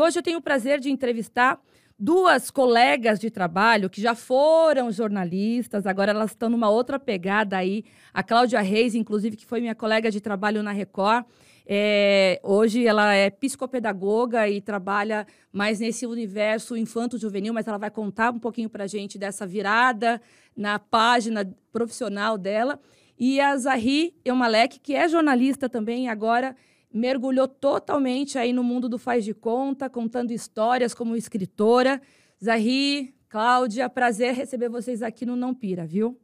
Hoje 0.00 0.18
eu 0.18 0.22
tenho 0.22 0.38
o 0.38 0.42
prazer 0.42 0.80
de 0.80 0.90
entrevistar 0.90 1.60
duas 1.98 2.50
colegas 2.50 3.20
de 3.20 3.30
trabalho 3.30 3.90
que 3.90 4.00
já 4.00 4.14
foram 4.14 4.90
jornalistas, 4.90 5.86
agora 5.86 6.12
elas 6.12 6.30
estão 6.30 6.48
numa 6.48 6.70
outra 6.70 6.98
pegada 6.98 7.58
aí. 7.58 7.84
A 8.14 8.22
Cláudia 8.22 8.62
Reis, 8.62 8.94
inclusive, 8.94 9.36
que 9.36 9.44
foi 9.44 9.60
minha 9.60 9.74
colega 9.74 10.10
de 10.10 10.18
trabalho 10.18 10.62
na 10.62 10.72
Record. 10.72 11.26
É, 11.66 12.40
hoje 12.42 12.86
ela 12.86 13.12
é 13.12 13.28
psicopedagoga 13.28 14.48
e 14.48 14.62
trabalha 14.62 15.26
mais 15.52 15.78
nesse 15.78 16.06
universo 16.06 16.74
infanto-juvenil, 16.78 17.52
mas 17.52 17.68
ela 17.68 17.76
vai 17.76 17.90
contar 17.90 18.32
um 18.32 18.38
pouquinho 18.38 18.70
para 18.70 18.84
a 18.84 18.88
gente 18.88 19.18
dessa 19.18 19.46
virada 19.46 20.20
na 20.56 20.78
página 20.78 21.46
profissional 21.70 22.38
dela. 22.38 22.80
E 23.18 23.38
a 23.38 23.54
Zahri 23.54 24.14
Eumalek, 24.24 24.80
que 24.80 24.94
é 24.94 25.06
jornalista 25.06 25.68
também, 25.68 26.08
agora 26.08 26.56
mergulhou 26.92 27.46
totalmente 27.46 28.38
aí 28.38 28.52
no 28.52 28.64
mundo 28.64 28.88
do 28.88 28.98
faz 28.98 29.24
de 29.24 29.34
conta, 29.34 29.88
contando 29.88 30.32
histórias 30.32 30.92
como 30.94 31.16
escritora. 31.16 32.00
Zahri, 32.42 33.14
Cláudia, 33.28 33.88
prazer 33.88 34.34
receber 34.34 34.68
vocês 34.68 35.02
aqui 35.02 35.24
no 35.24 35.36
Não 35.36 35.54
Pira, 35.54 35.86
viu? 35.86 36.20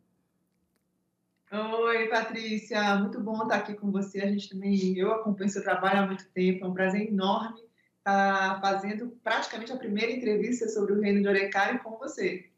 Oi, 1.53 2.09
Patrícia, 2.09 2.97
muito 2.97 3.21
bom 3.21 3.43
estar 3.43 3.57
aqui 3.57 3.75
com 3.75 3.91
você. 3.93 4.21
A 4.21 4.27
gente 4.27 4.49
também, 4.49 4.99
eu 4.99 5.13
acompanho 5.13 5.49
seu 5.49 5.63
trabalho 5.63 6.01
há 6.01 6.07
muito 6.07 6.29
tempo, 6.31 6.65
é 6.65 6.69
um 6.69 6.75
prazer 6.75 7.09
enorme 7.09 7.67
estar 7.99 8.61
fazendo 8.61 9.09
praticamente 9.23 9.73
a 9.73 9.77
primeira 9.77 10.13
entrevista 10.13 10.69
sobre 10.69 10.93
o 10.93 11.01
Reino 11.01 11.21
de 11.21 11.29
Orecário 11.29 11.83
com 11.83 11.99
você. 11.99 12.49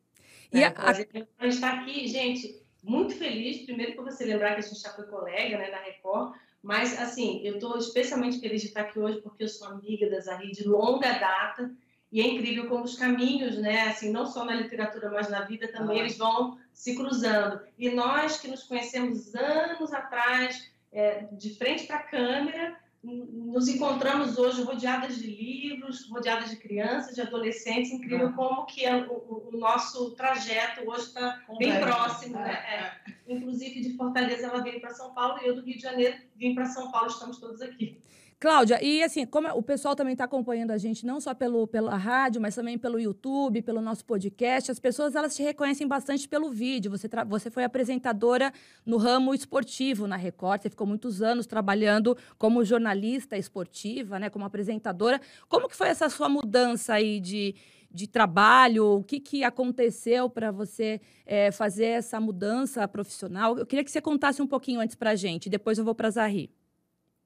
E 0.52 0.63
é, 0.63 0.66
a... 0.66 0.91
a 0.91 0.93
gente 0.93 1.19
está 1.49 1.73
aqui, 1.73 2.07
gente, 2.07 2.63
muito 2.83 3.15
feliz, 3.15 3.65
primeiro 3.65 3.95
por 3.95 4.05
você 4.05 4.25
lembrar 4.25 4.55
que 4.55 4.61
a 4.61 4.63
gente 4.63 4.80
já 4.80 4.91
foi 4.91 5.07
colega 5.07 5.59
né, 5.59 5.71
da 5.71 5.80
Record, 5.80 6.35
mas, 6.62 6.98
assim, 7.01 7.41
eu 7.45 7.55
estou 7.55 7.79
especialmente 7.79 8.41
feliz 8.41 8.62
de 8.62 8.69
estar 8.69 8.83
aqui 8.83 8.99
hoje 8.99 9.21
porque 9.21 9.45
eu 9.45 9.49
sou 9.49 9.69
amiga 9.69 10.10
da 10.10 10.21
Zahri 10.21 10.51
de 10.52 10.66
longa 10.66 11.13
data 11.13 11.71
e 12.10 12.21
é 12.21 12.27
incrível 12.27 12.69
como 12.69 12.85
os 12.85 12.96
caminhos, 12.96 13.59
né, 13.59 13.88
assim, 13.88 14.10
não 14.10 14.27
só 14.27 14.45
na 14.45 14.55
literatura, 14.55 15.10
mas 15.10 15.29
na 15.29 15.43
vida 15.43 15.69
também, 15.69 15.99
ah. 15.99 16.01
eles 16.01 16.16
vão 16.16 16.59
se 16.73 16.97
cruzando. 16.97 17.60
E 17.79 17.91
nós 17.91 18.38
que 18.38 18.49
nos 18.49 18.65
conhecemos 18.65 19.35
anos 19.35 19.93
atrás, 19.93 20.71
é, 20.91 21.27
de 21.32 21.55
frente 21.55 21.87
para 21.87 21.97
a 21.97 22.02
câmera, 22.02 22.77
nos 23.09 23.68
encontramos 23.68 24.38
hoje 24.38 24.62
rodeadas 24.62 25.16
de 25.16 25.26
livros, 25.26 26.09
rodeadas 26.09 26.51
de 26.51 26.56
crianças, 26.56 27.14
de 27.14 27.23
adolescentes. 27.23 27.90
Incrível 27.90 28.28
ah. 28.28 28.32
como 28.32 28.66
que 28.66 28.84
é 28.84 28.96
o, 28.96 29.51
o, 29.52 29.56
nosso 29.56 30.10
trajeto 30.12 30.88
hoje 30.88 31.06
está 31.06 31.42
bem 31.59 31.80
próximo, 31.80 32.34
né? 32.34 32.52
É. 32.52 33.12
Inclusive 33.32 33.80
de 33.80 33.96
Fortaleza 33.96 34.46
ela 34.46 34.62
veio 34.62 34.80
para 34.80 34.90
São 34.90 35.12
Paulo 35.14 35.38
e 35.42 35.46
eu 35.46 35.54
do 35.54 35.62
Rio 35.62 35.76
de 35.76 35.82
Janeiro 35.82 36.16
vim 36.36 36.54
para 36.54 36.66
São 36.66 36.90
Paulo. 36.90 37.09
Estamos 37.09 37.38
todos 37.38 37.62
aqui. 37.62 37.98
Cláudia, 38.41 38.79
e 38.81 39.03
assim, 39.03 39.27
como 39.27 39.49
o 39.49 39.61
pessoal 39.61 39.97
também 39.97 40.13
está 40.13 40.23
acompanhando 40.23 40.71
a 40.71 40.79
gente, 40.79 41.05
não 41.05 41.21
só 41.21 41.35
pelo, 41.35 41.67
pela 41.67 41.97
rádio, 41.97 42.41
mas 42.41 42.55
também 42.55 42.79
pelo 42.79 42.97
YouTube, 42.97 43.63
pelo 43.63 43.81
nosso 43.81 44.05
podcast, 44.05 44.71
as 44.71 44.79
pessoas 44.79 45.17
elas 45.17 45.35
te 45.35 45.43
reconhecem 45.43 45.89
bastante 45.89 46.29
pelo 46.29 46.49
vídeo. 46.49 46.89
Você, 46.89 47.09
você 47.27 47.51
foi 47.51 47.65
apresentadora 47.65 48.53
no 48.87 48.97
ramo 48.97 49.35
esportivo 49.35 50.07
na 50.07 50.15
Record, 50.15 50.63
você 50.63 50.71
ficou 50.71 50.87
muitos 50.87 51.21
anos 51.21 51.49
trabalhando 51.49 52.16
como 52.39 52.65
jornalista 52.65 53.37
esportiva, 53.37 54.21
né, 54.21 54.31
como 54.31 54.45
apresentadora. 54.45 55.21
Como 55.49 55.69
que 55.69 55.75
foi 55.75 55.89
essa 55.89 56.09
sua 56.09 56.29
mudança 56.29 56.95
aí 56.95 57.19
de, 57.19 57.57
de 57.91 58.07
trabalho? 58.07 58.99
O 58.99 59.03
que, 59.03 59.19
que 59.19 59.43
aconteceu 59.43 60.31
para 60.31 60.53
você 60.53 61.01
é, 61.27 61.51
fazer 61.51 61.87
essa 61.87 62.21
mudança 62.21 62.87
profissional? 62.87 63.59
Eu 63.59 63.66
queria 63.66 63.83
que 63.83 63.91
você 63.91 64.00
contasse 64.00 64.41
um 64.41 64.47
pouquinho 64.47 64.78
antes 64.78 64.94
para 64.94 65.11
a 65.11 65.16
gente, 65.16 65.50
depois 65.50 65.77
eu 65.77 65.84
vou 65.84 65.93
para 65.93 66.06
a. 66.06 66.57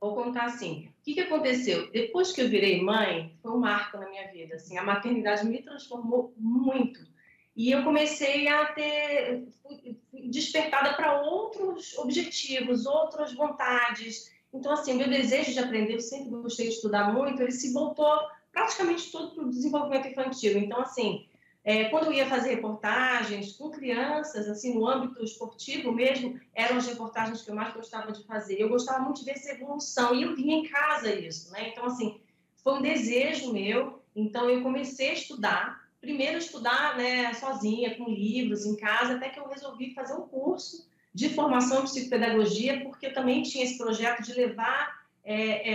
Vou 0.02 0.16
contar 0.16 0.46
assim, 0.46 0.88
o 0.88 1.04
que, 1.04 1.14
que 1.14 1.20
aconteceu? 1.20 1.88
Depois 1.92 2.32
que 2.32 2.40
eu 2.40 2.48
virei 2.48 2.82
mãe, 2.82 3.38
foi 3.40 3.52
um 3.52 3.58
marco 3.58 3.98
na 3.98 4.08
minha 4.08 4.32
vida. 4.32 4.56
Assim, 4.56 4.76
a 4.76 4.82
maternidade 4.82 5.46
me 5.46 5.62
transformou 5.62 6.34
muito. 6.36 6.98
E 7.54 7.70
eu 7.70 7.84
comecei 7.84 8.48
a 8.48 8.66
ter 8.72 9.46
despertada 10.28 10.94
para 10.94 11.22
outros 11.22 11.96
objetivos, 11.98 12.84
outras 12.84 13.32
vontades. 13.32 14.28
Então, 14.52 14.72
assim, 14.72 14.94
meu 14.94 15.08
desejo 15.08 15.52
de 15.52 15.60
aprender, 15.60 15.94
eu 15.94 16.00
sempre 16.00 16.30
gostei 16.30 16.66
de 16.66 16.74
estudar 16.74 17.14
muito, 17.14 17.40
ele 17.40 17.52
se 17.52 17.72
voltou 17.72 18.18
praticamente 18.50 19.12
todo 19.12 19.36
para 19.36 19.44
o 19.44 19.50
desenvolvimento 19.50 20.08
infantil. 20.08 20.58
Então, 20.58 20.80
assim, 20.80 21.28
é, 21.64 21.84
quando 21.84 22.06
eu 22.06 22.12
ia 22.12 22.28
fazer 22.28 22.56
reportagens 22.56 23.52
com 23.52 23.70
crianças, 23.70 24.48
assim, 24.48 24.74
no 24.74 24.86
âmbito 24.86 25.22
esportivo 25.22 25.92
mesmo, 25.92 26.38
eram 26.54 26.76
as 26.76 26.86
reportagens 26.86 27.42
que 27.42 27.50
eu 27.50 27.54
mais 27.54 27.72
gostava 27.72 28.10
de 28.10 28.24
fazer. 28.24 28.60
Eu 28.60 28.68
gostava 28.68 28.98
muito 28.98 29.20
de 29.20 29.24
ver 29.24 29.32
essa 29.32 29.52
evolução 29.52 30.14
e 30.14 30.24
eu 30.24 30.34
via 30.34 30.54
em 30.54 30.64
casa 30.64 31.14
isso, 31.14 31.52
né? 31.52 31.68
Então, 31.68 31.84
assim, 31.84 32.20
foi 32.64 32.74
um 32.74 32.82
desejo 32.82 33.52
meu. 33.52 34.02
Então, 34.14 34.50
eu 34.50 34.62
comecei 34.62 35.10
a 35.10 35.14
estudar. 35.14 35.82
Primeiro, 36.00 36.36
estudar 36.36 36.96
né, 36.96 37.32
sozinha, 37.34 37.96
com 37.96 38.08
livros, 38.08 38.66
em 38.66 38.74
casa, 38.74 39.14
até 39.14 39.28
que 39.28 39.38
eu 39.38 39.46
resolvi 39.46 39.94
fazer 39.94 40.14
um 40.14 40.26
curso 40.26 40.90
de 41.14 41.28
formação 41.28 41.80
em 41.80 41.84
psicopedagogia, 41.84 42.82
porque 42.82 43.06
eu 43.06 43.14
também 43.14 43.42
tinha 43.42 43.64
esse 43.64 43.78
projeto 43.78 44.22
de 44.22 44.32
levar 44.32 45.00
é, 45.22 45.34
é, 45.34 45.72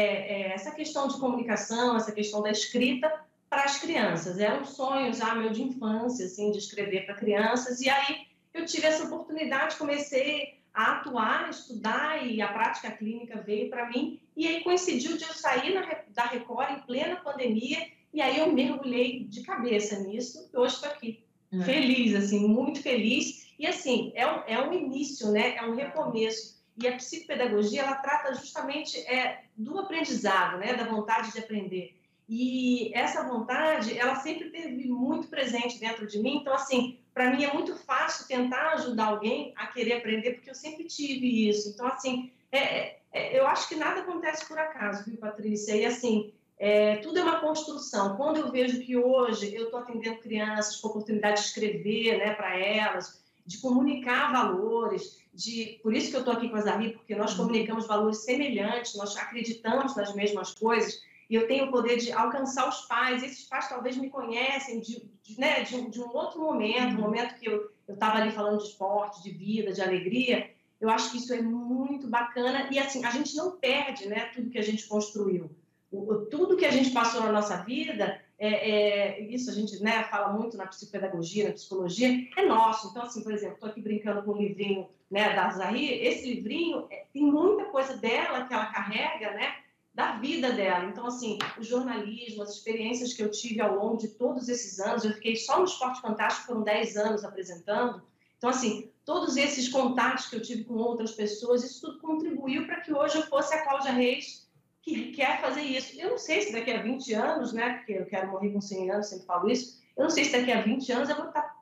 é, 0.49 0.53
essa 0.53 0.71
questão 0.71 1.07
de 1.07 1.17
comunicação, 1.17 1.95
essa 1.95 2.11
questão 2.11 2.41
da 2.41 2.51
escrita 2.51 3.09
para 3.49 3.63
as 3.63 3.79
crianças. 3.79 4.39
Era 4.39 4.59
um 4.59 4.65
sonho 4.65 5.13
já 5.13 5.35
meu 5.35 5.51
de 5.51 5.63
infância, 5.63 6.25
assim, 6.25 6.51
de 6.51 6.57
escrever 6.57 7.05
para 7.05 7.15
crianças. 7.15 7.81
E 7.81 7.89
aí 7.89 8.27
eu 8.53 8.65
tive 8.65 8.87
essa 8.87 9.05
oportunidade, 9.05 9.77
comecei 9.77 10.57
a 10.73 10.97
atuar, 10.97 11.49
estudar 11.49 12.25
e 12.25 12.41
a 12.41 12.47
prática 12.47 12.91
clínica 12.91 13.41
veio 13.41 13.69
para 13.69 13.89
mim. 13.89 14.19
E 14.35 14.47
aí 14.47 14.63
coincidiu 14.63 15.17
de 15.17 15.23
eu 15.23 15.33
sair 15.33 15.73
na, 15.73 16.03
da 16.09 16.25
Record 16.25 16.71
em 16.71 16.81
plena 16.81 17.15
pandemia 17.17 17.87
e 18.13 18.21
aí 18.21 18.37
eu 18.39 18.51
mergulhei 18.51 19.25
de 19.25 19.41
cabeça 19.41 19.99
nisso 19.99 20.49
e 20.53 20.57
hoje 20.57 20.75
estou 20.75 20.89
aqui. 20.89 21.23
É. 21.51 21.61
Feliz, 21.61 22.15
assim, 22.15 22.47
muito 22.47 22.81
feliz. 22.81 23.53
E 23.57 23.65
assim, 23.65 24.11
é 24.15 24.27
um, 24.27 24.43
é 24.45 24.61
um 24.61 24.73
início, 24.73 25.31
né? 25.31 25.55
É 25.55 25.63
um 25.63 25.75
recomeço. 25.75 26.57
E 26.77 26.87
a 26.87 26.95
psicopedagogia, 26.95 27.81
ela 27.81 27.95
trata 27.95 28.35
justamente 28.35 28.99
é, 28.99 29.45
do 29.55 29.79
aprendizado, 29.79 30.59
né? 30.59 30.75
Da 30.75 30.83
vontade 30.83 31.31
de 31.31 31.39
aprender. 31.39 31.96
E 32.29 32.91
essa 32.93 33.23
vontade, 33.23 33.97
ela 33.97 34.15
sempre 34.15 34.49
teve 34.49 34.87
muito 34.89 35.27
presente 35.27 35.79
dentro 35.79 36.05
de 36.05 36.19
mim. 36.19 36.37
Então, 36.41 36.53
assim, 36.53 36.99
para 37.13 37.31
mim 37.31 37.45
é 37.45 37.53
muito 37.53 37.75
fácil 37.75 38.27
tentar 38.27 38.73
ajudar 38.73 39.05
alguém 39.07 39.53
a 39.55 39.67
querer 39.67 39.93
aprender, 39.93 40.33
porque 40.33 40.49
eu 40.49 40.55
sempre 40.55 40.83
tive 40.83 41.47
isso. 41.47 41.69
Então, 41.69 41.87
assim, 41.87 42.31
é, 42.51 42.59
é, 42.59 42.99
é 43.13 43.39
eu 43.39 43.47
acho 43.47 43.69
que 43.69 43.75
nada 43.75 44.01
acontece 44.01 44.45
por 44.45 44.59
acaso, 44.59 45.05
viu, 45.05 45.17
Patrícia? 45.17 45.75
E, 45.75 45.85
assim, 45.85 46.33
é, 46.59 46.97
tudo 46.97 47.17
é 47.17 47.23
uma 47.23 47.39
construção. 47.39 48.17
Quando 48.17 48.37
eu 48.37 48.51
vejo 48.51 48.81
que 48.81 48.97
hoje 48.97 49.55
eu 49.55 49.65
estou 49.65 49.79
atendendo 49.79 50.19
crianças 50.19 50.75
com 50.77 50.89
oportunidade 50.89 51.41
de 51.41 51.47
escrever 51.47 52.17
né, 52.17 52.33
para 52.33 52.57
elas, 52.57 53.23
de 53.45 53.57
comunicar 53.59 54.33
valores, 54.33 55.23
de 55.33 55.79
por 55.81 55.93
isso 55.93 56.09
que 56.09 56.15
eu 56.15 56.21
estou 56.21 56.33
aqui 56.33 56.49
com 56.49 56.57
a 56.57 56.61
Zahri, 56.61 56.93
porque 56.93 57.15
nós 57.15 57.31
uhum. 57.31 57.45
comunicamos 57.45 57.87
valores 57.87 58.25
semelhantes, 58.25 58.95
nós 58.95 59.15
acreditamos 59.15 59.95
nas 59.95 60.13
mesmas 60.13 60.53
coisas 60.53 61.01
e 61.29 61.35
eu 61.35 61.47
tenho 61.47 61.65
o 61.65 61.71
poder 61.71 61.97
de 61.97 62.11
alcançar 62.11 62.67
os 62.69 62.81
pais. 62.81 63.21
Esses 63.21 63.43
pais 63.43 63.67
talvez 63.67 63.97
me 63.97 64.09
conhecem 64.09 64.79
de, 64.79 65.03
de, 65.23 65.39
né, 65.39 65.61
de, 65.61 65.89
de 65.89 66.01
um 66.01 66.09
outro 66.15 66.39
momento, 66.39 66.97
um 66.97 67.01
momento 67.01 67.35
que 67.35 67.47
eu 67.47 67.69
estava 67.87 68.17
ali 68.17 68.31
falando 68.31 68.59
de 68.59 68.65
esporte, 68.69 69.23
de 69.23 69.31
vida, 69.31 69.73
de 69.73 69.81
alegria. 69.81 70.49
Eu 70.79 70.89
acho 70.89 71.11
que 71.11 71.17
isso 71.17 71.33
é 71.33 71.41
muito 71.41 72.07
bacana 72.07 72.69
e 72.71 72.79
assim 72.79 73.03
a 73.03 73.11
gente 73.11 73.35
não 73.35 73.51
perde, 73.57 74.07
né, 74.07 74.31
tudo 74.33 74.49
que 74.49 74.59
a 74.59 74.63
gente 74.63 74.87
construiu. 74.87 75.49
O, 75.91 76.25
tudo 76.25 76.57
que 76.57 76.65
a 76.65 76.71
gente 76.71 76.91
passou 76.91 77.21
na 77.21 77.31
nossa 77.31 77.57
vida, 77.63 78.21
é, 78.37 78.69
é, 78.69 79.21
isso 79.21 79.49
a 79.49 79.53
gente 79.53 79.81
né, 79.81 80.03
fala 80.03 80.31
muito 80.31 80.55
na 80.55 80.67
psicopedagogia, 80.67 81.47
na 81.47 81.53
psicologia, 81.53 82.27
é 82.37 82.45
nosso. 82.45 82.89
Então, 82.89 83.03
assim, 83.03 83.23
por 83.23 83.33
exemplo, 83.33 83.55
estou 83.55 83.69
aqui 83.69 83.81
brincando 83.81 84.21
com 84.23 84.31
o 84.31 84.37
livrinho 84.37 84.87
né, 85.09 85.33
da 85.33 85.49
Zahri, 85.49 85.91
esse 85.91 86.33
livrinho 86.33 86.85
é, 86.89 87.05
tem 87.13 87.23
muita 87.23 87.65
coisa 87.65 87.97
dela 87.97 88.45
que 88.45 88.53
ela 88.53 88.67
carrega, 88.67 89.31
né? 89.31 89.55
Da 89.97 90.11
vida 90.11 90.51
dela. 90.51 90.85
Então, 90.85 91.07
assim, 91.07 91.39
o 91.57 91.63
jornalismo, 91.63 92.43
as 92.43 92.51
experiências 92.51 93.13
que 93.13 93.23
eu 93.23 93.31
tive 93.31 93.59
ao 93.59 93.73
longo 93.73 93.97
de 93.97 94.09
todos 94.09 94.47
esses 94.47 94.79
anos, 94.79 95.03
eu 95.03 95.11
fiquei 95.13 95.35
só 95.35 95.57
no 95.57 95.65
Esporte 95.65 96.01
Fantástico, 96.01 96.45
foram 96.45 96.61
10 96.61 96.97
anos 96.97 97.25
apresentando. 97.25 98.03
Então, 98.37 98.51
assim, 98.51 98.91
todos 99.03 99.35
esses 99.37 99.67
contatos 99.69 100.27
que 100.27 100.35
eu 100.35 100.41
tive 100.43 100.65
com 100.65 100.75
outras 100.75 101.13
pessoas, 101.13 101.63
isso 101.63 101.81
tudo 101.81 101.99
contribuiu 101.99 102.67
para 102.67 102.81
que 102.81 102.93
hoje 102.93 103.15
eu 103.15 103.23
fosse 103.23 103.55
a 103.55 103.63
Cláudia 103.63 103.91
Reis, 103.91 104.47
que 104.83 105.13
quer 105.13 105.41
fazer 105.41 105.61
isso. 105.61 105.99
Eu 105.99 106.11
não 106.11 106.19
sei 106.19 106.43
se 106.43 106.53
daqui 106.53 106.69
a 106.69 106.83
20 106.83 107.13
anos, 107.15 107.51
né, 107.51 107.77
porque 107.77 107.93
eu 107.93 108.05
quero 108.05 108.29
morrer 108.29 108.51
com 108.51 108.61
100 108.61 108.91
anos, 108.91 109.07
sempre 109.07 109.25
falo 109.25 109.49
isso, 109.49 109.81
eu 109.97 110.03
não 110.03 110.11
sei 110.11 110.25
se 110.25 110.31
daqui 110.31 110.51
a 110.51 110.61
20 110.61 110.91
anos 110.91 111.09
eu 111.09 111.15
vou 111.15 111.29
estar 111.29 111.57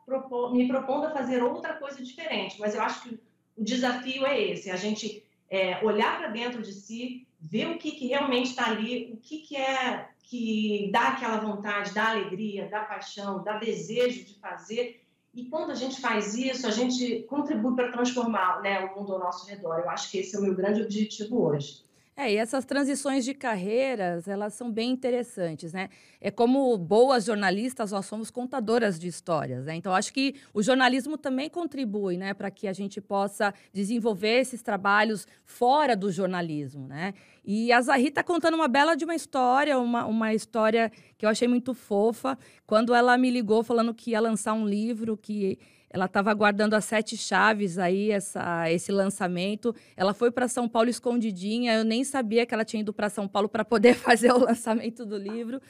me 0.52 0.68
propondo 0.68 1.06
a 1.06 1.12
fazer 1.12 1.42
outra 1.42 1.76
coisa 1.76 2.04
diferente, 2.04 2.60
mas 2.60 2.76
eu 2.76 2.82
acho 2.82 3.02
que 3.04 3.18
o 3.56 3.64
desafio 3.64 4.26
é 4.26 4.38
esse, 4.42 4.70
a 4.70 4.76
gente 4.76 5.26
é, 5.50 5.82
olhar 5.86 6.18
para 6.18 6.28
dentro 6.28 6.62
de 6.62 6.74
si, 6.74 7.25
ver 7.46 7.68
o 7.68 7.78
que, 7.78 7.92
que 7.92 8.08
realmente 8.08 8.50
está 8.50 8.68
ali, 8.68 9.12
o 9.14 9.18
que, 9.18 9.40
que 9.40 9.56
é 9.56 10.10
que 10.24 10.90
dá 10.92 11.10
aquela 11.10 11.38
vontade, 11.38 11.94
dá 11.94 12.10
alegria, 12.10 12.68
dá 12.68 12.84
paixão, 12.84 13.44
dá 13.44 13.60
desejo 13.60 14.26
de 14.26 14.34
fazer. 14.40 15.02
E 15.34 15.46
quando 15.46 15.72
a 15.72 15.76
gente 15.76 16.02
faz 16.02 16.34
isso, 16.34 16.66
a 16.66 16.72
gente 16.72 17.24
contribui 17.24 17.76
para 17.76 17.92
transformar 17.92 18.62
né, 18.62 18.86
o 18.86 18.96
mundo 18.96 19.14
ao 19.14 19.20
nosso 19.20 19.48
redor. 19.48 19.80
Eu 19.80 19.90
acho 19.90 20.10
que 20.10 20.18
esse 20.18 20.36
é 20.36 20.40
o 20.40 20.42
meu 20.42 20.56
grande 20.56 20.82
objetivo 20.82 21.44
hoje. 21.44 21.85
É, 22.18 22.32
e 22.32 22.38
essas 22.38 22.64
transições 22.64 23.26
de 23.26 23.34
carreiras, 23.34 24.26
elas 24.26 24.54
são 24.54 24.72
bem 24.72 24.90
interessantes, 24.90 25.74
né? 25.74 25.90
É 26.22 26.32
como 26.32 26.78
boas 26.78 27.26
jornalistas, 27.26 27.92
nós 27.92 28.06
somos 28.06 28.32
contadoras 28.32 28.98
de 28.98 29.06
histórias, 29.06 29.66
né? 29.66 29.76
Então, 29.76 29.94
acho 29.94 30.14
que 30.14 30.34
o 30.54 30.64
jornalismo 30.64 31.18
também 31.18 31.50
contribui, 31.50 32.16
né, 32.16 32.34
para 32.34 32.50
que 32.50 32.70
a 32.70 32.74
gente 32.74 33.02
possa 33.02 33.54
desenvolver 33.74 34.40
esses 34.40 34.62
trabalhos 34.62 35.28
fora 35.44 35.94
do 35.94 36.10
jornalismo, 36.10 36.88
né? 36.88 37.14
E 37.44 37.70
a 37.74 37.82
Zahri 37.82 38.08
está 38.08 38.24
contando 38.24 38.56
uma 38.56 38.70
bela 38.70 38.96
de 38.96 39.04
uma 39.04 39.14
história, 39.14 39.78
uma, 39.78 40.06
uma 40.06 40.34
história 40.34 40.90
que 41.18 41.26
eu 41.26 41.30
achei 41.30 41.50
muito 41.50 41.74
fofa, 41.74 42.38
quando 42.66 42.94
ela 42.94 43.18
me 43.18 43.30
ligou 43.30 43.62
falando 43.62 43.94
que 43.94 44.12
ia 44.12 44.22
lançar 44.22 44.54
um 44.54 44.66
livro 44.66 45.18
que 45.18 45.60
ela 45.90 46.06
estava 46.06 46.32
aguardando 46.32 46.76
as 46.76 46.86
sete 46.86 47.16
chaves 47.16 47.78
aí, 47.78 48.12
essa, 48.12 48.70
esse 48.72 48.92
lançamento. 48.92 49.74
Ela 49.96 50.14
foi 50.14 50.32
para 50.32 50.48
São 50.48 50.68
Paulo 50.68 50.90
escondidinha. 50.90 51.74
Eu 51.74 51.84
nem 51.84 52.04
sabia 52.04 52.46
que 52.46 52.54
ela 52.54 52.66
tinha 52.66 52.82
ido 52.82 52.94
para 52.94 53.10
São 53.10 53.28
Paulo 53.28 53.48
para 53.48 53.64
poder 53.64 53.96
fazer 53.96 54.32
o 54.32 54.38
lançamento 54.38 55.06
do 55.06 55.18
livro. 55.18 55.62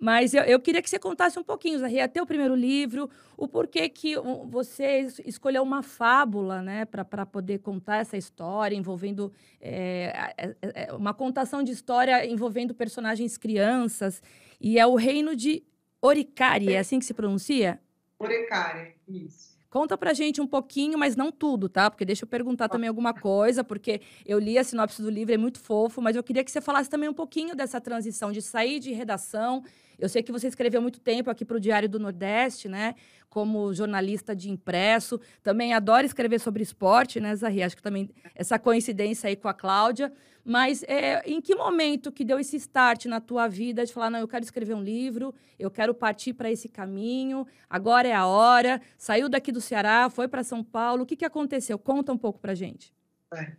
Mas 0.00 0.32
eu, 0.32 0.42
eu, 0.44 0.58
queria 0.58 0.80
que 0.80 0.88
você 0.88 0.98
contasse 0.98 1.38
um 1.38 1.44
pouquinho, 1.44 1.78
Zahri, 1.78 2.00
até 2.00 2.22
o 2.22 2.26
primeiro 2.26 2.54
livro, 2.54 3.10
o 3.36 3.46
porquê 3.46 3.86
que 3.86 4.14
você 4.48 5.06
escolheu 5.26 5.62
uma 5.62 5.82
fábula, 5.82 6.62
né, 6.62 6.86
para 6.86 7.26
poder 7.26 7.58
contar 7.58 7.98
essa 7.98 8.16
história, 8.16 8.74
envolvendo 8.74 9.30
é, 9.60 10.32
é, 10.38 10.56
é, 10.62 10.92
uma 10.94 11.12
contação 11.12 11.62
de 11.62 11.70
história 11.72 12.26
envolvendo 12.26 12.74
personagens 12.74 13.36
crianças. 13.36 14.22
E 14.58 14.78
é 14.78 14.86
o 14.86 14.94
reino 14.94 15.36
de 15.36 15.62
Oricari, 16.00 16.72
é 16.72 16.78
assim 16.78 16.98
que 16.98 17.04
se 17.04 17.12
pronuncia? 17.12 17.78
Oricari, 18.18 18.94
isso. 19.06 19.59
Conta 19.70 19.96
pra 19.96 20.12
gente 20.12 20.40
um 20.40 20.48
pouquinho, 20.48 20.98
mas 20.98 21.14
não 21.14 21.30
tudo, 21.30 21.68
tá? 21.68 21.88
Porque 21.88 22.04
deixa 22.04 22.24
eu 22.24 22.28
perguntar 22.28 22.68
também 22.68 22.88
alguma 22.88 23.14
coisa, 23.14 23.62
porque 23.62 24.00
eu 24.26 24.36
li 24.36 24.58
a 24.58 24.64
sinopse 24.64 25.00
do 25.00 25.08
livro, 25.08 25.32
é 25.32 25.38
muito 25.38 25.60
fofo, 25.60 26.02
mas 26.02 26.16
eu 26.16 26.24
queria 26.24 26.42
que 26.42 26.50
você 26.50 26.60
falasse 26.60 26.90
também 26.90 27.08
um 27.08 27.14
pouquinho 27.14 27.54
dessa 27.54 27.80
transição 27.80 28.32
de 28.32 28.42
sair 28.42 28.80
de 28.80 28.92
redação. 28.92 29.62
Eu 30.00 30.08
sei 30.08 30.22
que 30.22 30.32
você 30.32 30.48
escreveu 30.48 30.80
muito 30.80 30.98
tempo 30.98 31.30
aqui 31.30 31.44
para 31.44 31.56
o 31.56 31.60
Diário 31.60 31.88
do 31.88 31.98
Nordeste, 31.98 32.68
né? 32.68 32.94
Como 33.28 33.72
jornalista 33.74 34.34
de 34.34 34.50
impresso. 34.50 35.20
Também 35.42 35.74
adora 35.74 36.06
escrever 36.06 36.40
sobre 36.40 36.62
esporte, 36.62 37.20
né, 37.20 37.36
Zahri? 37.36 37.62
Acho 37.62 37.76
que 37.76 37.82
também 37.82 38.08
essa 38.34 38.58
coincidência 38.58 39.28
aí 39.28 39.36
com 39.36 39.46
a 39.46 39.54
Cláudia. 39.54 40.12
Mas 40.44 40.82
é, 40.84 41.22
em 41.28 41.40
que 41.40 41.54
momento 41.54 42.10
que 42.10 42.24
deu 42.24 42.38
esse 42.38 42.56
start 42.56 43.04
na 43.04 43.20
tua 43.20 43.46
vida 43.46 43.84
de 43.84 43.92
falar, 43.92 44.10
não, 44.10 44.18
eu 44.18 44.26
quero 44.26 44.42
escrever 44.42 44.74
um 44.74 44.82
livro, 44.82 45.34
eu 45.58 45.70
quero 45.70 45.94
partir 45.94 46.32
para 46.32 46.50
esse 46.50 46.68
caminho, 46.68 47.46
agora 47.68 48.08
é 48.08 48.14
a 48.14 48.26
hora, 48.26 48.80
saiu 48.96 49.28
daqui 49.28 49.52
do 49.52 49.60
Ceará, 49.60 50.08
foi 50.08 50.26
para 50.28 50.42
São 50.42 50.64
Paulo, 50.64 51.02
o 51.02 51.06
que, 51.06 51.14
que 51.14 51.26
aconteceu? 51.26 51.78
Conta 51.78 52.10
um 52.12 52.18
pouco 52.18 52.38
para 52.38 52.54
gente. 52.54 52.92
É. 53.34 53.52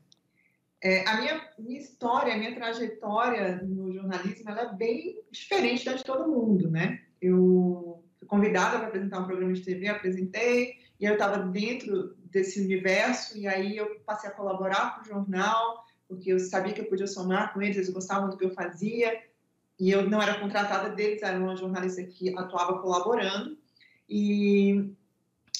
É, 0.83 1.07
a 1.07 1.17
minha, 1.17 1.49
minha, 1.59 1.79
história, 1.79 2.33
a 2.33 2.37
minha 2.37 2.55
trajetória 2.55 3.61
no 3.61 3.93
jornalismo, 3.93 4.49
ela 4.49 4.61
é 4.61 4.73
bem 4.73 5.21
diferente 5.31 5.85
da 5.85 5.93
de 5.93 6.03
todo 6.03 6.31
mundo, 6.31 6.71
né? 6.71 7.01
Eu 7.21 8.03
fui 8.17 8.27
convidada 8.27 8.79
para 8.79 8.87
apresentar 8.87 9.19
um 9.19 9.27
programa 9.27 9.53
de 9.53 9.61
TV, 9.61 9.87
apresentei, 9.87 10.79
e 10.99 11.05
eu 11.05 11.13
estava 11.13 11.37
dentro 11.37 12.15
desse 12.25 12.59
universo, 12.59 13.37
e 13.37 13.47
aí 13.47 13.77
eu 13.77 13.99
passei 14.05 14.29
a 14.29 14.33
colaborar 14.33 14.95
para 14.95 15.03
o 15.03 15.05
jornal, 15.05 15.85
porque 16.07 16.33
eu 16.33 16.39
sabia 16.39 16.73
que 16.73 16.81
eu 16.81 16.89
podia 16.89 17.07
somar 17.07 17.53
com 17.53 17.61
eles, 17.61 17.77
eles 17.77 17.89
gostavam 17.89 18.29
do 18.29 18.37
que 18.37 18.45
eu 18.45 18.53
fazia, 18.53 19.21
e 19.79 19.91
eu 19.91 20.09
não 20.09 20.21
era 20.21 20.39
contratada 20.39 20.89
deles, 20.89 21.21
era 21.21 21.37
uma 21.37 21.55
jornalista 21.55 22.03
que 22.03 22.35
atuava 22.35 22.79
colaborando, 22.79 23.55
e, 24.09 24.93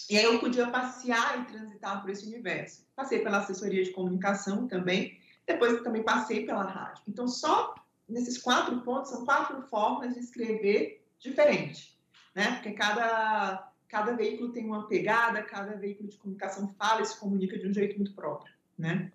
e 0.09 0.17
aí 0.17 0.23
eu 0.23 0.39
podia 0.39 0.67
passear 0.67 1.41
e 1.41 1.51
transitar 1.51 2.01
por 2.01 2.09
esse 2.09 2.25
universo. 2.25 2.85
Passei 3.01 3.19
pela 3.19 3.39
assessoria 3.39 3.83
de 3.83 3.89
comunicação 3.89 4.67
também, 4.67 5.17
depois 5.47 5.81
também 5.81 6.03
passei 6.03 6.45
pela 6.45 6.63
rádio. 6.63 7.03
Então, 7.07 7.27
só 7.27 7.73
nesses 8.07 8.37
quatro 8.37 8.79
pontos, 8.81 9.09
são 9.09 9.25
quatro 9.25 9.59
formas 9.63 10.13
de 10.13 10.19
escrever 10.19 11.03
diferente, 11.17 11.97
né? 12.35 12.53
Porque 12.53 12.73
cada, 12.73 13.71
cada 13.87 14.15
veículo 14.15 14.51
tem 14.51 14.65
uma 14.65 14.87
pegada, 14.87 15.41
cada 15.41 15.75
veículo 15.77 16.09
de 16.09 16.17
comunicação 16.17 16.67
fala 16.77 17.01
e 17.01 17.05
se 17.05 17.19
comunica 17.19 17.57
de 17.57 17.67
um 17.67 17.73
jeito 17.73 17.97
muito 17.97 18.13
próprio, 18.13 18.53
né? 18.77 19.11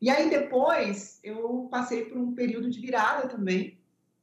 E 0.00 0.08
aí 0.08 0.30
depois 0.30 1.18
eu 1.24 1.66
passei 1.68 2.04
por 2.04 2.16
um 2.16 2.32
período 2.32 2.70
de 2.70 2.78
virada 2.78 3.26
também, 3.26 3.76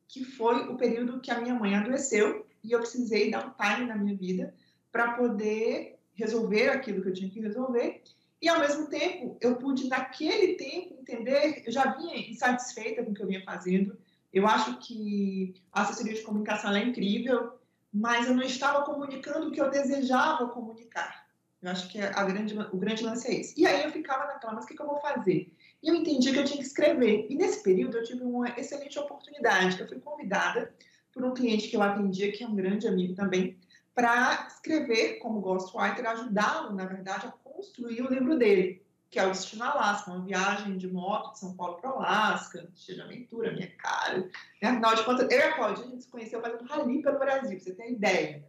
que 0.07 0.23
foi 0.23 0.69
o 0.69 0.77
período 0.77 1.19
que 1.19 1.29
a 1.29 1.41
minha 1.41 1.55
mãe 1.55 1.75
adoeceu 1.75 2.45
e 2.63 2.71
eu 2.71 2.79
precisei 2.79 3.29
dar 3.29 3.45
um 3.45 3.51
time 3.51 3.85
na 3.85 3.97
minha 3.97 4.15
vida 4.15 4.55
para 4.93 5.13
poder 5.13 5.99
resolver 6.13 6.69
aquilo 6.69 7.01
que 7.01 7.09
eu 7.09 7.13
tinha 7.13 7.29
que 7.29 7.41
resolver. 7.41 8.01
E 8.43 8.49
ao 8.49 8.59
mesmo 8.59 8.87
tempo, 8.87 9.37
eu 9.39 9.55
pude 9.55 9.87
naquele 9.87 10.55
tempo 10.55 10.97
entender, 10.99 11.63
eu 11.65 11.71
já 11.71 11.93
vinha 11.93 12.29
insatisfeita 12.29 13.01
com 13.01 13.11
o 13.11 13.13
que 13.13 13.23
eu 13.23 13.27
vinha 13.27 13.41
fazendo. 13.45 13.97
Eu 14.33 14.45
acho 14.45 14.79
que 14.79 15.53
a 15.71 15.83
assessoria 15.83 16.13
de 16.13 16.23
comunicação 16.23 16.75
é 16.75 16.83
incrível, 16.83 17.53
mas 17.93 18.27
eu 18.27 18.35
não 18.35 18.43
estava 18.43 18.83
comunicando 18.83 19.47
o 19.47 19.51
que 19.53 19.61
eu 19.61 19.69
desejava 19.69 20.49
comunicar. 20.49 21.25
Eu 21.61 21.71
acho 21.71 21.87
que 21.87 22.01
a 22.01 22.23
grande, 22.25 22.53
o 22.73 22.75
grande 22.75 23.05
lance 23.05 23.29
é 23.29 23.39
esse. 23.39 23.57
E 23.57 23.65
aí 23.65 23.81
eu 23.81 23.91
ficava 23.93 24.25
naquela, 24.25 24.51
mas 24.51 24.65
o 24.65 24.67
que, 24.67 24.75
que 24.75 24.81
eu 24.81 24.87
vou 24.87 24.99
fazer? 24.99 25.49
E 25.81 25.87
eu 25.87 25.95
entendi 25.95 26.33
que 26.33 26.39
eu 26.39 26.43
tinha 26.43 26.59
que 26.59 26.65
escrever. 26.65 27.27
E 27.29 27.35
nesse 27.35 27.63
período 27.63 27.95
eu 27.95 28.03
tive 28.03 28.23
uma 28.23 28.49
excelente 28.59 28.99
oportunidade. 28.99 29.79
Eu 29.79 29.87
fui 29.87 30.01
convidada 30.01 30.73
por 31.13 31.23
um 31.23 31.33
cliente 31.33 31.69
que 31.69 31.77
eu 31.77 31.81
atendia, 31.81 32.29
que 32.33 32.43
é 32.43 32.47
um 32.47 32.55
grande 32.55 32.89
amigo 32.89 33.15
também, 33.15 33.57
para 33.95 34.47
escrever 34.49 35.19
como 35.19 35.39
ghostwriter, 35.39 36.05
ajudá-lo, 36.05 36.73
na 36.73 36.85
verdade, 36.85 37.27
a 37.27 37.31
construir 37.53 38.01
o 38.01 38.09
livro 38.13 38.37
dele, 38.37 38.83
que 39.09 39.19
é 39.19 39.25
o 39.25 39.31
Destino 39.31 39.63
Alasca, 39.63 40.11
uma 40.11 40.25
viagem 40.25 40.75
de 40.75 40.91
moto 40.91 41.33
de 41.33 41.39
São 41.39 41.55
Paulo 41.55 41.79
para 41.79 41.91
Alasca, 41.91 42.67
cheia 42.75 42.97
de 42.97 43.03
aventura, 43.03 43.53
minha 43.53 43.69
cara. 43.77 44.19
Né? 44.61 44.69
Afinal 44.69 44.95
de 44.95 45.03
contas, 45.03 45.31
eu 45.31 45.39
e 45.39 45.43
a 45.43 45.55
Claudinha, 45.55 45.87
a 45.87 45.89
gente 45.91 46.03
se 46.03 46.09
conheceu 46.09 46.41
fazendo 46.41 46.63
rally 46.65 47.01
pelo 47.01 47.19
Brasil, 47.19 47.51
pra 47.51 47.59
você 47.59 47.75
ter 47.75 47.91
ideia. 47.91 48.43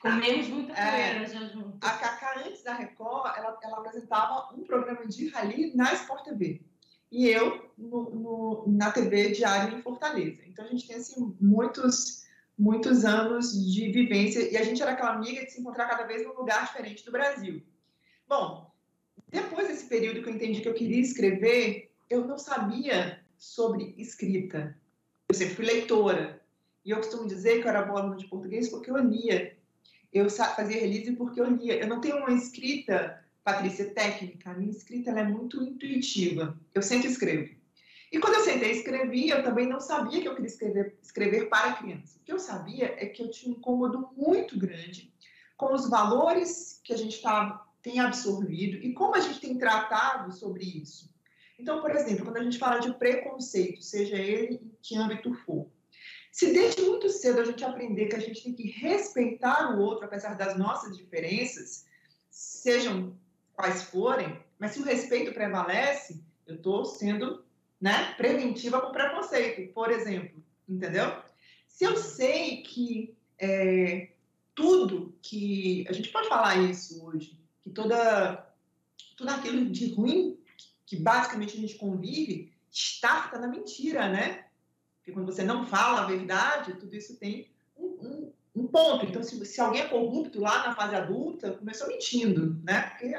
Comemos 0.00 0.48
muita 0.48 0.72
é, 0.72 1.14
poeira 1.14 1.26
já 1.26 1.46
junto. 1.46 1.78
A 1.80 1.90
Cacá, 1.90 2.42
antes 2.44 2.62
da 2.62 2.74
Record, 2.74 3.36
ela, 3.36 3.58
ela 3.62 3.78
apresentava 3.78 4.52
um 4.54 4.64
programa 4.64 5.06
de 5.06 5.28
rally 5.28 5.74
na 5.76 5.92
Sport 5.94 6.24
TV. 6.24 6.60
E 7.10 7.28
eu 7.28 7.70
no, 7.78 8.10
no, 8.10 8.64
na 8.66 8.90
TV 8.90 9.30
Diário 9.30 9.78
em 9.78 9.82
Fortaleza. 9.82 10.42
Então, 10.46 10.64
a 10.64 10.68
gente 10.68 10.86
tem, 10.86 10.96
assim, 10.96 11.36
muitos, 11.40 12.24
muitos 12.58 13.04
anos 13.04 13.52
de 13.52 13.92
vivência. 13.92 14.50
E 14.50 14.56
a 14.56 14.64
gente 14.64 14.82
era 14.82 14.90
aquela 14.90 15.12
amiga 15.12 15.44
de 15.44 15.52
se 15.52 15.60
encontrar 15.60 15.88
cada 15.88 16.04
vez 16.04 16.26
num 16.26 16.34
lugar 16.34 16.66
diferente 16.66 17.04
do 17.04 17.12
Brasil. 17.12 17.62
Bom, 18.28 18.70
depois 19.28 19.68
desse 19.68 19.86
período 19.86 20.22
que 20.22 20.28
eu 20.28 20.34
entendi 20.34 20.60
que 20.60 20.68
eu 20.68 20.74
queria 20.74 21.00
escrever, 21.00 21.92
eu 22.08 22.24
não 22.26 22.38
sabia 22.38 23.20
sobre 23.36 23.94
escrita. 23.98 24.76
Eu 25.28 25.34
sempre 25.34 25.54
fui 25.54 25.64
leitora. 25.64 26.42
E 26.84 26.90
eu 26.90 26.98
costumo 26.98 27.26
dizer 27.26 27.60
que 27.60 27.66
eu 27.66 27.70
era 27.70 27.82
boa 27.82 28.00
aluna 28.00 28.16
de 28.16 28.28
português 28.28 28.68
porque 28.68 28.90
eu 28.90 28.98
lia 28.98 29.56
eu 30.14 30.30
fazia 30.30 30.80
release 30.80 31.10
porque 31.16 31.40
eu 31.40 31.50
lia. 31.50 31.74
Eu 31.74 31.88
não 31.88 32.00
tenho 32.00 32.18
uma 32.18 32.30
escrita, 32.32 33.20
Patrícia, 33.42 33.90
técnica. 33.90 34.50
A 34.50 34.54
minha 34.54 34.70
escrita 34.70 35.10
é 35.10 35.24
muito 35.24 35.60
intuitiva. 35.60 36.56
Eu 36.72 36.80
sempre 36.80 37.08
escrevo. 37.08 37.52
E 38.12 38.20
quando 38.20 38.34
eu 38.34 38.44
sentei 38.44 38.70
e 38.70 38.76
escrevi, 38.76 39.28
eu 39.28 39.42
também 39.42 39.68
não 39.68 39.80
sabia 39.80 40.20
que 40.20 40.28
eu 40.28 40.34
queria 40.36 40.46
escrever, 40.46 40.96
escrever 41.02 41.48
para 41.48 41.72
criança. 41.72 42.16
O 42.20 42.24
que 42.24 42.32
eu 42.32 42.38
sabia 42.38 42.94
é 42.96 43.06
que 43.06 43.20
eu 43.20 43.28
tinha 43.28 43.52
um 43.52 43.58
incômodo 43.58 44.08
muito 44.16 44.56
grande 44.56 45.12
com 45.56 45.74
os 45.74 45.90
valores 45.90 46.80
que 46.84 46.92
a 46.92 46.96
gente 46.96 47.20
tá, 47.20 47.63
tem 47.84 48.00
absorvido 48.00 48.78
e 48.78 48.94
como 48.94 49.14
a 49.14 49.20
gente 49.20 49.38
tem 49.38 49.58
tratado 49.58 50.32
sobre 50.32 50.64
isso. 50.64 51.12
Então, 51.58 51.82
por 51.82 51.90
exemplo, 51.90 52.24
quando 52.24 52.38
a 52.38 52.42
gente 52.42 52.58
fala 52.58 52.80
de 52.80 52.92
preconceito, 52.94 53.82
seja 53.82 54.16
ele 54.16 54.54
em 54.54 54.72
que 54.82 54.96
âmbito 54.96 55.32
for, 55.44 55.68
se 56.32 56.52
desde 56.52 56.82
muito 56.82 57.08
cedo 57.10 57.40
a 57.40 57.44
gente 57.44 57.62
aprender 57.62 58.06
que 58.06 58.16
a 58.16 58.20
gente 58.20 58.42
tem 58.42 58.54
que 58.54 58.68
respeitar 58.68 59.76
o 59.76 59.80
outro, 59.80 60.06
apesar 60.06 60.34
das 60.34 60.58
nossas 60.58 60.96
diferenças, 60.96 61.86
sejam 62.30 63.16
quais 63.52 63.84
forem, 63.84 64.42
mas 64.58 64.72
se 64.72 64.80
o 64.80 64.84
respeito 64.84 65.32
prevalece, 65.32 66.24
eu 66.46 66.56
estou 66.56 66.86
sendo 66.86 67.44
né, 67.80 68.14
preventiva 68.14 68.80
com 68.80 68.90
preconceito, 68.90 69.72
por 69.72 69.90
exemplo, 69.90 70.42
entendeu? 70.68 71.22
Se 71.68 71.84
eu 71.84 71.96
sei 71.96 72.62
que 72.62 73.14
é, 73.38 74.08
tudo 74.54 75.14
que 75.20 75.86
a 75.88 75.92
gente 75.92 76.08
pode 76.08 76.28
falar 76.28 76.56
isso 76.56 77.04
hoje, 77.06 77.43
que 77.64 77.70
toda 77.70 78.46
tudo 79.16 79.30
aquilo 79.30 79.64
de 79.70 79.92
ruim 79.94 80.38
que 80.86 80.96
basicamente 80.96 81.56
a 81.56 81.60
gente 81.60 81.76
convive 81.76 82.52
está 82.70 83.30
na 83.38 83.48
mentira, 83.48 84.08
né? 84.08 84.44
Porque 84.98 85.12
quando 85.12 85.32
você 85.32 85.42
não 85.42 85.66
fala 85.66 86.02
a 86.02 86.06
verdade, 86.06 86.74
tudo 86.74 86.94
isso 86.94 87.16
tem 87.16 87.50
um, 87.76 87.84
um, 87.84 88.32
um 88.54 88.66
ponto. 88.66 89.06
Então, 89.06 89.22
se, 89.22 89.44
se, 89.44 89.60
alguém 89.60 89.82
é 89.82 89.88
corrupto 89.88 90.40
lá 90.40 90.66
na 90.66 90.74
fase 90.74 90.94
adulta, 90.94 91.52
começou 91.52 91.88
mentindo, 91.88 92.60
né? 92.64 92.82
Porque 92.90 93.14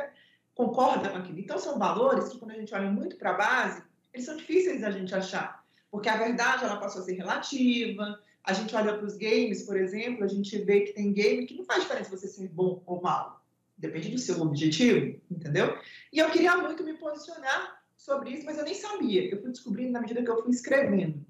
concorda 0.54 1.10
com 1.10 1.18
aquilo. 1.18 1.40
Então, 1.40 1.58
são 1.58 1.78
valores 1.78 2.30
que, 2.30 2.40
quando 2.40 2.52
a 2.52 2.56
gente 2.56 2.74
olha 2.74 2.90
muito 2.90 3.18
para 3.18 3.32
a 3.32 3.38
base, 3.38 3.84
eles 4.14 4.26
são 4.26 4.36
difíceis 4.36 4.82
da 4.82 4.92
gente 4.92 5.14
achar. 5.14 5.64
Porque 5.92 6.10
a 6.10 6.18
verdade, 6.18 6.66
ela 6.66 6.78
passou 6.78 7.02
a 7.02 7.06
ser 7.06 7.14
relativa. 7.14 8.20
A 8.44 8.54
gente 8.54 8.76
olha 8.76 8.98
para 8.98 9.06
os 9.06 9.16
games, 9.16 9.64
por 9.64 9.78
exemplo, 9.78 10.24
a 10.24 10.28
gente 10.28 10.58
vê 10.58 10.82
que 10.82 10.94
tem 10.94 11.14
game 11.14 11.46
que 11.46 11.56
não 11.56 11.66
faz 11.66 11.84
diferença 11.84 12.10
você 12.10 12.28
ser 12.28 12.48
bom 12.50 12.82
ou 12.86 13.02
mal. 13.02 13.45
Depende 13.78 14.10
do 14.10 14.18
seu 14.18 14.42
objetivo, 14.42 15.20
entendeu? 15.30 15.78
E 16.12 16.20
eu 16.20 16.30
queria 16.30 16.56
muito 16.58 16.84
me 16.84 16.94
posicionar 16.94 17.82
sobre 17.98 18.32
isso, 18.32 18.46
mas 18.46 18.58
eu 18.58 18.64
nem 18.64 18.74
sabia. 18.74 19.30
Eu 19.30 19.42
fui 19.42 19.52
descobrindo 19.52 19.92
na 19.92 20.02
medida 20.02 20.24
que 20.24 20.30
eu 20.30 20.42
fui 20.42 20.52
escrevendo. 20.52 21.26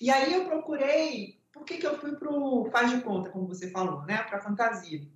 E 0.00 0.10
aí 0.10 0.32
eu 0.34 0.44
procurei. 0.44 1.40
Por 1.52 1.64
que, 1.64 1.78
que 1.78 1.86
eu 1.86 1.98
fui 1.98 2.16
para 2.16 2.30
o 2.30 2.70
faz 2.70 2.90
de 2.90 3.00
conta, 3.00 3.30
como 3.30 3.46
você 3.46 3.70
falou, 3.70 4.02
né? 4.02 4.22
Para 4.24 4.40
fantasia. 4.40 5.06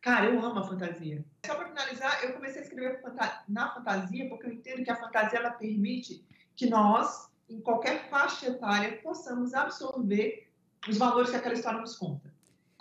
Cara, 0.00 0.26
eu 0.26 0.40
amo 0.44 0.58
a 0.58 0.66
fantasia. 0.66 1.24
Só 1.46 1.54
para 1.54 1.68
finalizar, 1.68 2.24
eu 2.24 2.32
comecei 2.32 2.60
a 2.60 2.64
escrever 2.64 3.00
na 3.48 3.72
fantasia 3.72 4.28
porque 4.28 4.46
eu 4.46 4.52
entendo 4.52 4.82
que 4.82 4.90
a 4.90 4.96
fantasia 4.96 5.38
ela 5.38 5.52
permite 5.52 6.24
que 6.56 6.68
nós, 6.68 7.30
em 7.48 7.60
qualquer 7.60 8.08
faixa 8.08 8.48
etária, 8.48 9.00
possamos 9.00 9.54
absorver 9.54 10.48
os 10.88 10.98
valores 10.98 11.30
que 11.30 11.36
aquela 11.36 11.54
história 11.54 11.80
nos 11.80 11.96
conta. 11.96 12.31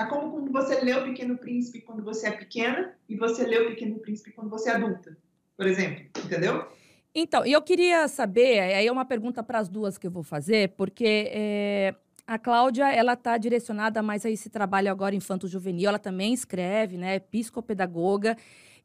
É 0.01 0.05
como 0.05 0.31
quando 0.31 0.51
você 0.51 0.79
lê 0.81 0.93
o 0.93 1.03
Pequeno 1.03 1.37
Príncipe 1.37 1.81
quando 1.81 2.03
você 2.03 2.27
é 2.27 2.31
pequena 2.31 2.93
e 3.07 3.15
você 3.15 3.45
lê 3.45 3.59
o 3.59 3.67
Pequeno 3.67 3.99
Príncipe 3.99 4.31
quando 4.31 4.49
você 4.49 4.69
é 4.69 4.73
adulta, 4.73 5.15
por 5.55 5.67
exemplo, 5.67 6.05
entendeu? 6.25 6.65
Então, 7.13 7.45
eu 7.45 7.61
queria 7.61 8.07
saber, 8.07 8.59
aí 8.59 8.87
é 8.87 8.91
uma 8.91 9.05
pergunta 9.05 9.43
para 9.43 9.59
as 9.59 9.69
duas 9.69 9.97
que 9.97 10.07
eu 10.07 10.11
vou 10.11 10.23
fazer, 10.23 10.69
porque 10.69 11.29
é, 11.31 11.93
a 12.25 12.39
Cláudia, 12.39 12.91
ela 12.91 13.13
está 13.13 13.37
direcionada 13.37 14.01
mais 14.01 14.25
a 14.25 14.29
esse 14.29 14.49
trabalho 14.49 14.89
agora 14.89 15.13
infanto-juvenil, 15.13 15.89
ela 15.89 15.99
também 15.99 16.33
escreve, 16.33 16.97
né, 16.97 17.19
psicopedagoga, 17.19 18.35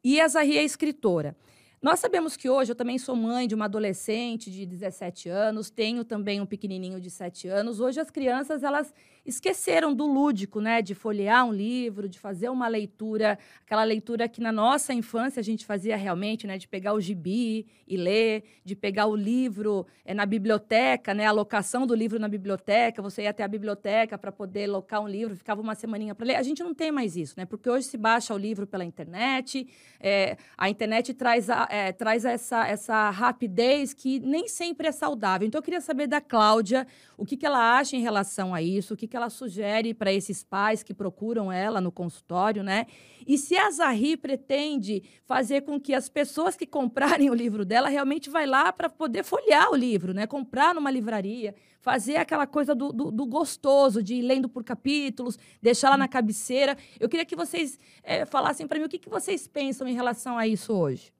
e 0.03 0.21
a 0.21 0.27
Zahri 0.27 0.57
é 0.57 0.63
escritora. 0.63 1.35
Nós 1.81 1.99
sabemos 1.99 2.35
que 2.35 2.49
hoje 2.49 2.71
eu 2.71 2.75
também 2.75 2.97
sou 2.97 3.15
mãe 3.15 3.47
de 3.47 3.53
uma 3.53 3.65
adolescente 3.65 4.49
de 4.49 4.65
17 4.65 5.29
anos, 5.29 5.69
tenho 5.69 6.03
também 6.03 6.41
um 6.41 6.45
pequenininho 6.45 6.99
de 6.99 7.09
7 7.09 7.47
anos. 7.47 7.79
Hoje 7.79 7.99
as 7.99 8.09
crianças, 8.09 8.63
elas 8.63 8.91
esqueceram 9.27 9.93
do 9.93 10.07
lúdico, 10.07 10.61
né? 10.61 10.81
De 10.81 10.95
folhear 10.95 11.45
um 11.45 11.51
livro, 11.51 12.07
de 12.07 12.17
fazer 12.17 12.49
uma 12.49 12.67
leitura, 12.67 13.37
aquela 13.65 13.83
leitura 13.83 14.29
que 14.29 14.39
na 14.39 14.51
nossa 14.51 14.93
infância 14.93 15.41
a 15.41 15.43
gente 15.43 15.65
fazia 15.65 15.97
realmente, 15.97 16.47
né? 16.47 16.57
De 16.57 16.67
pegar 16.67 16.93
o 16.93 17.01
gibi 17.01 17.67
e 17.85 17.97
ler, 17.97 18.43
de 18.63 18.75
pegar 18.75 19.07
o 19.07 19.15
livro 19.15 19.85
é, 20.05 20.13
na 20.13 20.25
biblioteca, 20.25 21.13
né? 21.13 21.25
A 21.25 21.31
locação 21.31 21.85
do 21.85 21.93
livro 21.93 22.17
na 22.17 22.29
biblioteca, 22.29 23.01
você 23.01 23.23
ia 23.23 23.31
até 23.31 23.43
a 23.43 23.47
biblioteca 23.47 24.17
para 24.17 24.31
poder 24.31 24.67
locar 24.67 25.01
um 25.01 25.07
livro, 25.07 25.35
ficava 25.35 25.61
uma 25.61 25.75
semaninha 25.75 26.15
para 26.15 26.25
ler. 26.25 26.35
A 26.35 26.43
gente 26.43 26.63
não 26.63 26.73
tem 26.73 26.91
mais 26.91 27.17
isso, 27.17 27.35
né? 27.37 27.45
Porque 27.45 27.69
hoje 27.69 27.87
se 27.87 27.97
baixa 27.97 28.33
o 28.33 28.37
livro 28.37 28.65
pela 28.65 28.85
internet, 28.85 29.67
é, 29.99 30.37
a 30.57 30.69
internet 30.69 31.13
traz, 31.13 31.49
a, 31.49 31.67
é, 31.69 31.91
traz 31.91 32.23
essa, 32.23 32.65
essa 32.65 33.09
rapidez 33.09 33.93
que 33.93 34.19
nem 34.21 34.47
sempre 34.47 34.87
é 34.87 34.91
saudável. 34.91 35.45
Então 35.45 35.59
eu 35.59 35.63
queria 35.63 35.81
saber 35.81 36.07
da 36.07 36.21
Cláudia 36.21 36.87
o 37.17 37.25
que, 37.25 37.35
que 37.35 37.45
ela 37.45 37.77
acha 37.77 37.95
em 37.95 38.01
relação 38.01 38.53
a 38.53 38.61
isso, 38.61 38.93
o 38.93 38.97
que, 38.97 39.07
que 39.07 39.16
ela 39.17 39.29
sugere 39.29 39.93
para 39.93 40.13
esses 40.13 40.43
pais 40.43 40.83
que 40.83 40.93
procuram 40.93 41.51
ela 41.51 41.81
no 41.81 41.91
consultório, 41.91 42.63
né? 42.63 42.85
E 43.25 43.37
se 43.37 43.57
a 43.57 43.69
Zahri 43.69 44.15
pretende 44.15 45.03
fazer 45.25 45.61
com 45.61 45.79
que 45.79 45.93
as 45.93 46.07
pessoas 46.07 46.55
que 46.55 46.65
comprarem 46.65 47.29
o 47.29 47.33
livro 47.33 47.65
dela 47.65 47.89
realmente 47.89 48.29
vai 48.29 48.45
lá 48.45 48.71
para 48.71 48.89
poder 48.89 49.23
folhear 49.23 49.69
o 49.71 49.75
livro, 49.75 50.13
né? 50.13 50.25
Comprar 50.25 50.73
numa 50.73 50.89
livraria, 50.89 51.53
fazer 51.81 52.17
aquela 52.17 52.47
coisa 52.47 52.73
do, 52.73 52.91
do, 52.93 53.11
do, 53.11 53.25
gostoso, 53.25 54.01
de 54.01 54.15
ir 54.15 54.21
lendo 54.21 54.47
por 54.47 54.63
capítulos, 54.63 55.37
deixar 55.61 55.89
lá 55.89 55.97
na 55.97 56.07
cabeceira. 56.07 56.77
Eu 56.99 57.09
queria 57.09 57.25
que 57.25 57.35
vocês 57.35 57.79
é, 58.03 58.25
falassem 58.25 58.67
para 58.67 58.79
mim 58.79 58.85
o 58.85 58.89
que, 58.89 58.99
que 58.99 59.09
vocês 59.09 59.47
pensam 59.47 59.87
em 59.87 59.93
relação 59.93 60.37
a 60.37 60.47
isso 60.47 60.73
hoje. 60.73 61.11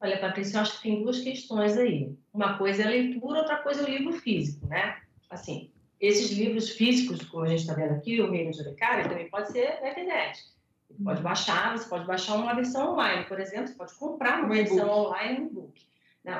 Olha, 0.00 0.18
Patrícia, 0.18 0.56
eu 0.56 0.62
acho 0.62 0.76
que 0.76 0.82
tem 0.82 1.02
duas 1.02 1.20
questões 1.20 1.78
aí. 1.78 2.12
Uma 2.34 2.58
coisa 2.58 2.82
é 2.82 2.86
a 2.86 2.90
leitura, 2.90 3.38
outra 3.38 3.56
coisa 3.62 3.82
é 3.82 3.84
o 3.84 3.88
livro 3.88 4.12
físico, 4.12 4.66
né? 4.66 5.00
Assim, 5.30 5.71
esses 6.02 6.32
livros 6.32 6.70
físicos, 6.70 7.24
como 7.26 7.44
a 7.44 7.48
gente 7.48 7.60
está 7.60 7.74
vendo 7.74 7.92
aqui, 7.92 8.20
o 8.20 8.28
Reino 8.28 8.50
de 8.50 8.60
Uricária, 8.60 9.08
também 9.08 9.30
pode 9.30 9.52
ser 9.52 9.80
na 9.80 9.90
internet. 9.90 10.42
Você 10.90 11.04
pode 11.04 11.22
baixar, 11.22 11.78
você 11.78 11.88
pode 11.88 12.06
baixar 12.06 12.34
uma 12.34 12.54
versão 12.54 12.92
online, 12.92 13.24
por 13.26 13.38
exemplo, 13.38 13.68
você 13.68 13.74
pode 13.74 13.94
comprar 13.94 14.40
uma 14.40 14.52
versão 14.52 14.90
online 14.90 15.38
no 15.38 15.46
e-book. 15.46 15.86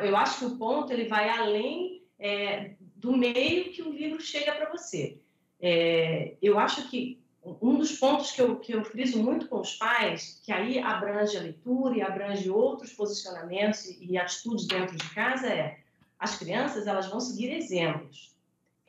Eu 0.02 0.16
acho 0.16 0.40
que 0.40 0.45
o 0.47 0.57
ponto 0.59 0.92
ele 0.92 1.07
vai 1.07 1.28
além 1.28 2.02
é, 2.19 2.73
do 2.97 3.16
meio 3.16 3.73
que 3.73 3.83
o 3.83 3.92
livro 3.92 4.21
chega 4.21 4.52
para 4.52 4.69
você. 4.69 5.21
É, 5.61 6.35
eu 6.42 6.59
acho 6.59 6.90
que 6.90 7.23
um 7.45 7.78
dos 7.78 7.92
pontos 7.92 8.33
que 8.33 8.42
eu, 8.42 8.59
que 8.59 8.73
eu 8.73 8.85
friso 8.85 9.23
muito 9.23 9.47
com 9.47 9.61
os 9.61 9.75
pais, 9.76 10.40
que 10.45 10.52
aí 10.52 10.81
abrange 10.81 11.37
a 11.37 11.40
leitura 11.40 11.97
e 11.97 12.02
abrange 12.02 12.50
outros 12.50 12.92
posicionamentos 12.92 13.85
e, 13.87 14.12
e 14.12 14.19
atitudes 14.19 14.66
dentro 14.66 14.97
de 14.97 15.09
casa, 15.14 15.47
é 15.47 15.78
as 16.19 16.37
crianças 16.37 16.87
elas 16.87 17.09
vão 17.09 17.21
seguir 17.21 17.52
exemplos 17.52 18.31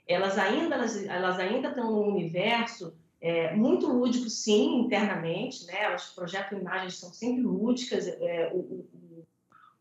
elas 0.08 0.38
ainda 0.38 0.76
elas, 0.76 1.06
elas 1.06 1.40
ainda 1.40 1.70
estão 1.70 1.92
num 1.92 2.08
universo 2.08 2.94
é, 3.24 3.56
muito 3.56 3.88
lúdico, 3.88 4.30
sim, 4.30 4.82
internamente, 4.82 5.66
né? 5.66 5.84
Elas 5.84 6.08
projetam 6.08 6.60
imagens 6.60 6.98
são 6.98 7.14
sempre 7.14 7.42
lúdicas. 7.42 8.06
É, 8.06 8.52
o, 8.54 8.86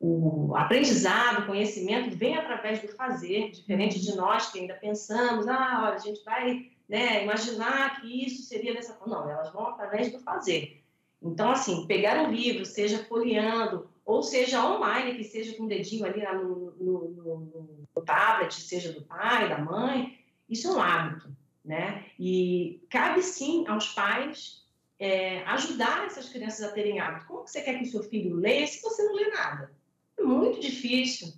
o, 0.01 0.49
o, 0.49 0.57
aprendizado, 0.57 1.43
o 1.43 1.47
conhecimento 1.47 2.17
vem 2.17 2.37
através 2.37 2.81
do 2.81 2.89
fazer, 2.89 3.51
diferente 3.51 4.01
de 4.01 4.15
nós 4.15 4.53
que 4.53 4.61
ainda 4.61 4.75
pensamos, 4.75 5.49
ah, 5.49 5.83
olha, 5.87 5.95
a 5.95 5.99
gente 5.99 6.23
vai 6.25 6.71
né, 6.89 7.25
imaginar 7.25 8.01
que 8.01 8.27
isso 8.27 8.43
seria 8.43 8.75
dessa 8.75 8.95
forma. 8.95 9.17
Não, 9.17 9.31
elas 9.31 9.53
vão 9.53 9.67
através 9.67 10.13
do 10.13 10.21
fazer. 10.21 10.81
Então, 11.21 11.51
assim, 11.51 11.87
pegar 11.87 12.23
um 12.23 12.31
livro, 12.31 12.65
seja 12.65 13.05
folheando, 13.07 13.89
ou 14.05 14.23
seja 14.23 14.65
online, 14.65 15.15
que 15.15 15.25
seja 15.25 15.57
com 15.57 15.65
o 15.65 15.69
dedinho 15.69 16.05
ali 16.05 16.23
no, 16.23 16.73
no, 16.73 17.09
no, 17.09 17.87
no 17.95 18.03
tablet, 18.03 18.55
seja 18.55 18.93
do 18.93 19.03
pai, 19.03 19.49
da 19.49 19.59
mãe, 19.59 20.19
isso 20.49 20.69
é 20.69 20.73
um 20.73 20.81
hábito, 20.81 21.35
né? 21.65 22.07
E 22.19 22.85
cabe 22.91 23.23
sim 23.23 23.67
aos 23.69 23.89
pais 23.89 24.67
é, 24.99 25.43
ajudar 25.45 26.07
essas 26.07 26.29
crianças 26.29 26.69
a 26.69 26.73
terem 26.73 27.01
hábito. 27.01 27.27
Como 27.27 27.47
você 27.47 27.63
quer 27.63 27.79
que 27.79 27.85
o 27.85 27.91
seu 27.91 28.03
filho 28.03 28.35
leia 28.35 28.67
se 28.67 28.83
você 28.83 29.03
não 29.05 29.15
lê 29.15 29.29
nada? 29.31 29.73
É 30.19 30.23
muito 30.23 30.61
difícil. 30.61 31.33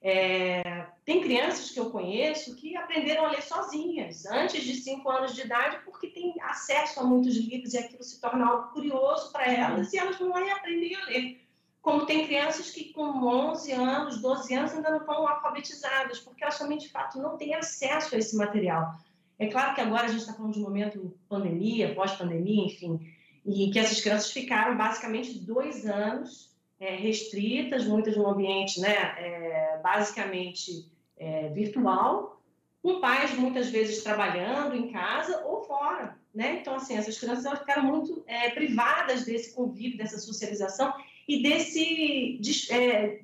É, 0.00 0.86
tem 1.04 1.22
crianças 1.22 1.70
que 1.70 1.80
eu 1.80 1.90
conheço 1.90 2.54
que 2.56 2.76
aprenderam 2.76 3.24
a 3.24 3.30
ler 3.30 3.42
sozinhas, 3.42 4.26
antes 4.26 4.62
de 4.62 4.74
5 4.74 5.10
anos 5.10 5.34
de 5.34 5.40
idade, 5.40 5.78
porque 5.84 6.08
têm 6.08 6.34
acesso 6.42 7.00
a 7.00 7.04
muitos 7.04 7.34
livros 7.36 7.72
e 7.72 7.78
aquilo 7.78 8.02
se 8.02 8.20
torna 8.20 8.46
algo 8.46 8.72
curioso 8.72 9.32
para 9.32 9.50
elas 9.50 9.92
e 9.92 9.98
elas 9.98 10.18
vão 10.18 10.28
lá 10.28 10.44
e 10.44 10.50
aprendem 10.50 10.94
a 10.94 11.04
ler 11.06 11.43
como 11.84 12.06
tem 12.06 12.26
crianças 12.26 12.70
que 12.70 12.94
com 12.94 13.02
11 13.02 13.72
anos, 13.72 14.18
12 14.22 14.54
anos 14.54 14.72
ainda 14.72 14.88
não 14.88 15.00
estão 15.00 15.28
alfabetizadas, 15.28 16.18
porque 16.18 16.42
elas 16.42 16.58
também, 16.58 16.78
de 16.78 16.88
fato, 16.88 17.18
não 17.18 17.36
têm 17.36 17.54
acesso 17.54 18.14
a 18.14 18.18
esse 18.18 18.34
material. 18.34 18.94
É 19.38 19.48
claro 19.48 19.74
que 19.74 19.82
agora 19.82 20.04
a 20.04 20.08
gente 20.08 20.20
está 20.20 20.32
falando 20.32 20.54
de 20.54 20.60
um 20.60 20.62
momento 20.62 21.14
pandemia, 21.28 21.94
pós-pandemia, 21.94 22.64
enfim, 22.64 22.98
e 23.44 23.70
que 23.70 23.78
essas 23.78 24.00
crianças 24.00 24.32
ficaram 24.32 24.78
basicamente 24.78 25.38
dois 25.38 25.84
anos 25.84 26.50
é, 26.80 26.96
restritas, 26.96 27.84
muitas 27.84 28.16
num 28.16 28.28
ambiente 28.28 28.80
né, 28.80 28.94
é, 29.18 29.80
basicamente 29.82 30.90
é, 31.18 31.48
virtual, 31.50 32.40
com 32.82 32.98
pais 32.98 33.34
muitas 33.34 33.68
vezes 33.68 34.02
trabalhando 34.02 34.74
em 34.74 34.90
casa 34.90 35.44
ou 35.44 35.62
fora. 35.64 36.16
Né? 36.34 36.60
Então, 36.60 36.76
assim, 36.76 36.96
essas 36.96 37.18
crianças 37.18 37.44
elas 37.44 37.58
ficaram 37.58 37.82
muito 37.82 38.24
é, 38.26 38.48
privadas 38.48 39.26
desse 39.26 39.54
convívio, 39.54 39.98
dessa 39.98 40.18
socialização, 40.18 40.94
e 41.28 41.42
desse, 41.42 42.40
é, 42.70 43.20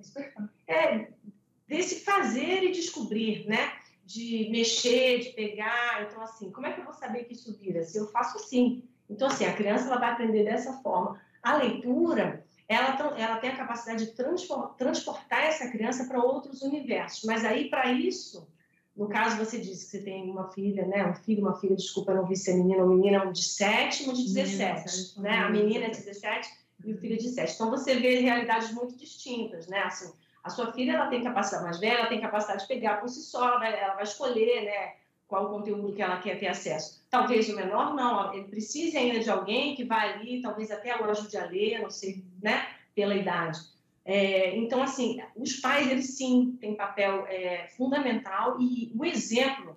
é, 0.66 1.08
desse 1.68 2.04
fazer 2.04 2.64
e 2.64 2.72
descobrir, 2.72 3.46
né? 3.46 3.72
De 4.04 4.48
mexer, 4.50 5.20
de 5.20 5.30
pegar. 5.30 6.06
Então, 6.06 6.22
assim, 6.22 6.50
como 6.50 6.66
é 6.66 6.72
que 6.72 6.80
eu 6.80 6.84
vou 6.84 6.94
saber 6.94 7.24
que 7.24 7.34
isso 7.34 7.56
vira? 7.58 7.84
Se 7.84 7.98
eu 7.98 8.06
faço 8.08 8.38
assim. 8.38 8.82
Então, 9.08 9.28
assim, 9.28 9.44
a 9.44 9.52
criança 9.52 9.86
ela 9.86 9.98
vai 9.98 10.10
aprender 10.10 10.44
dessa 10.44 10.72
forma. 10.82 11.20
A 11.42 11.56
leitura, 11.56 12.44
ela, 12.68 13.18
ela 13.18 13.36
tem 13.36 13.50
a 13.50 13.56
capacidade 13.56 14.06
de 14.06 14.12
transportar 14.12 15.44
essa 15.44 15.70
criança 15.70 16.04
para 16.04 16.22
outros 16.22 16.62
universos. 16.62 17.24
Mas 17.24 17.44
aí, 17.44 17.68
para 17.68 17.92
isso, 17.92 18.48
no 18.96 19.08
caso, 19.08 19.36
você 19.36 19.58
disse 19.58 19.86
que 19.86 19.92
você 19.92 20.02
tem 20.02 20.30
uma 20.30 20.50
filha, 20.52 20.86
né? 20.86 21.06
Um 21.06 21.14
filho, 21.14 21.42
uma 21.42 21.58
filha, 21.58 21.76
desculpa, 21.76 22.14
não 22.14 22.26
vi 22.26 22.36
se 22.36 22.50
é 22.50 22.54
menina 22.54 22.82
ou 22.82 22.88
menina, 22.88 23.32
de 23.32 23.42
7 23.42 24.08
ou 24.08 24.12
de 24.12 24.32
17. 24.34 25.20
né? 25.20 25.38
A 25.38 25.50
menina 25.50 25.86
é 25.86 25.90
de 25.90 26.02
17 26.02 26.48
e 26.84 26.92
o 26.92 26.98
filho 26.98 27.18
de 27.18 27.28
7. 27.28 27.54
Então, 27.54 27.70
você 27.70 27.94
vê 27.94 28.20
realidades 28.20 28.72
muito 28.72 28.96
distintas, 28.96 29.66
né? 29.66 29.80
Assim, 29.82 30.12
a 30.42 30.50
sua 30.50 30.72
filha 30.72 30.92
ela 30.92 31.08
tem 31.08 31.22
capacidade 31.22 31.64
mais 31.64 31.78
velha, 31.78 31.98
ela 31.98 32.08
tem 32.08 32.20
capacidade 32.20 32.62
de 32.62 32.68
pegar 32.68 33.00
por 33.00 33.08
si 33.08 33.22
só, 33.22 33.48
ela 33.48 33.58
vai, 33.58 33.78
ela 33.78 33.94
vai 33.94 34.04
escolher, 34.04 34.64
né? 34.64 34.94
Qual 35.28 35.46
o 35.46 35.50
conteúdo 35.50 35.94
que 35.94 36.02
ela 36.02 36.20
quer 36.20 36.38
ter 36.38 36.48
acesso. 36.48 37.06
Talvez 37.08 37.48
o 37.48 37.54
menor 37.54 37.94
não, 37.94 38.34
ele 38.34 38.48
precise 38.48 38.96
ainda 38.96 39.20
de 39.20 39.30
alguém 39.30 39.76
que 39.76 39.84
vai 39.84 40.14
ali, 40.14 40.42
talvez 40.42 40.70
até 40.70 41.00
o 41.00 41.08
ajude 41.08 41.36
a 41.36 41.46
ler, 41.46 41.80
não 41.80 41.90
sei, 41.90 42.24
né? 42.42 42.66
Pela 42.94 43.14
idade. 43.14 43.60
É, 44.04 44.56
então, 44.56 44.82
assim, 44.82 45.20
os 45.36 45.54
pais, 45.56 45.88
eles 45.88 46.16
sim 46.16 46.56
têm 46.60 46.74
papel 46.74 47.26
é, 47.28 47.68
fundamental 47.76 48.60
e 48.60 48.92
o 48.96 49.04
exemplo 49.04 49.69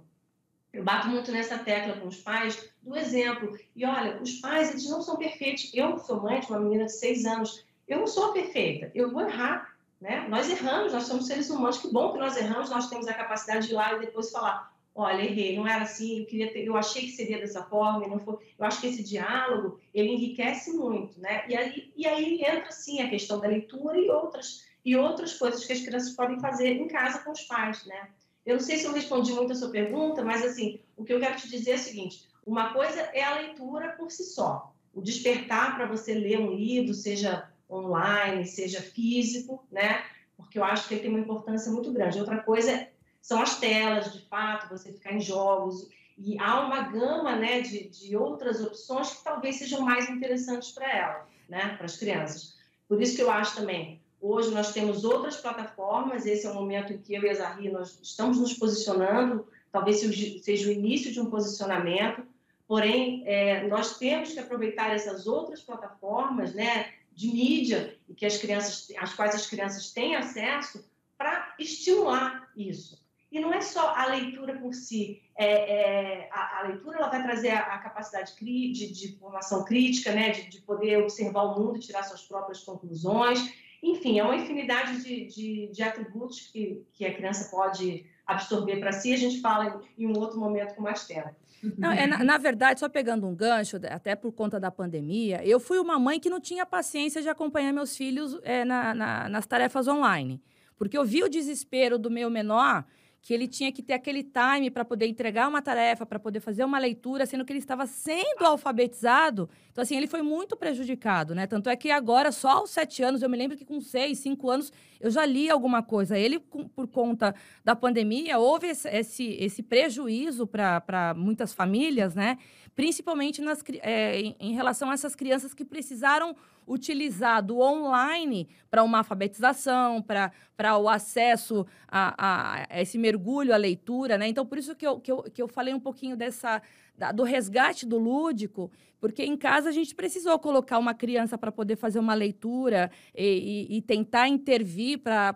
eu 0.74 0.84
bato 0.84 1.08
muito 1.08 1.32
nessa 1.32 1.60
tecla 1.60 2.00
com 2.00 2.08
os 2.08 2.18
pais 2.18 2.68
do 2.82 2.98
exemplo. 2.98 3.56
E 3.75 3.86
olha, 3.86 4.20
os 4.20 4.39
pais, 4.39 4.72
eles 4.72 4.89
não 4.89 5.01
são 5.01 5.15
perfeitos. 5.18 5.72
Eu 5.72 6.00
sou 6.00 6.20
mãe 6.20 6.39
de 6.39 6.48
uma 6.48 6.60
menina 6.60 6.86
de 6.86 6.94
seis 6.94 7.25
anos. 7.25 7.63
Eu 7.88 8.00
não 8.00 8.08
sou 8.08 8.34
perfeita. 8.34 8.92
Eu 8.96 9.12
vou 9.12 9.22
errar. 9.22 9.72
Né? 10.01 10.27
Nós 10.27 10.50
erramos, 10.50 10.92
nós 10.92 11.03
somos 11.03 11.27
seres 11.27 11.50
humanos. 11.50 11.77
Que 11.77 11.88
bom 11.89 12.12
que 12.12 12.18
nós 12.18 12.36
erramos, 12.36 12.72
nós 12.72 12.89
temos 12.89 13.08
a 13.08 13.13
capacidade 13.13 13.68
de 13.68 13.74
ir 13.74 13.75
lá 13.75 13.94
e 13.94 14.00
depois 14.00 14.32
falar: 14.32 14.74
olha, 14.96 15.22
errei, 15.22 15.56
não 15.56 15.68
era 15.68 15.84
assim, 15.84 16.20
eu 16.20 16.25
queria 16.25 16.51
ter, 16.51 16.65
eu 16.65 16.75
achei 16.75 17.03
que 17.03 17.12
seria 17.12 17.39
dessa 17.39 17.63
forma, 17.63 18.08
não 18.08 18.20
foi. 18.20 18.36
Eu 18.58 18.65
acho 18.65 18.82
que 18.82 18.88
esse 18.88 19.03
diálogo 19.03 19.80
ele 19.94 20.10
enriquece 20.10 20.74
muito, 20.74 21.22
né? 21.22 21.46
E 21.48 21.56
aí, 21.56 21.94
e 21.96 22.06
aí 22.06 22.42
entra 22.42 22.72
sim 22.72 23.01
a 23.01 23.10
questão 23.10 23.39
da 23.39 23.48
leitura 23.48 23.98
e 23.98 24.10
outras 24.10 24.65
e 24.84 24.98
outras 24.98 25.34
coisas 25.38 25.63
que 25.63 25.72
as 25.72 25.80
crianças 25.80 26.13
podem 26.13 26.39
fazer 26.42 26.68
em 26.68 26.88
casa 26.89 27.20
com 27.20 27.32
os 27.32 27.44
pais, 27.44 27.86
né? 27.86 28.10
Eu 28.46 28.56
não 28.56 28.62
sei 28.62 28.78
se 28.78 28.86
eu 28.86 28.94
respondi 28.94 29.32
muito 29.32 29.54
a 29.54 29.56
sua 29.56 29.70
pergunta, 29.70 30.24
mas 30.24 30.44
assim, 30.44 30.80
o 30.98 31.04
que 31.04 31.14
eu 31.14 31.20
quero 31.20 31.38
te 31.38 31.50
dizer 31.50 31.72
é 31.72 31.76
o 31.76 31.80
seguinte: 31.80 32.28
uma 32.46 32.74
coisa 32.74 33.00
é 33.14 33.24
a 33.24 33.36
leitura 33.36 33.90
por 33.92 34.12
si 34.12 34.24
só, 34.24 34.74
o 34.94 35.02
despertar 35.02 35.76
para 35.76 35.86
você 35.86 36.14
ler 36.14 36.40
um 36.40 36.54
livro, 36.54 36.94
seja 36.94 37.50
online, 37.70 38.46
seja 38.46 38.82
físico, 38.82 39.66
né? 39.72 40.04
Porque 40.36 40.60
eu 40.60 40.64
acho 40.64 40.88
que 40.88 40.96
ele 40.96 41.02
tem 41.02 41.10
uma 41.10 41.20
importância 41.20 41.72
muito 41.72 41.92
grande. 41.92 42.20
Outra 42.20 42.44
coisa 42.44 42.88
são 43.22 43.42
as 43.42 43.60
telas, 43.60 44.12
de 44.12 44.22
fato, 44.28 44.70
você 44.70 44.92
ficar 44.92 45.14
em 45.14 45.22
jogos 45.22 45.88
e 46.18 46.38
há 46.40 46.60
uma 46.66 46.82
gama, 46.82 47.36
né, 47.36 47.62
de, 47.62 47.88
de 47.90 48.16
outras 48.16 48.62
opções 48.62 49.14
que 49.14 49.24
talvez 49.24 49.56
sejam 49.56 49.82
mais 49.82 50.10
interessantes 50.10 50.72
para 50.72 50.92
ela, 50.92 51.28
né, 51.50 51.76
para 51.76 51.86
as 51.86 51.98
crianças. 51.98 52.56
Por 52.88 53.02
isso 53.02 53.16
que 53.16 53.22
eu 53.24 53.32
acho 53.32 53.56
também 53.56 54.02
Hoje 54.25 54.51
nós 54.51 54.72
temos 54.72 55.03
outras 55.03 55.36
plataformas, 55.36 56.25
esse 56.25 56.48
é 56.48 56.50
o 56.50 56.53
momento 56.53 56.94
em 56.94 56.98
que 56.98 57.13
eu 57.13 57.24
e 57.24 57.30
a 57.30 57.34
Zahri 57.34 57.70
nós 57.70 58.00
estamos 58.01 58.39
nos 58.39 58.53
posicionando, 58.53 59.46
talvez 59.70 60.00
seja 60.00 60.70
o 60.70 60.72
início 60.72 61.12
de 61.12 61.20
um 61.20 61.30
posicionamento, 61.30 62.25
porém 62.65 63.22
é, 63.25 63.68
nós 63.68 63.98
temos 63.98 64.32
que 64.32 64.39
aproveitar 64.39 64.96
essas 64.96 65.27
outras 65.27 65.62
plataformas 65.62 66.53
né, 66.53 66.94
de 67.12 67.27
mídia 67.27 67.98
e 68.08 68.13
que 68.13 68.25
as 68.25 68.38
crianças, 68.38 68.88
às 68.98 69.13
quais 69.13 69.36
as 69.36 69.46
crianças 69.46 69.92
têm 69.92 70.15
acesso 70.15 70.89
para 71.18 71.53
estimular 71.60 72.50
isso. 72.56 73.03
E 73.30 73.42
não 73.42 73.53
é 73.53 73.60
só 73.60 73.94
a 73.94 74.06
leitura 74.06 74.58
por 74.58 74.74
si. 74.74 75.22
É, 75.36 75.48
é, 75.48 76.30
a, 76.32 76.60
a, 76.60 76.68
leitura 76.70 77.00
ela 77.00 77.10
vai 77.10 77.22
trazer 77.22 77.50
a, 77.50 77.60
a 77.74 77.80
capacidade 77.80 78.34
de, 78.39 78.89
de, 78.89 79.18
formação 79.18 79.65
crítica, 79.65 80.13
né, 80.13 80.30
de, 80.30 80.48
de 80.48 80.62
poder 80.62 81.00
observar 81.00 81.44
o 81.44 81.60
mundo 81.60 81.75
e 81.75 81.82
tirar 81.82 82.03
suas 82.03 82.22
próprias 82.22 82.63
conclusões 82.63 83.62
enfim, 83.84 84.18
é 84.18 84.24
uma 84.24 84.38
infinidade 84.38 85.04
de, 85.04 85.25
de, 85.25 85.68
de 85.68 85.84
atributos 85.84 86.40
que, 86.48 86.82
que 86.94 87.06
a 87.06 87.13
criança 87.13 87.50
pode 87.52 88.06
absorver 88.25 88.78
para 88.80 88.94
si. 88.94 89.13
A 89.13 89.18
gente 89.18 89.42
fala 89.42 89.82
em, 89.98 90.08
um 90.08 90.18
outro 90.18 90.40
momento 90.40 90.74
com 90.74 90.82
mais 90.82 91.06
tempo. 91.06 91.30
Não, 91.78 91.92
é, 91.92 92.08
na, 92.08 92.24
na, 92.24 92.38
verdade, 92.38 92.80
só 92.80 92.88
pegando 92.88 93.28
um 93.28 93.36
gancho, 93.36 93.78
até 93.90 94.16
por 94.16 94.32
conta 94.32 94.60
da 94.60 94.72
pandemia, 94.72 95.46
eu 95.46 95.60
fui 95.60 95.80
uma 95.80 96.00
mãe 96.00 96.20
que 96.20 96.30
não 96.30 96.40
tinha 96.40 96.66
paciência 96.66 97.22
de 97.22 97.30
acompanhar 97.30 97.74
meus 97.74 97.96
filhos 97.96 98.40
é, 98.44 98.63
na, 98.63 98.94
na, 98.94 99.30
nas 99.30 99.46
tarefas 99.46 99.88
online. 99.88 100.42
Porque 100.78 100.98
eu 100.98 101.04
vi 101.04 101.24
o 101.24 101.30
desespero 101.30 101.98
do 102.00 102.10
meu 102.10 102.30
menor 102.30 102.86
que 103.24 103.34
ele 103.34 103.48
tinha 103.48 103.72
que 103.72 103.82
ter 103.82 103.94
aquele 103.94 104.22
time 104.22 104.70
para 104.70 104.84
poder 104.84 105.08
entregar 105.08 105.48
uma 105.48 105.62
tarefa, 105.62 106.06
para 106.06 106.20
poder 106.20 106.42
fazer 106.42 106.65
uma 106.65 106.77
leitura, 106.77 107.25
sendo 107.25 107.46
que 107.46 107.53
ele 107.53 107.60
estava 107.60 107.88
sendo 107.88 108.44
alfabetizado. 108.46 109.50
Então, 109.72 109.82
assim, 109.82 109.96
ele 109.96 110.08
foi 110.08 110.22
muito 110.22 110.58
prejudicado, 110.58 111.34
né? 111.34 111.48
Tanto 111.48 111.70
é 111.70 111.75
que 111.77 111.89
agora, 111.89 112.34
só 112.34 112.50
aos 112.50 112.72
sete 112.72 113.01
anos, 113.01 113.22
eu 113.22 113.30
me 113.30 113.38
lembro 113.38 113.56
que 113.56 113.63
com 113.63 113.80
seis, 113.80 114.20
cinco 114.20 114.50
anos, 114.50 114.74
eu 115.00 115.10
já 115.10 115.25
li 115.25 115.50
alguma 115.50 115.82
coisa. 115.82 116.20
Ele, 116.20 116.38
por 116.38 116.86
conta 116.89 117.34
da 117.63 117.74
pandemia, 117.74 118.38
houve 118.39 118.68
esse, 118.68 119.24
esse, 119.24 119.63
prejuízo 119.63 120.46
para 120.46 121.13
muitas 121.15 121.53
famílias, 121.53 122.13
né? 122.13 122.38
Principalmente 122.75 123.42
nas, 123.42 123.63
é, 123.82 124.34
em, 124.39 124.53
relação 124.53 124.89
a 124.89 124.94
essas 124.94 125.15
crianças 125.15 125.53
que 125.53 125.63
precisaram 125.63 126.36
utilizar 126.68 127.44
do 127.44 127.60
online 127.60 128.48
para 128.72 128.84
uma 128.84 129.00
alfabetização, 129.00 130.01
para 130.01 130.77
o 130.77 130.89
acesso 130.89 131.65
a, 131.88 132.63
a, 132.72 132.82
esse 132.82 132.98
mergulho 132.98 133.53
à 133.53 133.58
leitura, 133.58 134.18
né? 134.18 134.27
Então, 134.27 134.46
por 134.46 134.58
isso 134.58 134.75
que 134.75 134.88
eu, 134.88 135.00
que 135.00 135.12
eu, 135.12 135.24
que 135.24 135.42
eu 135.42 135.48
falei 135.48 135.74
um 135.74 135.80
pouquinho 135.80 136.15
dessa 136.15 136.62
da, 136.98 137.12
do 137.12 137.24
resgate 137.24 137.86
do 137.86 137.98
lúdico, 137.98 138.72
porque 139.00 139.24
em 139.24 139.36
casa 139.36 139.70
a 139.70 139.72
gente 139.72 139.94
precisou 139.94 140.38
colocar 140.39 140.77
uma 140.77 140.94
criança 140.94 141.38
para 141.38 141.51
poder 141.51 141.75
fazer 141.75 142.00
uma 142.00 142.13
leitura 142.13 142.89
e, 143.15 143.68
e, 143.70 143.77
e 143.77 143.82
tentar 143.82 144.27
intervir 144.27 145.00
para 145.00 145.36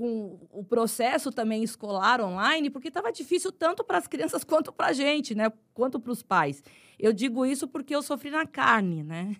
com 0.00 0.38
o 0.50 0.64
processo 0.64 1.30
também 1.30 1.62
escolar 1.62 2.22
online, 2.22 2.70
porque 2.70 2.88
estava 2.88 3.12
difícil 3.12 3.52
tanto 3.52 3.84
para 3.84 3.98
as 3.98 4.06
crianças 4.06 4.42
quanto 4.48 4.72
para 4.72 4.86
a 4.86 4.92
gente, 4.94 5.34
né? 5.34 5.52
Quanto 5.74 6.00
para 6.00 6.10
os 6.10 6.22
pais. 6.22 6.64
Eu 6.98 7.12
digo 7.12 7.44
isso 7.44 7.68
porque 7.68 7.94
eu 7.94 8.00
sofri 8.00 8.30
na 8.30 8.46
carne, 8.46 9.02
né? 9.02 9.36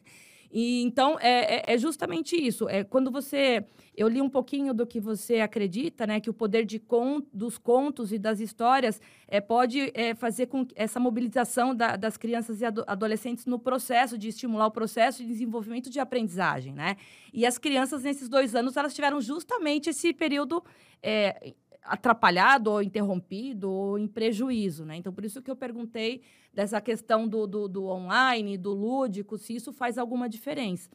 E 0.50 0.82
então 0.82 1.16
é, 1.20 1.56
é, 1.70 1.74
é, 1.74 1.78
justamente 1.78 2.34
isso. 2.36 2.68
É 2.68 2.82
quando 2.82 3.10
você, 3.10 3.64
eu 3.96 4.08
li 4.08 4.20
um 4.20 4.28
pouquinho 4.28 4.74
do 4.74 4.86
que 4.86 4.98
você 4.98 5.40
acredita, 5.40 6.06
né, 6.06 6.18
que 6.20 6.28
o 6.28 6.34
poder 6.34 6.64
de 6.64 6.78
con, 6.78 7.22
dos 7.32 7.56
contos 7.56 8.12
e 8.12 8.18
das 8.18 8.40
histórias 8.40 9.00
é, 9.28 9.40
pode 9.40 9.92
é, 9.94 10.14
fazer 10.14 10.46
com 10.46 10.66
essa 10.74 10.98
mobilização 10.98 11.74
da, 11.74 11.94
das 11.94 12.16
crianças 12.16 12.60
e 12.60 12.64
ado, 12.64 12.82
adolescentes 12.86 13.46
no 13.46 13.58
processo 13.58 14.18
de 14.18 14.28
estimular 14.28 14.66
o 14.66 14.70
processo 14.70 15.22
de 15.22 15.28
desenvolvimento 15.28 15.88
de 15.88 16.00
aprendizagem, 16.00 16.74
né? 16.74 16.96
E 17.32 17.46
as 17.46 17.56
crianças 17.56 18.02
nesses 18.02 18.28
dois 18.28 18.54
anos 18.54 18.76
elas 18.76 18.92
tiveram 18.92 19.20
justamente 19.20 19.90
esse 19.90 20.12
período 20.12 20.64
é, 21.02 21.54
atrapalhado 21.82 22.70
ou 22.70 22.82
interrompido 22.82 23.70
ou 23.70 23.98
em 23.98 24.06
prejuízo, 24.06 24.84
né? 24.84 24.96
Então, 24.96 25.12
por 25.12 25.24
isso 25.24 25.42
que 25.42 25.50
eu 25.50 25.56
perguntei 25.56 26.22
dessa 26.52 26.80
questão 26.80 27.26
do, 27.26 27.46
do, 27.46 27.68
do 27.68 27.86
online, 27.86 28.56
do 28.56 28.72
lúdico, 28.72 29.38
se 29.38 29.54
isso 29.54 29.72
faz 29.72 29.98
alguma 29.98 30.28
diferença. 30.28 30.90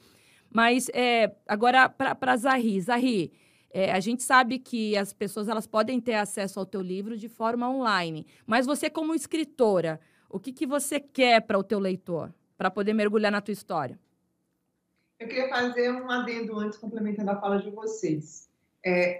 Mas, 0.49 0.89
é, 0.93 1.35
agora, 1.47 1.89
para 1.89 2.37
Zahri. 2.37 2.79
Zahri, 2.79 3.33
é, 3.71 3.91
a 3.91 3.99
gente 3.99 4.23
sabe 4.23 4.57
que 4.59 4.95
as 4.95 5.11
pessoas 5.11 5.49
elas 5.49 5.67
podem 5.67 5.99
ter 5.99 6.13
acesso 6.13 6.59
ao 6.59 6.65
teu 6.65 6.81
livro 6.81 7.17
de 7.17 7.27
forma 7.27 7.69
online, 7.69 8.25
mas 8.45 8.65
você, 8.65 8.89
como 8.89 9.13
escritora, 9.13 9.99
o 10.29 10.39
que, 10.39 10.53
que 10.53 10.65
você 10.65 10.99
quer 10.99 11.41
para 11.41 11.59
o 11.59 11.63
teu 11.63 11.79
leitor, 11.79 12.33
para 12.57 12.71
poder 12.71 12.93
mergulhar 12.93 13.31
na 13.31 13.41
tua 13.41 13.51
história? 13.51 13.99
Eu 15.19 15.27
queria 15.27 15.49
fazer 15.49 15.91
um 15.91 16.09
adendo 16.09 16.57
antes, 16.59 16.77
complementando 16.77 17.31
a 17.31 17.39
fala 17.39 17.57
de 17.57 17.69
vocês. 17.69 18.49
É, 18.85 19.13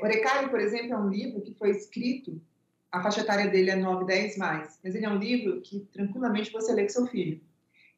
por 0.50 0.60
exemplo, 0.60 0.94
é 0.94 0.98
um 0.98 1.10
livro 1.10 1.42
que 1.42 1.56
foi 1.56 1.72
escrito, 1.72 2.40
a 2.92 3.02
faixa 3.02 3.22
etária 3.22 3.50
dele 3.50 3.72
é 3.72 3.76
9, 3.76 4.06
10 4.06 4.38
mais, 4.38 4.80
mas 4.84 4.94
ele 4.94 5.06
é 5.06 5.10
um 5.10 5.18
livro 5.18 5.60
que 5.62 5.80
tranquilamente 5.92 6.52
você 6.52 6.72
lê 6.72 6.84
com 6.84 6.90
seu 6.90 7.08
filho. 7.08 7.42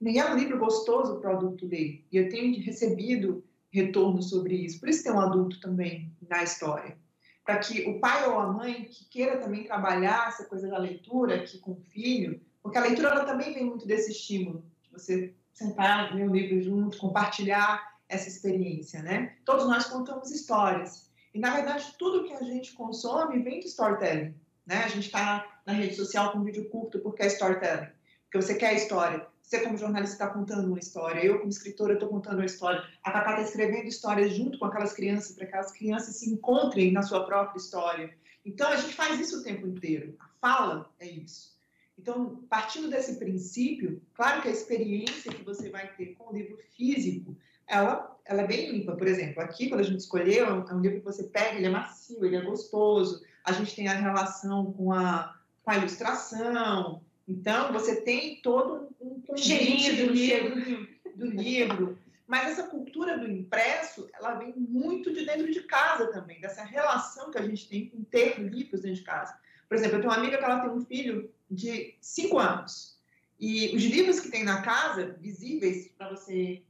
E 0.02 0.18
é 0.18 0.32
um 0.32 0.38
livro 0.38 0.58
gostoso 0.58 1.16
o 1.16 1.20
produto 1.20 1.68
dele, 1.68 2.06
e 2.10 2.16
eu 2.16 2.30
tenho 2.30 2.64
recebido 2.64 3.44
retorno 3.70 4.24
sobre 4.24 4.56
isso. 4.56 4.80
Por 4.80 4.88
isso 4.88 5.04
tem 5.04 5.12
um 5.12 5.20
adulto 5.20 5.60
também 5.60 6.10
na 6.30 6.42
história. 6.42 6.98
Para 7.44 7.60
que 7.60 7.90
o 7.90 8.00
pai 8.00 8.30
ou 8.30 8.40
a 8.40 8.52
mãe 8.52 8.86
que 8.86 9.06
queira 9.10 9.38
também 9.38 9.66
trabalhar 9.66 10.30
essa 10.30 10.46
coisa 10.46 10.70
da 10.70 10.78
leitura 10.78 11.36
aqui 11.36 11.60
com 11.60 11.72
o 11.72 11.82
filho, 11.92 12.40
porque 12.64 12.78
a 12.78 12.82
leitura 12.82 13.10
ela 13.10 13.26
também 13.26 13.54
vem 13.54 13.66
muito 13.66 13.86
desse 13.86 14.12
estímulo, 14.12 14.64
de 14.84 14.92
você 14.92 15.34
sentar, 15.52 16.16
ler 16.16 16.30
o 16.30 16.34
livro 16.34 16.62
junto, 16.62 16.98
compartilhar 16.98 17.98
essa 18.08 18.30
experiência, 18.30 19.02
né? 19.02 19.36
Todos 19.44 19.66
nós 19.66 19.86
contamos 19.86 20.32
histórias. 20.32 21.07
E, 21.38 21.40
na 21.40 21.54
verdade, 21.54 21.94
tudo 22.00 22.24
que 22.24 22.34
a 22.34 22.42
gente 22.42 22.74
consome 22.74 23.44
vem 23.44 23.60
de 23.60 23.68
storytelling. 23.68 24.34
Né? 24.66 24.84
A 24.84 24.88
gente 24.88 25.06
está 25.06 25.62
na 25.68 25.74
rede 25.74 25.94
social 25.94 26.32
com 26.32 26.44
vídeo 26.44 26.68
curto 26.68 26.98
porque 26.98 27.22
é 27.22 27.28
storytelling. 27.28 27.90
Porque 28.24 28.42
você 28.42 28.56
quer 28.56 28.74
história. 28.74 29.28
Você, 29.44 29.60
como 29.60 29.78
jornalista, 29.78 30.16
está 30.16 30.28
contando 30.34 30.68
uma 30.68 30.80
história. 30.80 31.24
Eu, 31.24 31.38
como 31.38 31.52
escritora, 31.52 31.94
estou 31.94 32.10
contando 32.10 32.40
uma 32.40 32.46
história. 32.46 32.84
A 33.04 33.12
Cacá 33.12 33.34
está 33.34 33.44
escrevendo 33.44 33.88
histórias 33.88 34.34
junto 34.34 34.58
com 34.58 34.66
aquelas 34.66 34.94
crianças, 34.94 35.34
para 35.34 35.46
que 35.46 35.52
aquelas 35.52 35.72
crianças 35.72 36.16
se 36.16 36.28
encontrem 36.28 36.92
na 36.92 37.04
sua 37.04 37.24
própria 37.24 37.60
história. 37.60 38.12
Então, 38.44 38.68
a 38.70 38.76
gente 38.76 38.96
faz 38.96 39.20
isso 39.20 39.40
o 39.40 39.44
tempo 39.44 39.68
inteiro. 39.68 40.16
A 40.20 40.28
fala 40.42 40.92
é 41.00 41.06
isso. 41.06 41.56
Então, 42.00 42.44
partindo 42.50 42.90
desse 42.90 43.18
princípio, 43.18 44.02
claro 44.16 44.42
que 44.42 44.48
a 44.48 44.52
experiência 44.52 45.32
que 45.32 45.44
você 45.44 45.70
vai 45.70 45.88
ter 45.94 46.16
com 46.16 46.32
o 46.32 46.36
livro 46.36 46.58
físico 46.76 47.38
ela, 47.68 48.17
ela 48.28 48.42
é 48.42 48.48
bem 48.48 48.72
limpa. 48.72 48.96
Por 48.96 49.08
exemplo, 49.08 49.42
aqui, 49.42 49.70
quando 49.70 49.82
a 49.82 49.84
gente 49.84 50.00
escolheu, 50.00 50.46
é 50.46 50.74
um 50.74 50.82
livro 50.82 51.00
que 51.00 51.06
você 51.06 51.24
pega, 51.24 51.58
ele 51.58 51.66
é 51.66 51.70
macio, 51.70 52.24
ele 52.24 52.36
é 52.36 52.42
gostoso. 52.42 53.24
A 53.44 53.54
gente 53.54 53.76
tem 53.76 53.88
a 53.88 53.94
relação 53.94 54.72
com 54.74 54.92
a, 54.92 55.36
com 55.64 55.72
a 55.72 55.78
ilustração. 55.78 57.02
Então, 57.28 57.72
você 57.72 58.02
tem 58.02 58.42
todo 58.42 58.90
um 59.30 59.38
cheirinho 59.38 60.06
do 60.06 60.14
livro, 60.14 60.88
do 61.16 61.26
livro. 61.26 61.98
Mas 62.28 62.52
essa 62.52 62.64
cultura 62.64 63.18
do 63.18 63.28
impresso, 63.28 64.10
ela 64.14 64.36
vem 64.36 64.54
muito 64.58 65.14
de 65.14 65.26
dentro 65.26 65.50
de 65.50 65.62
casa 65.62 66.08
também, 66.08 66.42
dessa 66.42 66.64
relação 66.64 67.32
que 67.32 67.38
a 67.38 67.42
gente 67.42 67.70
tem 67.70 67.90
com 67.90 68.04
ter 68.04 68.38
livros 68.40 68.82
dentro 68.82 68.98
de 68.98 69.04
casa. 69.04 69.38
Por 69.70 69.76
exemplo, 69.76 69.96
eu 69.98 70.02
tenho 70.02 70.12
uma 70.12 70.20
amiga 70.20 70.38
que 70.38 70.44
ela 70.44 70.60
tem 70.60 70.70
um 70.70 70.86
filho 70.86 71.32
de 71.50 71.96
5 72.02 72.38
anos. 72.38 72.98
E 73.40 73.74
os 73.76 73.84
livros 73.84 74.20
que 74.20 74.30
tem 74.30 74.44
na 74.44 74.62
casa, 74.62 75.16
visíveis 75.20 75.90
para 75.98 76.10
você 76.10 76.64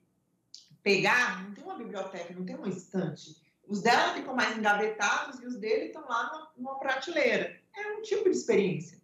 pegar, 0.87 1.43
não 1.43 1.53
tem 1.53 1.63
uma 1.65 1.75
biblioteca, 1.75 2.33
não 2.33 2.45
tem 2.45 2.55
uma 2.55 2.69
estante. 2.69 3.35
Os 3.67 3.81
dela 3.81 4.13
ficam 4.13 4.33
mais 4.33 4.57
engavetados 4.57 5.41
e 5.41 5.45
os 5.45 5.57
dele 5.57 5.87
estão 5.87 6.07
lá 6.07 6.31
numa, 6.31 6.51
numa 6.55 6.79
prateleira. 6.79 7.59
É 7.75 7.91
um 7.91 8.01
tipo 8.01 8.23
de 8.23 8.37
experiência. 8.37 8.97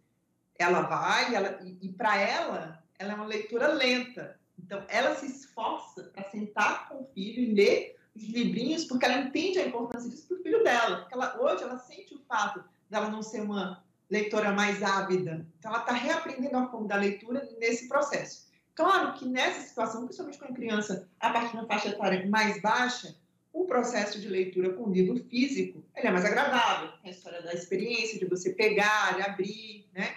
Ela 0.58 0.80
vai, 0.80 1.34
ela, 1.34 1.60
e, 1.62 1.76
e 1.82 1.92
para 1.92 2.18
ela, 2.18 2.82
ela 2.98 3.12
é 3.12 3.14
uma 3.14 3.26
leitura 3.26 3.68
lenta. 3.68 4.40
Então, 4.58 4.82
ela 4.88 5.14
se 5.14 5.26
esforça 5.26 6.04
para 6.04 6.24
sentar 6.30 6.88
com 6.88 7.02
o 7.02 7.06
filho 7.12 7.42
e 7.42 7.54
ler 7.54 7.96
os 8.16 8.22
livrinhos, 8.28 8.86
porque 8.86 9.04
ela 9.04 9.18
entende 9.18 9.58
a 9.58 9.66
importância 9.66 10.08
disso 10.08 10.26
para 10.28 10.38
o 10.38 10.42
filho 10.42 10.64
dela. 10.64 11.00
Porque 11.00 11.12
ela, 11.12 11.38
hoje 11.38 11.64
ela 11.64 11.76
sente 11.76 12.14
o 12.14 12.20
fato 12.26 12.64
dela 12.88 13.10
não 13.10 13.22
ser 13.22 13.42
uma 13.42 13.84
leitora 14.08 14.52
mais 14.52 14.82
ávida. 14.82 15.46
Então, 15.58 15.70
ela 15.70 15.80
está 15.80 15.92
reaprendendo 15.92 16.56
a 16.56 16.64
da 16.64 16.96
leitura 16.96 17.46
nesse 17.58 17.88
processo. 17.88 18.43
Claro 18.74 19.14
que 19.14 19.24
nessa 19.24 19.60
situação, 19.60 20.04
principalmente 20.04 20.38
com 20.38 20.46
a 20.46 20.54
criança 20.54 21.08
a 21.20 21.30
partir 21.30 21.56
uma 21.56 21.66
faixa 21.66 21.90
etária 21.90 22.28
mais 22.28 22.60
baixa, 22.60 23.14
o 23.52 23.66
processo 23.66 24.20
de 24.20 24.28
leitura 24.28 24.72
com 24.74 24.90
livro 24.90 25.16
físico 25.28 25.84
é 25.94 26.10
mais 26.10 26.24
agradável. 26.24 26.90
É 27.04 27.08
a 27.08 27.10
história 27.10 27.40
da 27.40 27.52
experiência, 27.52 28.18
de 28.18 28.26
você 28.26 28.50
pegar, 28.50 29.20
abrir, 29.24 29.88
né? 29.92 30.16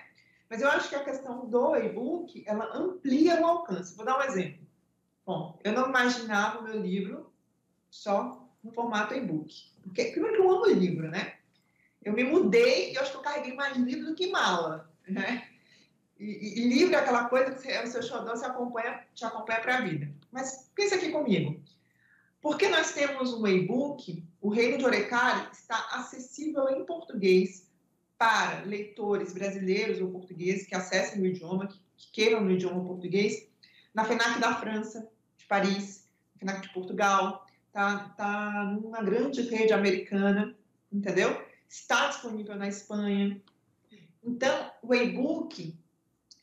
Mas 0.50 0.62
eu 0.62 0.70
acho 0.70 0.90
que 0.90 0.96
a 0.96 1.04
questão 1.04 1.48
do 1.48 1.76
e-book, 1.76 2.44
ela 2.48 2.76
amplia 2.76 3.40
o 3.40 3.46
alcance. 3.46 3.96
Vou 3.96 4.06
dar 4.06 4.18
um 4.18 4.24
exemplo. 4.24 4.66
Bom, 5.26 5.60
eu 5.64 5.74
não 5.74 5.90
imaginava 5.90 6.60
o 6.60 6.64
meu 6.64 6.82
livro 6.82 7.32
só 7.92 8.50
no 8.64 8.72
formato 8.72 9.14
e-book. 9.14 9.54
Porque, 9.84 10.06
primeiro 10.06 10.38
que 10.38 10.42
eu 10.42 10.52
amo 10.52 10.66
livro, 10.66 11.10
né? 11.10 11.36
Eu 12.02 12.14
me 12.14 12.24
mudei 12.24 12.94
e 12.94 12.98
acho 12.98 13.12
que 13.12 13.18
eu 13.18 13.22
carreguei 13.22 13.54
mais 13.54 13.78
livro 13.78 14.08
do 14.08 14.16
que 14.16 14.32
mala, 14.32 14.90
né? 15.08 15.47
E, 16.20 16.62
e, 16.62 16.68
livro 16.68 16.96
é 16.96 16.98
aquela 16.98 17.30
coisa 17.30 17.52
que 17.52 17.68
é 17.68 17.84
o 17.84 17.88
seu 17.88 18.02
xodó 18.02 18.36
se 18.36 18.46
acompanha, 18.46 19.06
te 19.14 19.24
acompanha 19.24 19.62
para 19.62 19.78
a 19.78 19.82
vida. 19.82 20.12
Mas 20.32 20.70
pensa 20.74 20.96
aqui 20.96 21.12
comigo. 21.12 21.62
Porque 22.42 22.68
nós 22.70 22.94
temos 22.94 23.34
um 23.34 23.46
e-book, 23.46 24.24
o 24.42 24.50
Reino 24.50 24.78
de 24.78 24.86
Orecari 24.86 25.48
está 25.52 25.78
acessível 25.92 26.70
em 26.70 26.86
português 26.86 27.68
para 28.18 28.64
leitores 28.64 29.34
brasileiros 29.34 30.02
ou 30.02 30.10
portugueses 30.10 30.66
que 30.66 30.76
acessem 30.76 31.22
o 31.22 31.26
idioma, 31.26 31.68
que, 31.68 31.80
que 31.96 32.12
queiram 32.12 32.42
no 32.42 32.52
idioma 32.52 32.84
português, 32.84 33.48
na 33.94 34.06
FENAC 34.06 34.40
da 34.40 34.56
França, 34.56 35.08
de 35.38 35.46
Paris, 35.46 36.08
na 36.34 36.40
FENAC 36.40 36.68
de 36.68 36.74
Portugal, 36.74 37.46
tá, 37.72 38.10
tá 38.18 38.64
numa 38.82 39.04
grande 39.04 39.42
rede 39.42 39.74
americana, 39.74 40.56
entendeu? 40.92 41.46
Está 41.70 42.08
disponível 42.08 42.56
na 42.56 42.68
Espanha. 42.68 43.40
Então, 44.24 44.72
o 44.82 44.96
e-book 44.96 45.78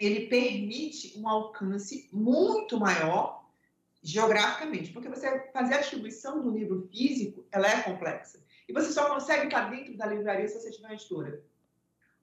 ele 0.05 0.27
permite 0.27 1.19
um 1.19 1.29
alcance 1.29 2.09
muito 2.13 2.79
maior 2.79 3.45
geograficamente, 4.03 4.93
porque 4.93 5.09
você 5.09 5.49
fazer 5.53 5.75
a 5.75 5.81
distribuição 5.81 6.43
do 6.43 6.51
livro 6.51 6.87
físico, 6.93 7.45
ela 7.51 7.67
é 7.67 7.83
complexa. 7.83 8.39
E 8.69 8.73
você 8.73 8.93
só 8.93 9.09
consegue 9.09 9.47
estar 9.47 9.71
dentro 9.71 9.97
da 9.97 10.07
livraria 10.07 10.47
se 10.47 10.61
você 10.61 10.71
tiver 10.71 10.89
uma 10.89 10.95
editora. 10.95 11.43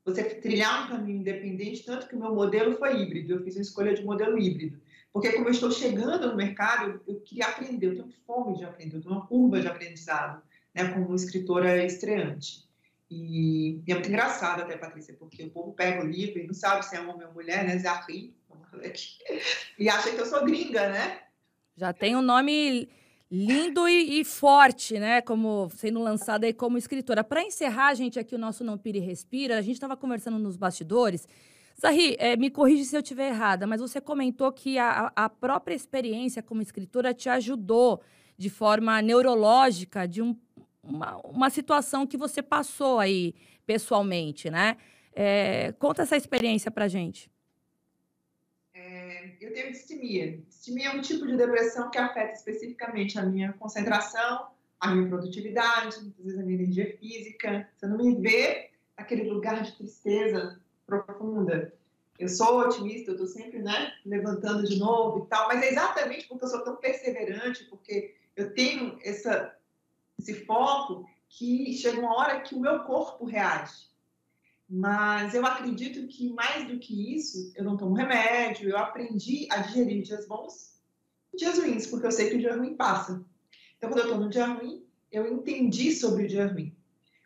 Você 0.06 0.24
trilhar 0.24 0.86
um 0.86 0.90
caminho 0.90 1.20
independente, 1.20 1.84
tanto 1.84 2.08
que 2.08 2.16
o 2.16 2.20
meu 2.20 2.34
modelo 2.34 2.78
foi 2.78 3.02
híbrido, 3.02 3.34
eu 3.34 3.44
fiz 3.44 3.56
uma 3.56 3.62
escolha 3.62 3.94
de 3.94 4.04
modelo 4.04 4.38
híbrido. 4.38 4.80
Porque 5.14 5.32
como 5.34 5.48
eu 5.48 5.52
estou 5.52 5.72
chegando 5.72 6.28
no 6.28 6.36
mercado, 6.36 7.02
eu 7.08 7.20
queria 7.20 7.48
aprender, 7.48 7.88
eu 7.88 7.96
tenho 7.96 8.14
fome 8.26 8.58
de 8.58 8.64
aprender, 8.64 8.98
eu 8.98 9.02
tenho 9.02 9.14
uma 9.14 9.28
curva 9.28 9.60
de 9.60 9.68
aprendizado, 9.68 10.42
né, 10.74 10.92
como 10.94 11.14
escritora 11.14 11.84
estreante. 11.84 12.70
E, 13.12 13.82
e, 13.86 13.92
é 13.92 13.96
muito 13.96 14.08
engraçado 14.08 14.62
até, 14.62 14.78
Patrícia, 14.78 15.14
porque 15.20 15.44
o 15.44 15.50
povo 15.50 15.74
pega 15.74 16.02
o 16.02 16.08
livro 16.08 16.40
e 16.40 16.48
não 16.48 16.54
sabe 16.54 16.86
se 16.86 16.96
é 16.96 17.02
homem 17.02 17.28
ou 17.28 17.34
mulher, 17.34 17.66
né? 17.66 17.78
Zahri, 17.78 18.34
e 19.78 19.90
acha 19.90 20.12
que 20.12 20.22
eu 20.22 20.26
sou 20.26 20.46
gringa, 20.46 20.90
né? 20.90 21.20
Já 21.76 21.92
tem 21.92 22.16
um 22.16 22.22
nome 22.22 22.88
lindo 23.30 23.86
e, 23.88 24.22
e, 24.22 24.24
forte, 24.24 24.98
né? 24.98 25.22
Como 25.22 25.70
sendo 25.76 26.02
lançada 26.02 26.46
aí 26.46 26.54
como 26.54 26.78
escritora. 26.78 27.22
Para 27.22 27.44
encerrar, 27.44 27.94
gente, 27.96 28.18
aqui 28.18 28.34
o 28.34 28.40
nosso 28.40 28.64
Não 28.64 28.78
Pire 28.78 29.00
Respira, 29.00 29.58
a 29.58 29.62
gente 29.62 29.76
estava 29.76 29.98
conversando 29.98 30.40
nos 30.40 30.56
bastidores. 30.56 31.28
Zahri, 31.80 32.16
é, 32.18 32.38
me 32.38 32.50
corrige 32.50 32.86
se 32.86 32.96
eu 32.96 33.02
estiver 33.02 33.30
errada, 33.30 33.68
mas 33.68 33.82
você 33.82 34.00
comentou 34.00 34.52
que 34.54 34.78
a, 34.78 35.12
a 35.14 35.28
própria 35.28 35.76
experiência 35.76 36.42
como 36.42 36.62
escritora 36.62 37.14
te 37.14 37.28
ajudou 37.28 38.02
de 38.38 38.50
forma 38.50 39.02
neurológica 39.02 40.08
de 40.08 40.22
um, 40.22 40.36
uma, 40.84 41.18
uma 41.18 41.50
situação 41.50 42.08
que 42.08 42.18
você 42.18 42.42
passou 42.42 43.00
aí 43.00 43.36
pessoalmente, 43.66 44.50
né? 44.50 44.78
É, 45.14 45.74
conta 45.74 46.04
essa 46.04 46.16
experiência 46.16 46.72
para 46.72 46.88
gente 46.88 47.30
eu 49.42 49.54
tenho 49.54 49.72
distimia. 49.72 50.38
Distimia 50.48 50.90
é 50.90 50.96
um 50.96 51.02
tipo 51.02 51.26
de 51.26 51.36
depressão 51.36 51.90
que 51.90 51.98
afeta 51.98 52.34
especificamente 52.34 53.18
a 53.18 53.24
minha 53.24 53.54
concentração, 53.54 54.48
a 54.80 54.94
minha 54.94 55.10
produtividade, 55.10 56.00
muitas 56.00 56.24
vezes 56.24 56.40
a 56.40 56.44
minha 56.44 56.62
energia 56.62 56.98
física. 56.98 57.68
Você 57.76 57.88
não 57.88 57.98
me 57.98 58.16
vê 58.16 58.70
naquele 58.98 59.30
lugar 59.30 59.64
de 59.64 59.76
tristeza 59.76 60.60
profunda. 60.86 61.74
Eu 62.20 62.30
sou 62.30 62.60
otimista, 62.60 63.12
eu 63.12 63.16
estou 63.16 63.28
sempre 63.28 63.60
né, 63.60 63.94
levantando 64.06 64.64
de 64.64 64.78
novo 64.78 65.26
e 65.26 65.28
tal, 65.28 65.48
mas 65.48 65.64
é 65.64 65.72
exatamente 65.72 66.28
porque 66.28 66.46
eu 66.46 66.50
sou 66.50 66.64
tão 66.64 66.76
perseverante, 66.76 67.64
porque 67.66 68.14
eu 68.36 68.54
tenho 68.54 69.00
essa, 69.04 69.56
esse 70.22 70.46
foco 70.46 71.10
que 71.28 71.74
chega 71.74 72.00
uma 72.00 72.16
hora 72.16 72.42
que 72.42 72.56
o 72.56 72.60
meu 72.60 72.84
corpo 72.84 73.26
reage. 73.26 73.90
Mas 74.70 75.34
eu 75.34 75.46
acredito 75.46 76.08
que 76.08 76.32
mais 76.32 76.68
do 76.68 76.80
que 76.80 77.16
isso, 77.16 77.52
eu 77.56 77.64
não 77.64 77.76
tomo 77.76 77.96
remédio, 77.96 78.70
eu 78.70 78.78
aprendi 78.78 79.48
a 79.52 79.58
digerir 79.58 80.02
dias 80.04 80.26
bons 80.28 80.80
e 81.34 81.38
dias 81.38 81.58
ruins, 81.58 81.88
porque 81.88 82.08
eu 82.08 82.12
sei 82.12 82.30
que 82.30 82.36
o 82.36 82.40
dia 82.40 82.56
ruim 82.56 82.76
passa. 82.76 83.26
Então, 83.78 83.90
quando 83.90 84.00
eu 84.00 84.06
estou 84.06 84.20
no 84.20 84.30
dia 84.30 84.46
ruim, 84.46 84.86
eu 85.12 85.28
entendi 85.28 85.92
sobre 85.92 86.24
o 86.24 86.28
dia 86.28 86.48
ruim. 86.48 86.74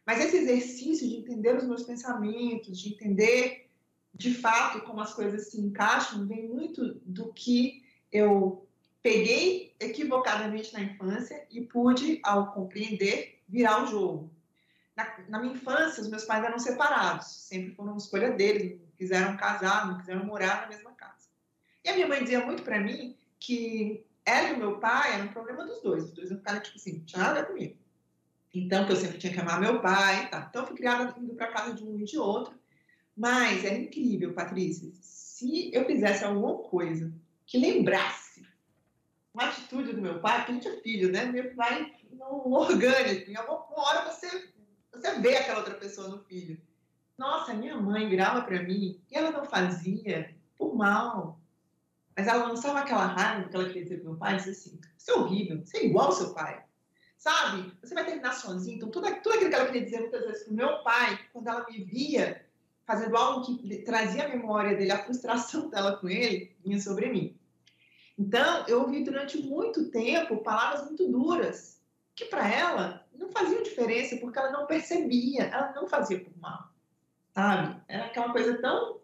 Mas 0.05 0.19
esse 0.19 0.37
exercício 0.37 1.07
de 1.07 1.17
entender 1.17 1.55
os 1.55 1.65
meus 1.65 1.83
pensamentos, 1.83 2.79
de 2.79 2.93
entender 2.93 3.69
de 4.13 4.33
fato 4.33 4.81
como 4.81 5.01
as 5.01 5.13
coisas 5.13 5.49
se 5.49 5.59
encaixam, 5.59 6.25
vem 6.25 6.47
muito 6.47 6.95
do 7.05 7.33
que 7.33 7.83
eu 8.11 8.64
peguei 9.05 9.75
equivocadamente 9.79 10.73
na 10.73 10.81
infância 10.81 11.45
e 11.51 11.61
pude, 11.61 12.19
ao 12.23 12.51
compreender, 12.53 13.39
virar 13.47 13.83
o 13.83 13.85
jogo 13.85 14.31
na, 14.95 15.13
na, 15.29 15.39
minha 15.39 15.53
infância, 15.53 16.01
os 16.01 16.09
meus 16.09 16.23
pais 16.23 16.43
eram 16.43 16.57
separados, 16.57 17.27
sempre 17.27 17.75
foram 17.75 17.95
escolha 17.97 18.31
deles, 18.31 18.79
não 18.79 18.87
quiseram 18.97 19.37
casar, 19.37 19.85
não 19.85 19.99
quiseram 19.99 20.25
morar 20.25 20.61
na 20.61 20.69
mesma 20.69 20.91
casa. 20.93 21.27
E 21.83 21.89
a 21.89 21.93
minha 21.93 22.07
mãe 22.07 22.23
dizia 22.23 22.43
muito 22.43 22.63
para 22.63 22.79
mim 22.79 23.15
que 23.39 24.03
ela 24.25 24.49
e 24.49 24.53
o 24.53 24.57
meu 24.57 24.79
pai 24.79 25.13
era 25.13 25.23
um 25.23 25.27
problema 25.27 25.67
dos 25.67 25.83
dois, 25.83 26.05
os 26.05 26.13
dois 26.13 26.31
não 26.31 26.37
ficaram 26.37 26.61
tipo 26.61 26.77
assim, 26.77 27.03
tinha 27.05 27.21
nada 27.21 27.45
comigo. 27.45 27.77
Então, 28.55 28.87
que 28.87 28.93
eu 28.93 28.95
sempre 28.95 29.19
tinha 29.19 29.33
que 29.33 29.39
amar 29.39 29.59
meu 29.59 29.81
pai, 29.81 30.31
tá? 30.31 30.47
Então, 30.49 30.63
eu 30.63 30.67
fui 30.67 30.77
criada 30.77 31.13
indo 31.19 31.35
para 31.35 31.51
casa 31.51 31.75
de 31.75 31.83
um 31.83 31.99
e 31.99 32.05
de 32.05 32.17
outro. 32.17 32.57
Mas 33.15 33.63
era 33.63 33.77
incrível, 33.77 34.33
Patrícia. 34.33 34.89
Se 34.99 35.69
eu 35.71 35.85
fizesse 35.85 36.23
alguma 36.23 36.57
coisa 36.59 37.13
que 37.45 37.57
lembrasse 37.57 38.24
uma 39.35 39.49
atitude 39.49 39.91
do 39.91 40.01
meu 40.01 40.19
pai, 40.19 40.37
porque 40.37 40.51
a 40.51 40.55
gente 40.55 40.67
é 40.69 40.81
filho, 40.81 41.11
né? 41.11 41.25
Meu 41.25 41.53
pai 41.55 41.93
não 42.13 42.51
orgânico. 42.51 43.29
Em 43.29 43.35
alguma 43.35 43.65
hora 43.75 44.09
você 44.09 44.49
você 44.91 45.19
vê 45.19 45.35
aquela 45.35 45.59
outra 45.59 45.75
pessoa 45.75 46.07
no 46.07 46.23
filho. 46.23 46.57
Nossa, 47.17 47.53
minha 47.53 47.75
mãe 47.75 48.07
virava 48.07 48.41
para 48.41 48.63
mim 48.63 49.01
e 49.11 49.15
ela 49.15 49.31
não 49.31 49.43
fazia 49.43 50.33
por 50.57 50.73
mal. 50.73 51.39
Mas 52.15 52.27
ela 52.27 52.47
lançava 52.47 52.79
aquela 52.79 53.07
raiva 53.07 53.49
que 53.49 53.55
ela 53.55 53.67
queria 53.67 53.83
dizer 53.83 53.97
pro 53.97 54.11
meu 54.11 54.17
pai, 54.17 54.37
disse 54.37 54.51
assim, 54.51 54.79
você 54.97 55.11
é 55.11 55.15
horrível, 55.15 55.65
você 55.65 55.77
é 55.79 55.85
igual 55.85 56.05
ao 56.05 56.11
seu 56.13 56.33
pai. 56.33 56.63
Sabe? 57.17 57.73
Você 57.81 57.93
vai 57.93 58.05
terminar 58.05 58.33
sozinho. 58.33 58.77
Então, 58.77 58.89
tudo, 58.89 59.07
tudo 59.21 59.35
aquilo 59.35 59.49
que 59.49 59.55
ela 59.55 59.65
queria 59.65 59.83
dizer 59.83 59.99
muitas 59.99 60.21
vezes 60.25 60.43
pro 60.45 60.53
meu 60.53 60.81
pai, 60.81 61.19
quando 61.33 61.49
ela 61.49 61.65
me 61.69 61.83
via 61.83 62.45
fazendo 62.85 63.17
algo 63.17 63.45
que 63.45 63.79
trazia 63.79 64.25
a 64.25 64.29
memória 64.29 64.77
dele, 64.77 64.91
a 64.91 65.03
frustração 65.03 65.67
dela 65.71 65.97
com 65.97 66.07
ele, 66.07 66.55
vinha 66.63 66.79
sobre 66.79 67.09
mim. 67.09 67.37
Então, 68.17 68.65
eu 68.67 68.81
ouvi 68.81 69.03
durante 69.03 69.37
muito 69.37 69.89
tempo 69.91 70.43
palavras 70.43 70.85
muito 70.85 71.07
duras, 71.11 71.81
que 72.15 72.25
para 72.25 72.47
ela 72.47 73.05
não 73.13 73.29
faziam 73.29 73.61
diferença, 73.61 74.17
porque 74.17 74.39
ela 74.39 74.51
não 74.51 74.65
percebia, 74.65 75.43
ela 75.43 75.73
não 75.73 75.87
fazia 75.87 76.19
por 76.23 76.35
mal, 76.37 76.69
sabe? 77.33 77.81
Era 77.87 78.05
aquela 78.05 78.31
coisa 78.31 78.57
tão. 78.61 79.01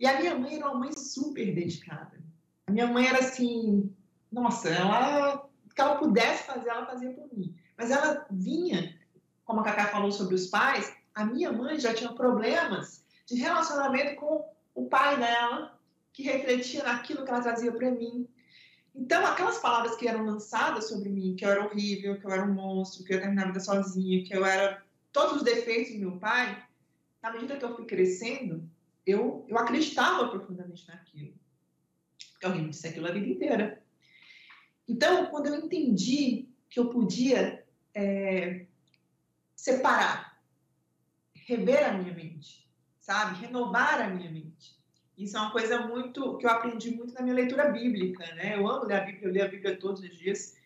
E 0.00 0.06
a 0.06 0.18
minha 0.20 0.34
mãe 0.34 0.56
era 0.56 0.68
uma 0.68 0.80
mãe 0.80 0.92
super 0.92 1.54
dedicada. 1.54 2.20
A 2.66 2.72
minha 2.72 2.86
mãe 2.86 3.06
era 3.06 3.18
assim, 3.18 3.94
nossa, 4.30 4.68
ela, 4.68 5.48
que 5.74 5.80
ela 5.80 5.96
pudesse 5.96 6.44
fazer, 6.44 6.68
ela 6.68 6.86
fazia 6.86 7.12
por 7.12 7.28
mim. 7.32 7.56
Mas 7.76 7.90
ela 7.90 8.26
vinha, 8.30 8.98
como 9.44 9.60
a 9.60 9.64
Cacá 9.64 9.86
falou 9.86 10.10
sobre 10.10 10.34
os 10.34 10.48
pais, 10.48 10.94
a 11.14 11.24
minha 11.24 11.52
mãe 11.52 11.78
já 11.78 11.94
tinha 11.94 12.12
problemas 12.12 13.04
de 13.26 13.36
relacionamento 13.36 14.16
com 14.16 14.44
o 14.74 14.88
pai 14.88 15.16
dela, 15.16 15.77
que 16.18 16.24
refletia 16.24 16.82
naquilo 16.82 17.24
que 17.24 17.30
ela 17.30 17.40
trazia 17.40 17.70
para 17.70 17.92
mim. 17.92 18.28
Então, 18.92 19.24
aquelas 19.24 19.58
palavras 19.58 19.94
que 19.94 20.08
eram 20.08 20.26
lançadas 20.26 20.88
sobre 20.88 21.08
mim, 21.08 21.36
que 21.36 21.44
eu 21.44 21.50
era 21.50 21.64
horrível, 21.64 22.18
que 22.18 22.26
eu 22.26 22.30
era 22.32 22.42
um 22.42 22.52
monstro, 22.52 23.04
que 23.04 23.12
eu 23.12 23.18
ia 23.18 23.22
terminar 23.22 23.44
a 23.44 23.46
vida 23.46 23.60
sozinha, 23.60 24.24
que 24.24 24.34
eu 24.34 24.44
era 24.44 24.82
todos 25.12 25.36
os 25.36 25.42
defeitos 25.44 25.92
do 25.92 26.00
meu 26.00 26.18
pai, 26.18 26.60
na 27.22 27.30
medida 27.30 27.56
que 27.56 27.64
eu 27.64 27.76
fui 27.76 27.86
crescendo, 27.86 28.68
eu, 29.06 29.46
eu 29.48 29.56
acreditava 29.56 30.28
profundamente 30.28 30.88
naquilo. 30.88 31.38
Porque 32.32 32.46
alguém 32.46 32.62
me 32.62 32.70
disse 32.70 32.88
aquilo 32.88 33.06
a 33.06 33.12
vida 33.12 33.28
inteira. 33.28 33.80
Então, 34.88 35.26
quando 35.26 35.46
eu 35.46 35.54
entendi 35.54 36.48
que 36.68 36.80
eu 36.80 36.90
podia 36.90 37.64
é, 37.94 38.66
separar, 39.54 40.42
rever 41.32 41.88
a 41.88 41.92
minha 41.92 42.12
mente, 42.12 42.68
sabe? 42.98 43.38
Renovar 43.38 44.00
a 44.00 44.08
minha 44.08 44.32
mente 44.32 44.77
isso 45.18 45.36
é 45.36 45.40
uma 45.40 45.50
coisa 45.50 45.86
muito 45.86 46.36
que 46.38 46.46
eu 46.46 46.50
aprendi 46.50 46.94
muito 46.94 47.12
na 47.12 47.22
minha 47.22 47.34
leitura 47.34 47.70
bíblica, 47.70 48.24
né? 48.34 48.56
Eu 48.56 48.68
amo 48.68 48.86
ler 48.86 48.94
a 48.94 49.04
Bíblia, 49.04 49.28
eu 49.28 49.32
leio 49.32 49.44
a 49.44 49.48
Bíblia 49.48 49.76
todos 49.76 50.00
os 50.00 50.16
dias 50.16 50.56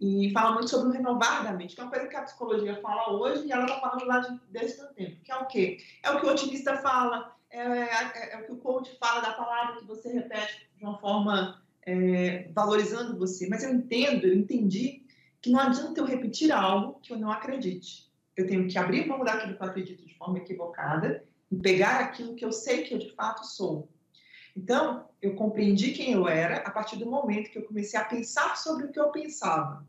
e 0.00 0.30
fala 0.32 0.52
muito 0.52 0.70
sobre 0.70 0.88
o 0.88 0.92
renovar 0.92 1.44
da 1.44 1.52
mente, 1.52 1.74
que 1.74 1.80
é 1.80 1.84
uma 1.84 1.90
coisa 1.90 2.06
que 2.06 2.16
a 2.16 2.22
psicologia 2.22 2.80
fala 2.80 3.12
hoje 3.12 3.46
e 3.46 3.52
ela 3.52 3.64
está 3.64 3.80
falando 3.80 4.06
lá 4.06 4.20
de, 4.20 4.40
desde 4.48 4.80
o 4.80 4.86
tempo, 4.94 5.22
que 5.22 5.32
é 5.32 5.36
o 5.36 5.46
quê? 5.46 5.78
É 6.02 6.10
o 6.10 6.20
que 6.20 6.26
o 6.26 6.30
otimista 6.30 6.76
fala, 6.76 7.36
é, 7.50 7.60
é, 7.60 8.34
é, 8.34 8.38
o 8.40 8.46
que 8.46 8.52
o 8.52 8.58
coach 8.58 8.96
fala 8.98 9.20
da 9.20 9.32
palavra 9.32 9.76
que 9.76 9.86
você 9.86 10.12
repete 10.12 10.70
de 10.76 10.84
uma 10.84 10.98
forma 10.98 11.62
é, 11.84 12.50
valorizando 12.54 13.18
você. 13.18 13.48
Mas 13.48 13.64
eu 13.64 13.74
entendo, 13.74 14.26
eu 14.26 14.34
entendi 14.34 15.04
que 15.40 15.50
não 15.50 15.60
adianta 15.60 16.00
eu 16.00 16.04
repetir 16.04 16.52
algo 16.52 17.00
que 17.00 17.12
eu 17.12 17.18
não 17.18 17.30
acredite. 17.30 18.08
Eu 18.36 18.46
tenho 18.46 18.68
que 18.68 18.78
abrir 18.78 19.06
mão 19.06 19.24
daquilo 19.24 19.56
que 19.56 19.62
eu 19.62 19.66
acredito 19.66 20.06
de 20.06 20.16
forma 20.16 20.38
equivocada 20.38 21.24
e 21.50 21.56
pegar 21.56 22.00
aquilo 22.00 22.36
que 22.36 22.44
eu 22.44 22.52
sei 22.52 22.82
que 22.82 22.94
eu 22.94 22.98
de 22.98 23.12
fato 23.14 23.44
sou. 23.44 23.88
Então, 24.58 25.08
eu 25.22 25.36
compreendi 25.36 25.92
quem 25.92 26.10
eu 26.10 26.26
era 26.26 26.56
a 26.66 26.70
partir 26.72 26.96
do 26.96 27.06
momento 27.06 27.48
que 27.48 27.58
eu 27.58 27.64
comecei 27.64 27.98
a 27.98 28.04
pensar 28.04 28.56
sobre 28.56 28.86
o 28.86 28.90
que 28.90 28.98
eu 28.98 29.12
pensava. 29.12 29.86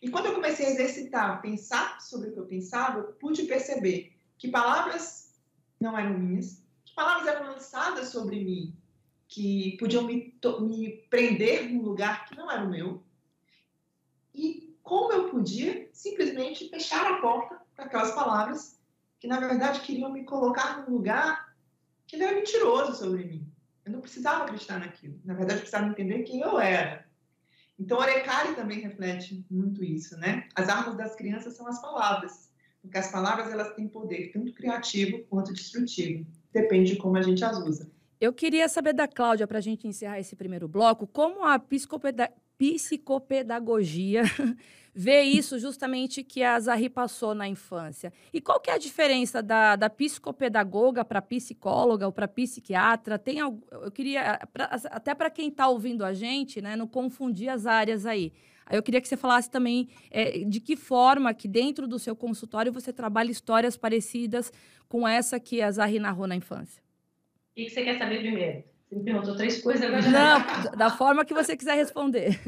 E 0.00 0.08
quando 0.08 0.26
eu 0.26 0.34
comecei 0.34 0.64
a 0.64 0.70
exercitar, 0.70 1.42
pensar 1.42 2.00
sobre 2.00 2.30
o 2.30 2.32
que 2.32 2.40
eu 2.40 2.46
pensava, 2.46 3.00
eu 3.00 3.12
pude 3.12 3.42
perceber 3.42 4.16
que 4.38 4.48
palavras 4.48 5.34
não 5.78 5.96
eram 5.98 6.18
minhas, 6.18 6.64
que 6.86 6.94
palavras 6.94 7.26
eram 7.26 7.52
lançadas 7.52 8.08
sobre 8.08 8.42
mim, 8.42 8.74
que 9.28 9.76
podiam 9.78 10.04
me, 10.04 10.34
me 10.62 10.90
prender 11.10 11.68
num 11.70 11.82
lugar 11.82 12.24
que 12.24 12.34
não 12.34 12.50
era 12.50 12.64
o 12.64 12.70
meu. 12.70 13.02
E 14.34 14.74
como 14.82 15.12
eu 15.12 15.28
podia 15.28 15.90
simplesmente 15.92 16.70
fechar 16.70 17.12
a 17.12 17.20
porta 17.20 17.60
para 17.76 17.84
aquelas 17.84 18.12
palavras 18.12 18.80
que, 19.20 19.26
na 19.26 19.38
verdade, 19.38 19.80
queriam 19.80 20.10
me 20.10 20.24
colocar 20.24 20.78
num 20.78 20.94
lugar 20.96 21.54
que 22.06 22.16
era 22.16 22.34
mentiroso 22.34 22.94
sobre 22.94 23.24
mim. 23.24 23.51
Eu 23.84 23.92
não 23.92 24.00
precisava 24.00 24.44
acreditar 24.44 24.78
naquilo. 24.78 25.20
Na 25.24 25.34
verdade, 25.34 25.58
eu 25.58 25.62
precisava 25.62 25.90
entender 25.90 26.22
quem 26.22 26.40
eu 26.40 26.58
era. 26.58 27.04
Então, 27.78 27.98
Orecari 27.98 28.54
também 28.54 28.80
reflete 28.80 29.44
muito 29.50 29.82
isso, 29.82 30.16
né? 30.18 30.46
As 30.54 30.68
armas 30.68 30.96
das 30.96 31.16
crianças 31.16 31.56
são 31.56 31.66
as 31.66 31.80
palavras, 31.80 32.50
porque 32.80 32.96
as 32.96 33.10
palavras 33.10 33.50
elas 33.50 33.74
têm 33.74 33.88
poder 33.88 34.30
tanto 34.32 34.52
criativo 34.54 35.24
quanto 35.28 35.52
destrutivo. 35.52 36.24
Depende 36.52 36.92
de 36.92 36.98
como 36.98 37.16
a 37.16 37.22
gente 37.22 37.44
as 37.44 37.58
usa. 37.58 37.90
Eu 38.20 38.32
queria 38.32 38.68
saber 38.68 38.92
da 38.92 39.08
Cláudia, 39.08 39.48
para 39.48 39.58
a 39.58 39.60
gente 39.62 39.88
encerrar 39.88 40.20
esse 40.20 40.36
primeiro 40.36 40.68
bloco, 40.68 41.08
como 41.08 41.44
a 41.44 41.58
psicopedagogia 42.62 44.22
vê 44.94 45.22
isso 45.22 45.58
justamente 45.58 46.22
que 46.22 46.44
a 46.44 46.60
Zahri 46.60 46.88
passou 46.88 47.34
na 47.34 47.48
infância. 47.48 48.12
E 48.32 48.40
qual 48.40 48.60
que 48.60 48.70
é 48.70 48.74
a 48.74 48.78
diferença 48.78 49.42
da, 49.42 49.74
da 49.74 49.90
psicopedagoga 49.90 51.04
para 51.04 51.20
psicóloga 51.20 52.06
ou 52.06 52.12
para 52.12 52.28
psiquiatra? 52.28 53.18
Tem 53.18 53.38
eu 53.40 53.90
queria 53.92 54.38
pra, 54.52 54.66
até 54.66 55.12
para 55.12 55.28
quem 55.28 55.48
está 55.48 55.66
ouvindo 55.66 56.04
a 56.04 56.12
gente, 56.12 56.62
né, 56.62 56.76
não 56.76 56.86
confundir 56.86 57.48
as 57.48 57.66
áreas 57.66 58.06
aí. 58.06 58.32
Aí 58.64 58.78
eu 58.78 58.82
queria 58.82 59.00
que 59.00 59.08
você 59.08 59.16
falasse 59.16 59.50
também 59.50 59.88
é, 60.08 60.38
de 60.44 60.60
que 60.60 60.76
forma 60.76 61.34
que 61.34 61.48
dentro 61.48 61.88
do 61.88 61.98
seu 61.98 62.14
consultório 62.14 62.72
você 62.72 62.92
trabalha 62.92 63.32
histórias 63.32 63.76
parecidas 63.76 64.52
com 64.88 65.08
essa 65.08 65.40
que 65.40 65.60
a 65.60 65.70
Zahri 65.72 65.98
narrou 65.98 66.28
na 66.28 66.36
infância. 66.36 66.80
O 67.50 67.54
que 67.56 67.68
você 67.68 67.82
quer 67.82 67.98
saber 67.98 68.20
primeiro? 68.20 68.71
Você 68.92 68.98
me 68.98 69.04
perguntou 69.04 69.34
três 69.34 69.62
coisas, 69.62 69.82
agora. 69.82 70.02
Não, 70.02 70.76
da 70.76 70.90
forma 70.90 71.24
que 71.24 71.32
você 71.32 71.56
quiser 71.56 71.76
responder. 71.76 72.38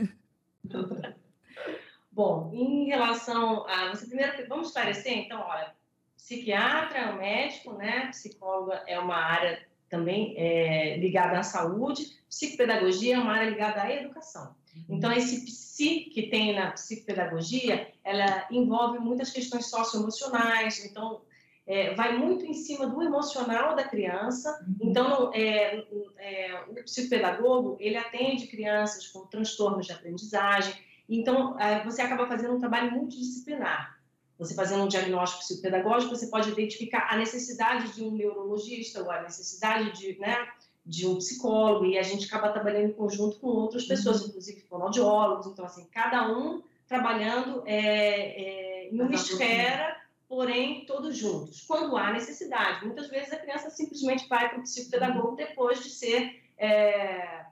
Tá. 0.71 1.15
Bom, 2.13 2.51
em 2.53 2.85
relação 2.85 3.67
a. 3.67 3.89
Você 3.89 4.07
primeiro, 4.07 4.47
vamos 4.47 4.69
esclarecer, 4.69 5.13
então, 5.13 5.41
olha, 5.41 5.73
psiquiatra 6.17 6.99
é 6.99 7.13
um 7.13 7.17
médico, 7.17 7.73
né? 7.73 8.09
Psicóloga 8.09 8.83
é 8.87 8.99
uma 8.99 9.17
área 9.17 9.59
também 9.89 10.35
é, 10.37 10.99
ligada 10.99 11.39
à 11.39 11.43
saúde, 11.43 12.15
psicopedagogia 12.29 13.17
é 13.17 13.19
uma 13.19 13.33
área 13.33 13.49
ligada 13.49 13.81
à 13.81 13.91
educação. 13.91 14.55
Então, 14.89 15.11
esse 15.13 15.47
psi 15.47 16.11
que 16.13 16.29
tem 16.29 16.55
na 16.55 16.73
psicopedagogia, 16.73 17.91
ela 18.03 18.47
envolve 18.51 18.99
muitas 18.99 19.31
questões 19.31 19.71
socioemocionais, 19.71 20.85
então, 20.85 21.23
é, 21.67 21.95
vai 21.95 22.17
muito 22.19 22.45
em 22.45 22.55
cima 22.55 22.87
do 22.87 23.03
emocional 23.03 23.75
da 23.75 23.85
criança. 23.85 24.65
Então, 24.81 25.33
é, 25.33 25.85
é, 26.19 26.65
o 26.69 26.75
psicopedagogo, 26.85 27.77
ele 27.81 27.97
atende 27.97 28.47
crianças 28.47 29.07
com 29.09 29.27
transtornos 29.27 29.87
de 29.87 29.93
aprendizagem, 29.93 30.75
então, 31.09 31.59
é, 31.61 31.85
você 31.85 32.03
acaba 32.03 32.27
fazendo 32.27 32.55
um 32.55 32.59
trabalho 32.59 32.93
multidisciplinar. 32.93 33.99
Você 34.39 34.55
fazendo 34.55 34.85
um 34.85 34.89
diagnóstico 34.89 35.43
psicopedagógico, 35.43 36.15
você 36.15 36.27
pode 36.27 36.51
identificar 36.51 37.09
a 37.11 37.17
necessidade 37.17 37.95
de 37.95 38.03
um 38.03 38.11
neurologista 38.11 39.03
ou 39.03 39.11
a 39.11 39.23
necessidade 39.23 39.93
de, 39.99 40.19
né, 40.19 40.49
de 40.85 41.07
um 41.07 41.17
psicólogo, 41.17 41.87
e 41.87 41.99
a 41.99 42.03
gente 42.03 42.27
acaba 42.27 42.53
trabalhando 42.53 42.91
em 42.91 42.93
conjunto 42.93 43.39
com 43.39 43.49
outras 43.49 43.85
pessoas, 43.85 44.23
uhum. 44.23 44.29
inclusive 44.29 44.63
fonoaudiólogos. 44.63 45.47
Então, 45.47 45.65
assim, 45.65 45.87
cada 45.93 46.33
um 46.33 46.63
trabalhando 46.89 47.63
é, 47.65 47.77
é, 47.77 48.89
em 48.91 49.01
uma 49.01 49.15
esfera, 49.15 49.94
porém 50.35 50.85
todos 50.85 51.17
juntos, 51.17 51.63
quando 51.63 51.97
há 51.97 52.13
necessidade. 52.13 52.85
Muitas 52.85 53.09
vezes 53.09 53.33
a 53.33 53.37
criança 53.37 53.71
simplesmente 53.71 54.27
vai 54.29 54.49
para 54.49 54.59
o 54.59 54.63
psicopedagogo 54.63 55.37
depois 55.37 55.81
de 55.81 55.91
ser 55.91 56.43
é, 56.59 57.45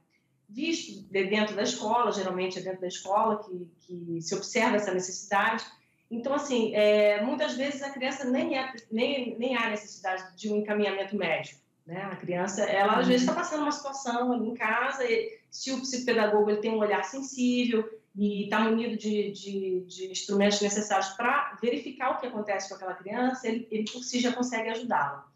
visto 0.49 1.01
dentro 1.09 1.55
da 1.55 1.63
escola, 1.63 2.11
geralmente 2.11 2.59
é 2.59 2.63
dentro 2.63 2.81
da 2.81 2.89
escola 2.89 3.41
que, 3.45 3.71
que 3.87 4.21
se 4.21 4.35
observa 4.35 4.77
essa 4.77 4.93
necessidade. 4.93 5.65
Então, 6.11 6.35
assim, 6.35 6.75
é, 6.75 7.23
muitas 7.23 7.55
vezes 7.55 7.85
a 7.85 7.91
criança 7.91 8.29
nem, 8.29 8.59
é, 8.59 8.75
nem, 8.91 9.39
nem 9.39 9.57
há 9.57 9.71
necessidade 9.71 10.37
de 10.37 10.53
um 10.53 10.57
encaminhamento 10.57 11.17
médico. 11.17 11.61
Né? 11.87 12.03
A 12.03 12.17
criança, 12.17 12.65
ela 12.65 12.99
às 12.99 13.07
vezes 13.07 13.23
está 13.23 13.33
passando 13.33 13.63
uma 13.63 13.71
situação 13.71 14.33
ali 14.33 14.49
em 14.49 14.55
casa, 14.55 15.05
e 15.05 15.39
se 15.49 15.71
o 15.71 15.81
psicopedagogo 15.81 16.51
ele 16.51 16.61
tem 16.61 16.73
um 16.73 16.79
olhar 16.79 17.05
sensível 17.05 17.89
e 18.15 18.45
está 18.45 18.61
munido 18.61 18.97
de, 18.97 19.31
de, 19.33 19.81
de, 19.87 20.11
instrumentos 20.11 20.61
necessários 20.61 21.09
para 21.11 21.59
verificar 21.63 22.11
o 22.11 22.19
que 22.19 22.27
acontece 22.27 22.69
com 22.69 22.75
aquela 22.75 22.95
criança, 22.95 23.49
ele, 23.49 23.67
ele 23.71 23.85
por 23.91 24.03
si 24.03 24.21
já 24.21 24.33
consegue 24.33 24.69
ajudá-la. 24.69 25.27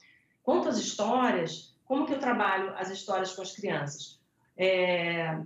Quanto 0.43 0.69
às 0.69 0.79
histórias, 0.79 1.75
como 1.85 2.07
que 2.07 2.13
eu 2.13 2.19
trabalho 2.19 2.75
as 2.77 2.91
histórias 2.91 3.33
com 3.33 3.43
as 3.43 3.53
crianças? 3.53 4.21
É, 4.57 5.39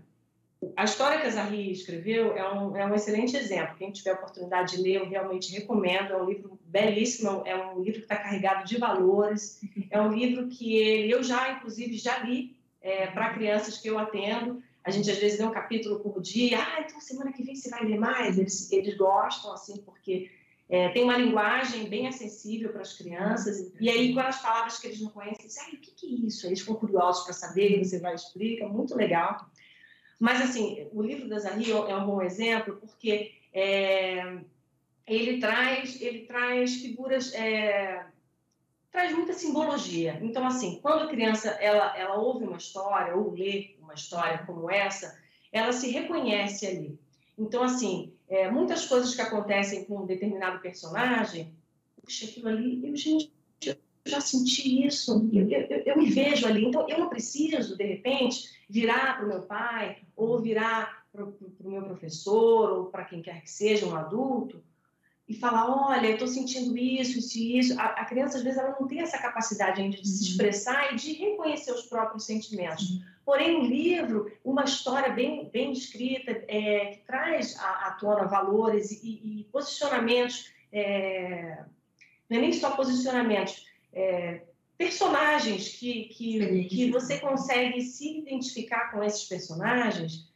a 0.76 0.84
história 0.84 1.20
que 1.20 1.26
a 1.26 1.30
Zahri 1.30 1.72
escreveu 1.72 2.36
é 2.36 2.52
um, 2.52 2.76
é 2.76 2.84
um 2.84 2.94
excelente 2.94 3.36
exemplo. 3.36 3.76
Quem 3.76 3.90
tiver 3.90 4.12
oportunidade 4.12 4.76
de 4.76 4.82
ler, 4.82 4.96
eu 4.96 5.08
realmente 5.08 5.52
recomendo. 5.52 6.12
É 6.12 6.22
um 6.22 6.26
livro 6.26 6.58
belíssimo, 6.64 7.42
é 7.46 7.56
um 7.56 7.82
livro 7.82 8.00
que 8.00 8.04
está 8.04 8.16
carregado 8.16 8.66
de 8.66 8.76
valores. 8.76 9.60
É 9.90 10.00
um 10.00 10.12
livro 10.12 10.48
que 10.48 10.76
ele, 10.76 11.12
eu 11.12 11.22
já, 11.22 11.52
inclusive, 11.52 11.96
já 11.96 12.18
li 12.18 12.56
é, 12.82 13.06
para 13.06 13.32
crianças 13.32 13.78
que 13.78 13.88
eu 13.88 13.98
atendo. 13.98 14.62
A 14.84 14.90
gente 14.90 15.10
às 15.10 15.18
vezes 15.18 15.38
lê 15.38 15.44
um 15.44 15.50
capítulo 15.50 16.00
por 16.00 16.20
dia. 16.20 16.58
Ah, 16.58 16.80
então 16.80 17.00
semana 17.00 17.32
que 17.32 17.42
vem 17.42 17.54
você 17.54 17.68
vai 17.68 17.84
ler 17.84 17.98
mais. 17.98 18.38
Eles, 18.38 18.72
eles 18.72 18.96
gostam, 18.96 19.52
assim, 19.52 19.76
porque 19.82 20.30
é, 20.70 20.88
tem 20.90 21.02
uma 21.02 21.16
linguagem 21.16 21.88
bem 21.88 22.06
acessível 22.06 22.70
para 22.70 22.82
as 22.82 22.96
crianças. 22.96 23.72
E 23.80 23.90
aí, 23.90 24.14
com 24.14 24.20
as 24.20 24.40
palavras 24.40 24.78
que 24.78 24.86
eles 24.86 25.00
não 25.00 25.10
conhecem, 25.10 25.46
dizem, 25.46 25.62
ah, 25.64 25.74
o 25.74 25.78
que, 25.78 25.90
que 25.90 26.06
é 26.06 26.26
isso? 26.26 26.46
Eles 26.46 26.60
ficam 26.60 26.76
curiosos 26.76 27.24
para 27.24 27.32
saber, 27.32 27.76
e 27.76 27.84
você 27.84 27.98
vai 27.98 28.14
explicar, 28.14 28.68
muito 28.68 28.94
legal. 28.94 29.50
Mas, 30.18 30.40
assim, 30.40 30.86
o 30.92 31.02
livro 31.02 31.28
da 31.28 31.40
Zahri 31.40 31.72
é 31.72 31.96
um 31.96 32.06
bom 32.06 32.22
exemplo, 32.22 32.76
porque 32.76 33.32
é, 33.52 34.38
ele, 35.06 35.40
traz, 35.40 36.00
ele 36.00 36.20
traz 36.20 36.76
figuras, 36.76 37.34
é, 37.34 38.06
traz 38.90 39.14
muita 39.14 39.32
simbologia. 39.32 40.18
Então, 40.20 40.46
assim, 40.46 40.80
quando 40.82 41.04
a 41.04 41.08
criança 41.08 41.50
ela, 41.50 41.96
ela 41.96 42.16
ouve 42.16 42.44
uma 42.44 42.56
história 42.56 43.14
ou 43.14 43.32
lê 43.32 43.76
uma 43.80 43.94
história 43.94 44.44
como 44.46 44.70
essa, 44.70 45.18
ela 45.52 45.72
se 45.72 45.90
reconhece 45.90 46.66
ali. 46.66 46.98
Então, 47.38 47.62
assim, 47.62 48.12
é, 48.28 48.50
muitas 48.50 48.86
coisas 48.86 49.14
que 49.14 49.22
acontecem 49.22 49.84
com 49.84 50.00
um 50.00 50.06
determinado 50.06 50.60
personagem, 50.60 51.54
puxa, 52.00 52.26
aquilo 52.26 52.48
ali, 52.48 52.86
eu, 52.86 52.96
gente, 52.96 53.32
eu 53.64 53.76
já 54.04 54.20
senti 54.20 54.86
isso, 54.86 55.28
eu, 55.32 55.48
eu, 55.48 55.82
eu 55.86 55.96
me 55.96 56.10
vejo 56.10 56.46
ali. 56.46 56.64
Então, 56.64 56.86
eu 56.88 56.98
não 56.98 57.08
preciso, 57.08 57.76
de 57.76 57.84
repente, 57.84 58.48
virar 58.68 59.16
para 59.16 59.24
o 59.24 59.28
meu 59.28 59.42
pai, 59.42 60.02
ou 60.16 60.40
virar 60.40 61.04
para 61.12 61.24
o 61.24 61.34
meu 61.60 61.82
professor, 61.82 62.72
ou 62.72 62.86
para 62.86 63.04
quem 63.04 63.22
quer 63.22 63.42
que 63.42 63.50
seja, 63.50 63.86
um 63.86 63.96
adulto, 63.96 64.62
e 65.30 65.34
falar, 65.34 65.70
olha, 65.70 66.08
eu 66.08 66.14
estou 66.14 66.26
sentindo 66.26 66.76
isso, 66.76 67.20
isso 67.20 67.38
e 67.38 67.58
isso. 67.60 67.80
A, 67.80 67.84
a, 67.84 68.04
criança, 68.04 68.36
às 68.36 68.42
vezes, 68.42 68.58
ela 68.58 68.76
não 68.80 68.88
tem 68.88 69.00
essa 69.00 69.16
capacidade 69.16 69.80
ainda 69.80 69.96
de 69.96 70.08
se 70.08 70.24
uhum. 70.24 70.30
expressar 70.30 70.92
e 70.92 70.96
de 70.96 71.12
reconhecer 71.12 71.70
os 71.70 71.82
próprios 71.82 72.24
sentimentos. 72.24 73.00
Porém, 73.24 73.60
o 73.60 73.64
livro, 73.64 74.28
uma 74.44 74.64
história 74.64 75.12
bem, 75.12 75.48
bem 75.48 75.72
descrita, 75.72 76.32
é, 76.48 76.86
que 76.86 77.06
traz 77.06 77.56
à, 77.60 77.86
à 77.86 77.90
tona 77.92 78.24
valores 78.24 78.90
e, 78.90 79.40
e 79.40 79.44
posicionamentos, 79.52 80.52
é, 80.72 81.62
não 82.28 82.38
é 82.38 82.40
nem 82.40 82.52
só 82.52 82.72
posicionamentos, 82.72 83.64
é, 83.92 84.42
personagens 84.76 85.68
que, 85.68 86.06
que, 86.06 86.64
que 86.64 86.90
você 86.90 87.20
consegue 87.20 87.80
se 87.82 88.18
identificar 88.18 88.90
com 88.90 89.04
esses 89.04 89.28
personagens, 89.28 90.28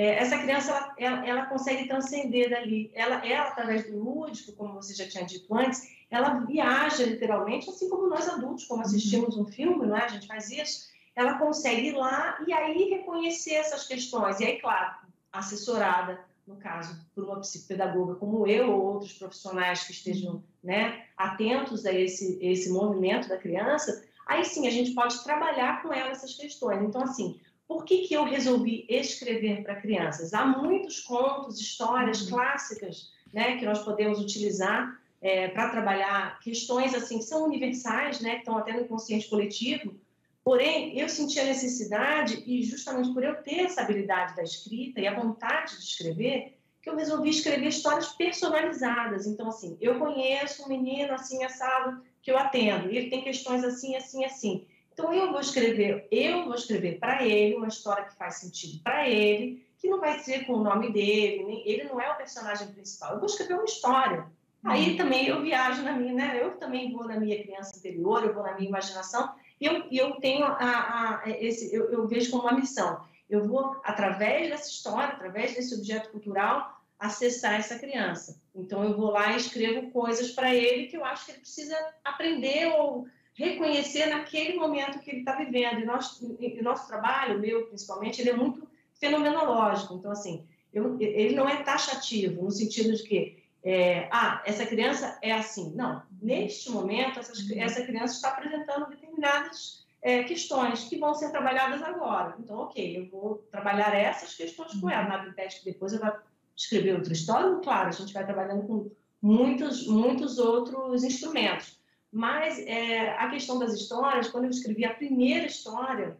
é, 0.00 0.18
essa 0.18 0.38
criança 0.38 0.70
ela, 0.70 0.94
ela, 0.98 1.26
ela, 1.26 1.46
consegue 1.46 1.86
transcender 1.86 2.50
dali. 2.50 2.90
Ela, 2.94 3.26
ela, 3.26 3.48
através 3.48 3.90
do 3.90 3.98
lúdico, 3.98 4.52
como 4.52 4.74
você 4.74 4.94
já 4.94 5.08
tinha 5.08 5.24
dito 5.24 5.54
antes, 5.54 5.82
ela 6.10 6.40
viaja 6.40 7.04
literalmente, 7.04 7.68
assim 7.68 7.88
como 7.88 8.08
nós 8.08 8.28
adultos, 8.28 8.64
como 8.64 8.82
assistimos 8.82 9.36
um 9.36 9.46
filme, 9.46 9.86
não 9.86 9.96
é? 9.96 10.04
a 10.04 10.08
gente 10.08 10.26
faz 10.26 10.50
isso 10.50 10.90
ela 11.14 11.38
consegue 11.38 11.88
ir 11.88 11.92
lá 11.92 12.42
e 12.46 12.52
aí 12.52 12.90
reconhecer 12.90 13.54
essas 13.54 13.86
questões. 13.86 14.40
E 14.40 14.44
aí, 14.44 14.60
claro, 14.60 14.94
assessorada, 15.32 16.20
no 16.46 16.56
caso, 16.56 16.98
por 17.14 17.24
uma 17.24 17.40
psicopedagoga 17.40 18.14
como 18.14 18.46
eu 18.46 18.72
ou 18.72 18.82
outros 18.82 19.12
profissionais 19.12 19.84
que 19.84 19.92
estejam 19.92 20.42
né, 20.62 21.04
atentos 21.16 21.84
a 21.86 21.92
esse, 21.92 22.38
esse 22.40 22.70
movimento 22.70 23.28
da 23.28 23.36
criança, 23.36 24.04
aí 24.26 24.44
sim 24.44 24.66
a 24.66 24.70
gente 24.70 24.92
pode 24.92 25.22
trabalhar 25.22 25.82
com 25.82 25.92
ela 25.92 26.10
essas 26.10 26.34
questões. 26.34 26.82
Então, 26.82 27.02
assim, 27.02 27.40
por 27.70 27.84
que, 27.84 27.98
que 27.98 28.14
eu 28.14 28.24
resolvi 28.24 28.84
escrever 28.88 29.62
para 29.62 29.80
crianças? 29.80 30.34
Há 30.34 30.44
muitos 30.44 30.98
contos, 31.02 31.60
histórias 31.60 32.22
uhum. 32.22 32.30
clássicas 32.30 33.12
né, 33.32 33.58
que 33.58 33.64
nós 33.64 33.84
podemos 33.84 34.18
utilizar 34.18 35.00
é, 35.22 35.46
para 35.46 35.68
trabalhar 35.68 36.40
questões 36.40 36.92
assim 36.96 37.18
que 37.18 37.24
são 37.26 37.44
universais, 37.44 38.18
né, 38.18 38.32
que 38.32 38.38
estão 38.38 38.58
até 38.58 38.72
no 38.72 38.80
inconsciente 38.80 39.28
coletivo. 39.28 39.94
Porém, 40.42 40.98
eu 40.98 41.08
senti 41.08 41.38
a 41.38 41.44
necessidade, 41.44 42.42
e 42.44 42.64
justamente 42.64 43.14
por 43.14 43.22
eu 43.22 43.40
ter 43.40 43.60
essa 43.60 43.82
habilidade 43.82 44.34
da 44.34 44.42
escrita 44.42 45.00
e 45.00 45.06
a 45.06 45.14
vontade 45.14 45.76
de 45.76 45.84
escrever, 45.84 46.58
que 46.82 46.90
eu 46.90 46.96
resolvi 46.96 47.30
escrever 47.30 47.68
histórias 47.68 48.08
personalizadas. 48.08 49.28
Então, 49.28 49.48
assim, 49.48 49.76
eu 49.80 49.96
conheço 49.96 50.64
um 50.64 50.68
menino 50.68 51.12
assim, 51.12 51.44
assado, 51.44 52.02
que 52.20 52.32
eu 52.32 52.36
atendo, 52.36 52.90
e 52.90 52.96
ele 52.96 53.10
tem 53.10 53.22
questões 53.22 53.62
assim, 53.62 53.94
assim, 53.94 54.24
assim. 54.24 54.66
Então, 55.00 55.14
eu 55.14 55.32
vou 55.32 55.40
escrever, 55.40 56.06
eu 56.10 56.44
vou 56.44 56.54
escrever 56.54 56.98
para 56.98 57.24
ele 57.24 57.56
uma 57.56 57.68
história 57.68 58.04
que 58.04 58.14
faz 58.16 58.34
sentido 58.34 58.82
para 58.82 59.08
ele, 59.08 59.66
que 59.78 59.88
não 59.88 59.98
vai 59.98 60.18
ser 60.18 60.44
com 60.44 60.52
o 60.52 60.62
nome 60.62 60.92
dele, 60.92 61.42
nem, 61.42 61.66
ele 61.66 61.84
não 61.84 61.98
é 61.98 62.12
o 62.12 62.16
personagem 62.16 62.68
principal. 62.68 63.14
Eu 63.14 63.18
vou 63.18 63.26
escrever 63.26 63.54
uma 63.54 63.64
história. 63.64 64.26
Aí 64.62 64.90
uhum. 64.90 64.96
também 64.98 65.26
eu 65.26 65.40
viajo 65.40 65.82
na 65.82 65.92
minha, 65.92 66.12
né? 66.12 66.38
Eu 66.38 66.58
também 66.58 66.92
vou 66.92 67.08
na 67.08 67.18
minha 67.18 67.42
criança 67.42 67.78
interior, 67.78 68.22
eu 68.22 68.34
vou 68.34 68.42
na 68.42 68.54
minha 68.54 68.68
imaginação, 68.68 69.32
e 69.58 69.64
eu, 69.64 69.86
eu 69.90 70.20
tenho 70.20 70.44
a, 70.44 71.22
a 71.24 71.30
esse, 71.30 71.74
eu, 71.74 71.90
eu 71.90 72.06
vejo 72.06 72.30
como 72.30 72.42
uma 72.42 72.52
missão. 72.52 73.02
Eu 73.28 73.48
vou, 73.48 73.80
através 73.82 74.50
dessa 74.50 74.68
história, 74.68 75.14
através 75.14 75.54
desse 75.54 75.74
objeto 75.74 76.10
cultural, 76.10 76.78
acessar 76.98 77.54
essa 77.54 77.78
criança. 77.78 78.38
Então, 78.54 78.84
eu 78.84 78.94
vou 78.94 79.10
lá 79.10 79.32
e 79.32 79.36
escrevo 79.36 79.90
coisas 79.92 80.32
para 80.32 80.54
ele 80.54 80.88
que 80.88 80.96
eu 80.98 81.04
acho 81.06 81.24
que 81.24 81.32
ele 81.32 81.40
precisa 81.40 81.74
aprender 82.04 82.66
ou 82.74 83.06
reconhecer 83.34 84.06
naquele 84.06 84.56
momento 84.56 84.98
que 85.00 85.10
ele 85.10 85.20
está 85.20 85.34
vivendo. 85.36 85.80
E, 85.80 85.84
nós, 85.84 86.20
e 86.38 86.62
nosso 86.62 86.86
trabalho, 86.86 87.40
meu 87.40 87.66
principalmente, 87.66 88.20
ele 88.20 88.30
é 88.30 88.36
muito 88.36 88.68
fenomenológico. 88.98 89.94
Então, 89.94 90.10
assim, 90.10 90.46
eu, 90.72 91.00
ele 91.00 91.34
não 91.34 91.48
é 91.48 91.62
taxativo, 91.62 92.42
no 92.42 92.50
sentido 92.50 92.94
de 92.94 93.02
que, 93.02 93.42
é, 93.62 94.08
ah, 94.10 94.42
essa 94.44 94.66
criança 94.66 95.18
é 95.22 95.32
assim. 95.32 95.74
Não, 95.74 96.02
neste 96.20 96.70
momento, 96.70 97.18
essa, 97.18 97.32
uhum. 97.32 97.60
essa 97.60 97.84
criança 97.84 98.14
está 98.14 98.28
apresentando 98.28 98.88
determinadas 98.88 99.86
é, 100.02 100.22
questões 100.24 100.84
que 100.84 100.96
vão 100.96 101.14
ser 101.14 101.30
trabalhadas 101.30 101.82
agora. 101.82 102.36
Então, 102.38 102.58
ok, 102.58 102.98
eu 102.98 103.08
vou 103.10 103.46
trabalhar 103.50 103.94
essas 103.94 104.34
questões 104.34 104.72
com 104.80 104.88
ela. 104.88 105.08
Na 105.08 105.32
que 105.32 105.64
depois 105.64 105.92
eu 105.92 106.00
vou 106.00 106.12
escrever 106.56 106.94
outra 106.94 107.12
história, 107.12 107.56
claro, 107.62 107.88
a 107.88 107.92
gente 107.92 108.12
vai 108.12 108.24
trabalhando 108.24 108.66
com 108.66 108.90
muitos, 109.20 109.86
muitos 109.86 110.38
outros 110.38 111.04
instrumentos. 111.04 111.79
Mas 112.12 112.58
é, 112.66 113.10
a 113.10 113.30
questão 113.30 113.58
das 113.58 113.72
histórias, 113.72 114.28
quando 114.28 114.44
eu 114.44 114.50
escrevi 114.50 114.84
a 114.84 114.94
primeira 114.94 115.46
história, 115.46 116.16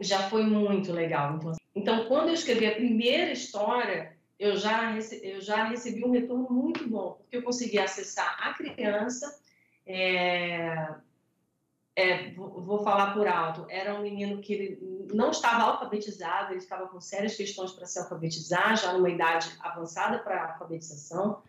já 0.00 0.28
foi 0.28 0.44
muito 0.44 0.92
legal. 0.92 1.36
Então, 1.36 1.52
então 1.74 2.04
quando 2.06 2.28
eu 2.28 2.34
escrevi 2.34 2.66
a 2.66 2.74
primeira 2.74 3.30
história, 3.32 4.16
eu 4.38 4.56
já, 4.56 4.92
eu 5.22 5.40
já 5.40 5.64
recebi 5.64 6.04
um 6.04 6.10
retorno 6.10 6.48
muito 6.50 6.88
bom, 6.88 7.12
porque 7.12 7.36
eu 7.36 7.42
consegui 7.42 7.78
acessar 7.78 8.36
a 8.40 8.52
criança. 8.54 9.40
É, 9.86 10.94
é, 11.94 12.30
vou, 12.32 12.82
falar 12.82 13.12
por 13.12 13.28
alto, 13.28 13.66
era 13.68 13.94
um 13.94 14.02
menino 14.02 14.40
que 14.40 14.78
não 15.12 15.30
estava 15.30 15.64
alfabetizado, 15.64 16.52
ele 16.52 16.58
estava 16.58 16.88
com 16.88 16.98
sérias 17.00 17.36
questões 17.36 17.70
para 17.72 17.84
se 17.84 17.98
alfabetizar, 17.98 18.76
já 18.78 18.94
numa 18.94 19.10
idade 19.10 19.50
avançada 19.60 20.18
para 20.18 20.52
alfabetização 20.52 21.42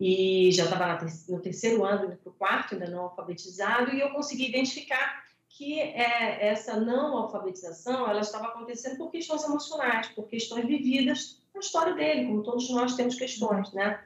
e 0.00 0.50
já 0.50 0.64
estava 0.64 1.06
no 1.28 1.40
terceiro 1.40 1.84
ano, 1.84 2.06
indo 2.06 2.16
para 2.16 2.30
o 2.30 2.34
quarto, 2.34 2.74
ainda 2.74 2.88
não 2.88 3.02
alfabetizado, 3.02 3.94
e 3.94 4.00
eu 4.00 4.10
consegui 4.10 4.48
identificar 4.48 5.22
que 5.50 5.78
é, 5.78 6.48
essa 6.48 6.80
não 6.80 7.18
alfabetização 7.18 8.08
ela 8.08 8.20
estava 8.20 8.46
acontecendo 8.46 8.96
por 8.96 9.10
questões 9.10 9.44
emocionais, 9.44 10.08
por 10.08 10.26
questões 10.26 10.66
vividas 10.66 11.42
na 11.52 11.60
história 11.60 11.92
dele, 11.92 12.28
como 12.28 12.42
todos 12.42 12.70
nós 12.70 12.96
temos 12.96 13.14
questões, 13.16 13.70
né? 13.74 14.02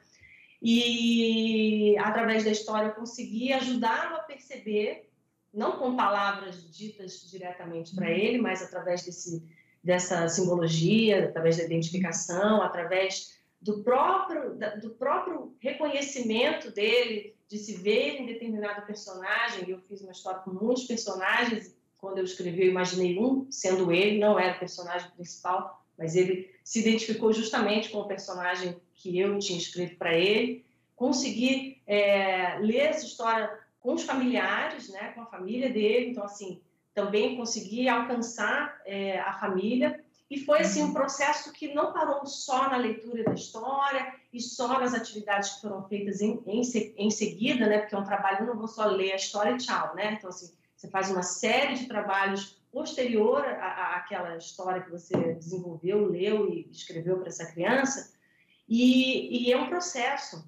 E 0.61 1.95
através 1.99 2.43
da 2.43 2.49
história 2.51 2.87
eu 2.87 2.95
consegui 2.95 3.53
ajudá-lo 3.53 4.15
a 4.15 4.19
perceber, 4.19 5.09
não 5.53 5.77
com 5.77 5.95
palavras 5.95 6.69
ditas 6.75 7.29
diretamente 7.29 7.95
para 7.95 8.11
ele, 8.11 8.39
mas 8.39 8.61
através 8.61 9.05
desse, 9.05 9.41
dessa 9.81 10.27
simbologia, 10.27 11.29
através 11.29 11.55
da 11.55 11.63
identificação, 11.63 12.61
através 12.61 13.34
do 13.65 13.81
próprio, 13.81 14.55
do 14.79 14.91
próprio 14.91 15.55
reconhecimento 15.59 16.71
dele, 16.71 17.35
de 17.49 17.57
se 17.57 17.73
ver 17.73 18.21
em 18.21 18.27
determinado 18.27 18.85
personagem. 18.85 19.67
Eu 19.67 19.79
fiz 19.79 20.01
uma 20.01 20.11
história 20.11 20.39
com 20.41 20.51
muitos 20.51 20.83
personagens. 20.83 21.75
Quando 21.97 22.19
eu 22.19 22.23
escrevi, 22.23 22.61
eu 22.61 22.69
imaginei 22.69 23.17
um, 23.17 23.47
sendo 23.49 23.91
ele, 23.91 24.19
não 24.19 24.37
era 24.37 24.55
o 24.55 24.59
personagem 24.59 25.09
principal, 25.15 25.83
mas 25.97 26.15
ele 26.15 26.53
se 26.63 26.81
identificou 26.81 27.33
justamente 27.33 27.89
com 27.89 27.97
o 27.97 28.07
personagem 28.07 28.79
que 28.93 29.17
eu 29.17 29.39
tinha 29.39 29.57
escrito 29.57 29.97
para 29.97 30.15
ele. 30.15 30.63
Consegui 30.95 31.81
é, 31.87 32.59
ler 32.59 32.89
essa 32.89 33.03
história 33.03 33.49
com 33.79 33.95
os 33.95 34.03
familiares, 34.03 34.89
né, 34.89 35.11
com 35.13 35.21
a 35.21 35.25
família 35.25 35.71
dele. 35.71 36.11
Então, 36.11 36.23
assim, 36.23 36.61
também 36.93 37.35
consegui 37.35 37.89
alcançar 37.89 38.79
é, 38.85 39.19
a 39.21 39.33
família 39.33 40.04
e 40.29 40.39
foi 40.39 40.61
assim 40.61 40.81
um 40.81 40.93
processo 40.93 41.51
que 41.53 41.73
não 41.73 41.93
parou 41.93 42.25
só 42.25 42.69
na 42.69 42.77
leitura 42.77 43.23
da 43.23 43.33
história 43.33 44.13
e 44.33 44.41
só 44.41 44.79
nas 44.79 44.93
atividades 44.93 45.53
que 45.53 45.61
foram 45.61 45.87
feitas 45.87 46.19
em, 46.19 46.41
em, 46.47 46.61
em 46.97 47.11
seguida, 47.11 47.67
né? 47.67 47.79
Porque 47.79 47.93
é 47.93 47.97
um 47.97 48.03
trabalho, 48.03 48.39
eu 48.39 48.47
não 48.47 48.57
vou 48.57 48.67
só 48.67 48.85
ler 48.85 49.11
a 49.11 49.17
história 49.17 49.51
e 49.51 49.57
tchau, 49.57 49.93
né? 49.95 50.13
Então, 50.13 50.29
assim, 50.29 50.51
você 50.75 50.89
faz 50.89 51.11
uma 51.11 51.21
série 51.21 51.75
de 51.75 51.87
trabalhos 51.87 52.59
posterior 52.71 53.45
à, 53.45 53.97
àquela 53.97 54.35
história 54.35 54.81
que 54.81 54.91
você 54.91 55.15
desenvolveu, 55.35 56.09
leu 56.09 56.51
e 56.51 56.69
escreveu 56.71 57.19
para 57.19 57.29
essa 57.29 57.45
criança. 57.45 58.13
E, 58.67 59.47
e 59.47 59.53
é 59.53 59.57
um 59.57 59.69
processo. 59.69 60.43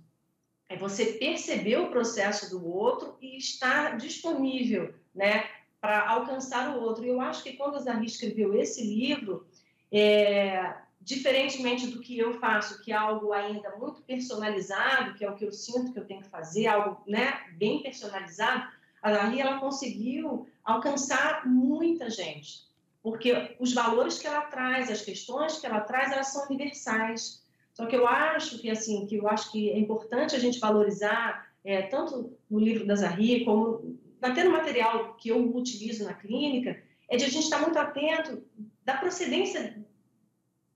É 0.68 0.76
você 0.76 1.06
perceber 1.13 1.78
o 1.78 1.92
processo 1.92 2.50
do 2.50 2.68
outro 2.68 3.16
e 3.22 3.38
estar 3.38 3.96
disponível, 3.96 4.94
né? 5.13 5.48
Para 5.80 6.10
alcançar 6.10 6.76
o 6.76 6.82
outro. 6.82 7.06
E 7.06 7.10
eu 7.10 7.22
acho 7.22 7.44
que 7.44 7.54
quando 7.54 7.76
a 7.76 7.80
Zahri 7.80 8.08
escreveu 8.08 8.54
esse 8.56 8.84
livro, 8.84 9.48
é, 9.91 10.73
diferentemente 11.02 11.88
do 11.88 12.02
que 12.02 12.17
eu 12.17 12.34
faço, 12.39 12.82
que 12.82 12.91
é 12.91 12.95
algo 12.95 13.32
ainda 13.32 13.76
muito 13.78 14.02
personalizado, 14.02 15.13
que 15.13 15.23
é 15.23 15.30
o 15.30 15.36
que 15.36 15.45
eu 15.45 15.52
sinto 15.52 15.93
que 15.93 16.00
eu 16.00 16.06
tenho 16.06 16.21
que 16.21 16.30
fazer, 16.30 16.67
algo 16.67 17.02
né, 17.08 17.39
bem 17.54 17.82
personalizado, 17.82 18.67
a 19.02 19.12
Lali 19.12 19.39
ela 19.39 19.60
conseguiu 19.60 20.47
alcançar 20.63 21.47
muita 21.47 22.10
gente, 22.10 22.67
porque 23.02 23.56
os 23.60 23.73
valores 23.73 24.19
que 24.19 24.28
ela 24.28 24.41
traz, 24.41 24.91
as 24.91 25.02
questões 25.02 25.60
que 25.60 25.65
ela 25.65 25.80
traz, 25.80 26.12
elas 26.12 26.28
são 26.28 26.45
universais. 26.47 27.41
Só 27.73 27.86
que 27.86 27.95
eu 27.95 28.06
acho 28.06 28.60
que 28.60 28.69
assim, 28.69 29.06
que 29.06 29.15
eu 29.15 29.30
acho 29.30 29.52
que 29.52 29.69
é 29.69 29.80
importante 29.80 30.36
a 30.36 30.39
gente 30.39 30.60
valorizar 30.60 31.47
é, 31.63 31.84
tanto 31.84 32.38
no 32.50 32.60
livro 32.60 32.86
da 32.86 32.95
Zahri 32.95 33.45
como 33.45 33.97
até 34.21 34.43
no 34.43 34.52
material 34.52 35.13
que 35.13 35.30
eu 35.30 35.56
utilizo 35.56 36.04
na 36.04 36.13
clínica, 36.13 36.82
é 37.08 37.15
de 37.15 37.23
a 37.23 37.30
gente 37.30 37.43
estar 37.43 37.62
muito 37.62 37.78
atento 37.78 38.43
da 38.88 38.95
procedência 38.95 39.86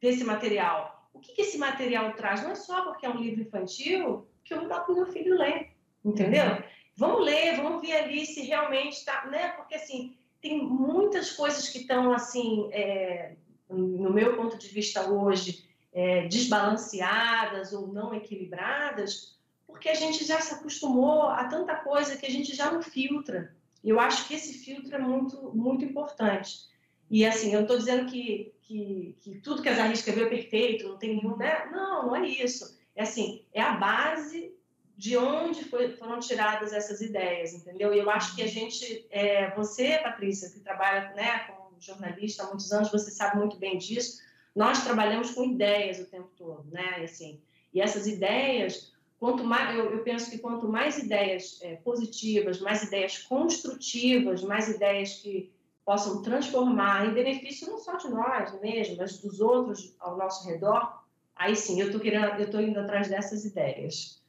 desse 0.02 0.26
material. 0.26 1.10
O 1.13 1.19
que, 1.19 1.32
que 1.32 1.43
esse 1.43 1.58
material 1.58 2.13
traz? 2.13 2.43
Não 2.43 2.52
é 2.52 2.56
só 2.56 2.84
porque 2.84 3.06
é 3.06 3.10
um 3.10 3.15
livro 3.15 3.41
infantil 3.41 4.28
que 4.43 4.54
eu 4.54 4.60
vou 4.60 4.67
dar 4.67 4.82
para 4.82 4.91
o 4.91 4.97
meu 4.97 5.06
filho 5.06 5.38
ler, 5.38 5.69
entendeu? 6.04 6.45
Uhum. 6.45 6.63
Vamos 6.97 7.26
ler, 7.26 7.56
vamos 7.56 7.82
ver 7.82 7.93
ali 7.93 8.26
se 8.26 8.41
realmente 8.41 8.97
está, 8.97 9.26
né? 9.28 9.54
Porque 9.54 9.76
assim 9.76 10.17
tem 10.41 10.62
muitas 10.62 11.32
coisas 11.32 11.69
que 11.69 11.80
estão 11.80 12.12
assim, 12.12 12.67
é, 12.74 13.36
no 13.69 14.12
meu 14.12 14.36
ponto 14.36 14.58
de 14.58 14.67
vista 14.67 15.10
hoje, 15.10 15.63
é, 15.93 16.28
desbalanceadas 16.28 17.71
ou 17.71 17.88
não 17.88 18.13
equilibradas, 18.13 19.39
porque 19.65 19.88
a 19.88 19.93
gente 19.93 20.26
já 20.26 20.41
se 20.41 20.54
acostumou 20.54 21.30
a 21.30 21.45
tanta 21.45 21.76
coisa 21.76 22.17
que 22.17 22.26
a 22.26 22.30
gente 22.30 22.54
já 22.54 22.71
não 22.71 22.82
filtra. 22.82 23.56
Eu 23.82 24.02
acho 24.02 24.28
que 24.28 24.34
esse 24.34 24.56
filtro 24.56 24.93
é 24.93 25.00
muito, 25.00 25.56
muito 25.56 25.86
importante. 25.86 26.71
E 27.12 27.26
assim, 27.26 27.54
eu 27.54 27.63
estou 27.63 27.78
dizendo 27.78 28.10
que, 28.10 28.54
que, 28.62 29.17
que, 29.19 29.36
tudo 29.41 29.62
que 29.62 29.67
a 29.67 29.76
Zahri 29.76 29.91
escreveu 29.91 30.28
é 30.28 30.30
perfeito, 30.30 30.88
não 30.88 30.97
tem 30.97 31.17
nenhum. 31.17 31.36
Né? 31.36 31.69
Não, 31.69 32.08
não 32.08 32.15
é 32.15 32.25
isso. 32.25 32.79
É 32.96 33.04
assim, 33.04 33.44
é 33.54 33.62
a 33.62 33.73
base 33.73 34.56
de 34.96 35.17
onde 35.17 35.65
foi, 35.65 35.92
foram 35.98 36.21
tiradas 36.21 36.71
essas 36.71 37.02
ideias, 37.02 37.54
entendeu? 37.54 37.94
E 37.94 38.00
eu 38.00 38.10
acho 38.10 38.33
que 38.33 38.42
a 38.42 38.48
gente, 38.48 39.06
é, 39.10 39.54
você, 39.56 39.98
Patrícia, 39.98 40.50
que 40.52 40.62
trabalha 40.62 41.13
né, 41.13 41.40
como 41.40 41.75
jornalista 41.81 42.44
há 42.44 42.48
muitos 42.48 42.71
anos, 42.71 42.90
você 42.90 43.12
sabe 43.12 43.38
muito 43.38 43.58
bem 43.58 43.77
disso. 43.77 44.21
Nós 44.56 44.81
trabalhamos 44.81 45.31
com 45.31 45.44
ideias 45.44 46.00
o 46.00 46.06
tempo 46.06 46.29
todo, 46.38 46.65
né? 46.71 47.02
E, 47.02 47.04
assim, 47.04 47.42
e 47.73 47.81
essas 47.81 48.08
ideias, 48.08 48.94
quanto 49.19 49.44
mais, 49.44 49.77
eu, 49.77 49.92
eu 49.92 50.04
penso 50.04 50.31
que 50.31 50.38
quanto 50.38 50.69
mais 50.69 50.98
ideias 50.98 51.60
é, 51.62 51.75
positivas, 51.75 52.62
mais 52.62 52.83
ideias 52.83 53.17
construtivas, 53.17 54.42
mais 54.44 54.69
ideias 54.69 55.15
que 55.15 55.52
possam 55.86 56.21
transformar 56.21 57.08
em 57.08 57.13
benefício 57.13 57.69
não 57.69 57.77
só 57.77 57.98
de 57.98 58.10
nós 58.10 58.60
mesmo, 58.62 58.98
mas 58.98 59.17
dos 59.17 59.40
outros 59.40 59.96
ao 60.00 60.17
nosso 60.17 60.48
redor, 60.48 61.04
aí 61.36 61.56
sim, 61.56 61.79
eu 61.79 61.88
estou 61.88 62.00
querendo, 62.00 62.40
eu 62.40 62.62
indo 62.62 62.79
atrás 62.79 63.08
dessas 63.08 63.44
ideias. 63.46 64.21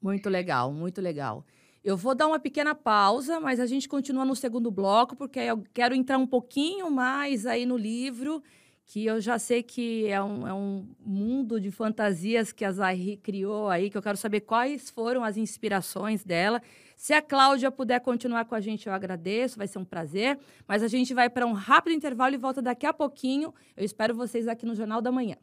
Muito 0.00 0.28
legal, 0.28 0.72
muito 0.72 1.00
legal. 1.00 1.44
Eu 1.84 1.96
vou 1.96 2.14
dar 2.14 2.26
uma 2.26 2.38
pequena 2.38 2.74
pausa, 2.74 3.40
mas 3.40 3.60
a 3.60 3.66
gente 3.66 3.88
continua 3.88 4.24
no 4.24 4.34
segundo 4.34 4.70
bloco, 4.70 5.16
porque 5.16 5.40
eu 5.40 5.62
quero 5.72 5.94
entrar 5.94 6.18
um 6.18 6.26
pouquinho 6.26 6.90
mais 6.90 7.46
aí 7.46 7.64
no 7.64 7.76
livro, 7.76 8.42
que 8.84 9.04
eu 9.04 9.20
já 9.20 9.38
sei 9.38 9.62
que 9.62 10.06
é 10.06 10.22
um, 10.22 10.46
é 10.46 10.52
um 10.52 10.88
mundo 10.98 11.60
de 11.60 11.70
fantasias 11.70 12.52
que 12.52 12.64
a 12.64 12.72
Zahri 12.72 13.16
criou 13.18 13.68
aí, 13.68 13.90
que 13.90 13.98
eu 13.98 14.02
quero 14.02 14.16
saber 14.16 14.40
quais 14.40 14.90
foram 14.90 15.22
as 15.22 15.36
inspirações 15.36 16.24
dela. 16.24 16.62
Se 16.98 17.14
a 17.14 17.22
Cláudia 17.22 17.70
puder 17.70 18.00
continuar 18.00 18.44
com 18.44 18.56
a 18.56 18.60
gente, 18.60 18.88
eu 18.88 18.92
agradeço, 18.92 19.56
vai 19.56 19.68
ser 19.68 19.78
um 19.78 19.84
prazer. 19.84 20.36
Mas 20.66 20.82
a 20.82 20.88
gente 20.88 21.14
vai 21.14 21.30
para 21.30 21.46
um 21.46 21.52
rápido 21.52 21.94
intervalo 21.94 22.34
e 22.34 22.36
volta 22.36 22.60
daqui 22.60 22.84
a 22.84 22.92
pouquinho. 22.92 23.54
Eu 23.76 23.84
espero 23.84 24.16
vocês 24.16 24.48
aqui 24.48 24.66
no 24.66 24.74
Jornal 24.74 25.00
da 25.00 25.12
Manhã. 25.12 25.36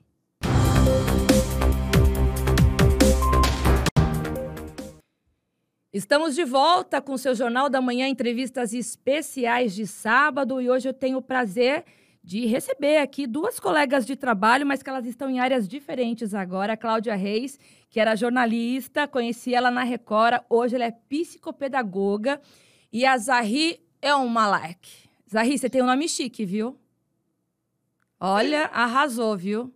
Estamos 5.93 6.36
de 6.36 6.43
volta 6.43 7.01
com 7.01 7.14
o 7.14 7.18
seu 7.18 7.34
Jornal 7.34 7.70
da 7.70 7.80
Manhã, 7.80 8.06
entrevistas 8.06 8.74
especiais 8.74 9.74
de 9.74 9.88
sábado, 9.88 10.60
e 10.60 10.70
hoje 10.70 10.89
eu 10.89 10.93
tenho 10.93 11.20
o 11.20 11.22
prazer 11.22 11.86
de 12.26 12.47
receber 12.47 12.97
aqui 12.97 13.28
duas 13.28 13.59
colegas 13.59 14.03
de 14.03 14.15
trabalho, 14.15 14.65
mas 14.65 14.82
que 14.82 14.89
elas 14.89 15.05
estão 15.05 15.30
em 15.30 15.39
áreas 15.39 15.67
diferentes 15.67 16.34
agora. 16.34 16.73
A 16.73 16.78
Cláudia 16.78 17.15
Reis, 17.15 17.59
que 17.88 17.99
era 17.99 18.15
jornalista, 18.15 19.07
conheci 19.07 19.53
ela 19.53 19.69
na 19.69 19.84
Record, 19.84 20.41
hoje 20.49 20.73
ela 20.73 20.86
é 20.86 20.91
psicopedagoga, 20.91 22.41
e 22.91 23.05
a 23.05 23.15
Zahri 23.15 23.80
é 24.01 24.15
um 24.15 24.28
malek. 24.28 24.89
Zahri, 25.32 25.55
você 25.55 25.69
tem 25.69 25.84
um 25.84 25.86
nome 25.86 26.09
chique, 26.09 26.43
viu? 26.45 26.80
Olha, 28.19 28.71
arrasou, 28.73 29.38
viu? 29.38 29.71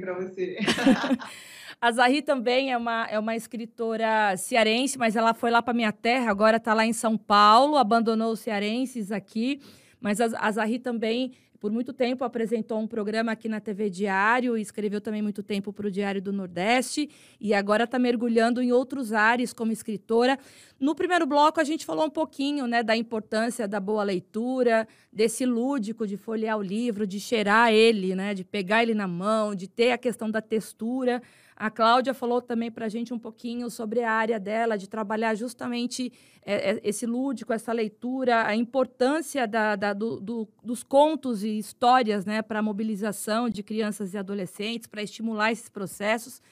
Para 0.00 0.12
você. 0.12 0.58
A 1.80 1.92
Zahri 1.92 2.22
também 2.22 2.72
é 2.72 2.76
uma, 2.76 3.06
é 3.10 3.18
uma 3.18 3.36
escritora 3.36 4.36
cearense, 4.38 4.96
mas 4.96 5.16
ela 5.16 5.34
foi 5.34 5.50
lá 5.50 5.60
para 5.60 5.74
minha 5.74 5.92
terra, 5.92 6.30
agora 6.30 6.56
está 6.56 6.72
lá 6.72 6.86
em 6.86 6.94
São 6.94 7.16
Paulo, 7.16 7.76
abandonou 7.76 8.32
os 8.32 8.40
cearenses 8.40 9.12
aqui. 9.12 9.60
Mas 10.00 10.20
a, 10.20 10.26
a 10.38 10.50
Zahri 10.50 10.78
também, 10.78 11.32
por 11.64 11.72
muito 11.72 11.94
tempo, 11.94 12.24
apresentou 12.24 12.78
um 12.78 12.86
programa 12.86 13.32
aqui 13.32 13.48
na 13.48 13.58
TV 13.58 13.88
Diário, 13.88 14.54
escreveu 14.54 15.00
também 15.00 15.22
muito 15.22 15.42
tempo 15.42 15.72
para 15.72 15.86
o 15.86 15.90
Diário 15.90 16.20
do 16.20 16.30
Nordeste, 16.30 17.08
e 17.40 17.54
agora 17.54 17.84
está 17.84 17.98
mergulhando 17.98 18.60
em 18.60 18.70
outros 18.70 19.14
ares 19.14 19.50
como 19.50 19.72
escritora. 19.72 20.38
No 20.78 20.94
primeiro 20.94 21.24
bloco, 21.24 21.58
a 21.58 21.64
gente 21.64 21.86
falou 21.86 22.04
um 22.04 22.10
pouquinho 22.10 22.66
né, 22.66 22.82
da 22.82 22.94
importância 22.94 23.66
da 23.66 23.80
boa 23.80 24.02
leitura, 24.04 24.86
desse 25.10 25.46
lúdico 25.46 26.06
de 26.06 26.18
folhear 26.18 26.58
o 26.58 26.62
livro, 26.62 27.06
de 27.06 27.18
cheirar 27.18 27.72
ele, 27.72 28.14
né, 28.14 28.34
de 28.34 28.44
pegar 28.44 28.82
ele 28.82 28.92
na 28.92 29.08
mão, 29.08 29.54
de 29.54 29.66
ter 29.66 29.92
a 29.92 29.96
questão 29.96 30.30
da 30.30 30.42
textura. 30.42 31.22
A 31.56 31.70
Cláudia 31.70 32.12
falou 32.12 32.42
também 32.42 32.70
para 32.70 32.86
a 32.86 32.88
gente 32.88 33.14
um 33.14 33.18
pouquinho 33.18 33.70
sobre 33.70 34.02
a 34.02 34.10
área 34.10 34.40
dela, 34.40 34.76
de 34.76 34.88
trabalhar 34.88 35.34
justamente 35.36 36.12
é, 36.44 36.72
é, 36.72 36.80
esse 36.82 37.06
lúdico, 37.06 37.52
essa 37.52 37.72
leitura, 37.72 38.46
a 38.46 38.56
importância 38.56 39.46
da, 39.46 39.76
da, 39.76 39.92
do, 39.92 40.20
do, 40.20 40.48
dos 40.62 40.82
contos 40.82 41.44
e 41.44 41.56
histórias 41.56 42.24
né, 42.24 42.42
para 42.42 42.58
a 42.58 42.62
mobilização 42.62 43.48
de 43.48 43.62
crianças 43.62 44.14
e 44.14 44.18
adolescentes, 44.18 44.88
para 44.88 45.02
estimular 45.02 45.52
esses 45.52 45.68
processos. 45.68 46.42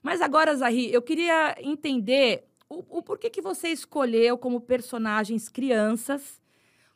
Mas 0.00 0.20
agora, 0.20 0.54
Zahri, 0.54 0.92
eu 0.92 1.02
queria 1.02 1.56
entender 1.60 2.44
o, 2.68 2.98
o 2.98 3.02
porquê 3.02 3.28
que 3.28 3.42
você 3.42 3.68
escolheu 3.68 4.38
como 4.38 4.60
personagens 4.60 5.48
crianças. 5.48 6.40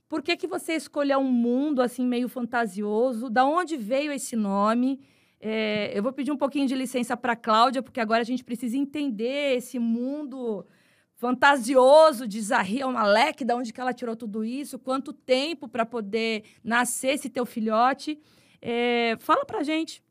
Por 0.09 0.23
que, 0.23 0.37
que 0.37 0.47
você 0.47 0.75
escolheu 0.75 1.19
um 1.19 1.33
mundo 1.33 1.83
assim 1.83 2.07
meio 2.07 2.29
fantasioso? 2.29 3.29
Da 3.29 3.45
onde 3.45 3.77
veio 3.77 4.13
esse 4.13 4.37
nome? 4.37 5.01
É, 5.41 5.97
eu 5.97 6.03
vou 6.03 6.13
pedir 6.13 6.31
um 6.31 6.37
pouquinho 6.37 6.67
de 6.67 6.75
licença 6.75 7.17
para 7.17 7.33
a 7.33 7.37
Cláudia, 7.37 7.83
porque 7.83 7.99
agora 7.99 8.21
a 8.21 8.25
gente 8.25 8.45
precisa 8.45 8.77
entender 8.77 9.57
esse 9.57 9.79
mundo 9.79 10.67
fantasioso 11.15 12.29
de 12.29 12.41
Zahri 12.41 12.85
Malek, 12.85 13.45
da 13.45 13.57
onde 13.57 13.73
que 13.73 13.81
ela 13.81 13.93
tirou 13.95 14.15
tudo 14.15 14.45
isso, 14.45 14.79
quanto 14.79 15.13
tempo 15.13 15.67
para 15.67 15.87
poder 15.87 16.45
nascer 16.63 17.15
esse 17.15 17.31
teu 17.31 17.47
filhote. 17.47 18.19
É, 18.61 19.17
fala 19.19 19.45
para 19.47 19.63
gente. 19.63 20.03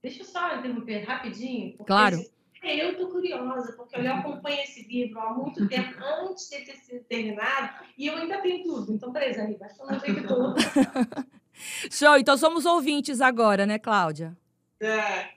Deixa 0.00 0.22
eu 0.22 0.24
só 0.24 0.56
interromper 0.56 1.04
rapidinho. 1.04 1.76
Claro. 1.78 2.18
Eu 2.62 2.92
estou 2.92 3.08
curiosa, 3.10 3.72
porque 3.76 4.00
eu 4.00 4.12
acompanho 4.12 4.60
esse 4.62 4.88
livro 4.88 5.20
há 5.20 5.34
muito 5.34 5.68
tempo, 5.68 5.98
antes 6.02 6.48
de 6.48 6.64
ter 6.64 6.76
sido 6.76 7.04
terminado, 7.04 7.84
e 7.98 8.06
eu 8.06 8.16
ainda 8.16 8.40
tenho 8.40 8.62
tudo. 8.62 8.92
Então, 8.92 9.12
peraí, 9.12 9.34
Zahri, 9.34 9.56
vai 9.56 9.68
falando 9.68 10.00
tudo. 10.26 10.54
Show, 11.90 12.16
então 12.16 12.36
somos 12.36 12.64
ouvintes 12.64 13.20
agora, 13.20 13.66
né, 13.66 13.78
Cláudia? 13.78 14.36
É, 14.80 15.30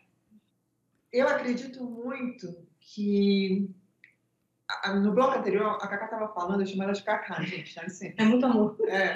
eu 1.12 1.28
acredito 1.28 1.84
muito 1.84 2.66
que 2.80 3.70
no 5.02 5.14
bloco 5.14 5.38
anterior, 5.38 5.78
a 5.82 5.88
Cacá 5.88 6.06
estava 6.06 6.34
falando, 6.34 6.62
eu 6.62 6.66
chamo 6.66 6.84
ela 6.84 6.94
de 6.94 7.04
Cacá, 7.04 7.42
gente, 7.44 7.76
dá 7.76 7.84
licença. 7.84 8.14
É 8.18 8.26
muito 8.26 8.46
amor. 8.46 8.78
É. 8.88 9.14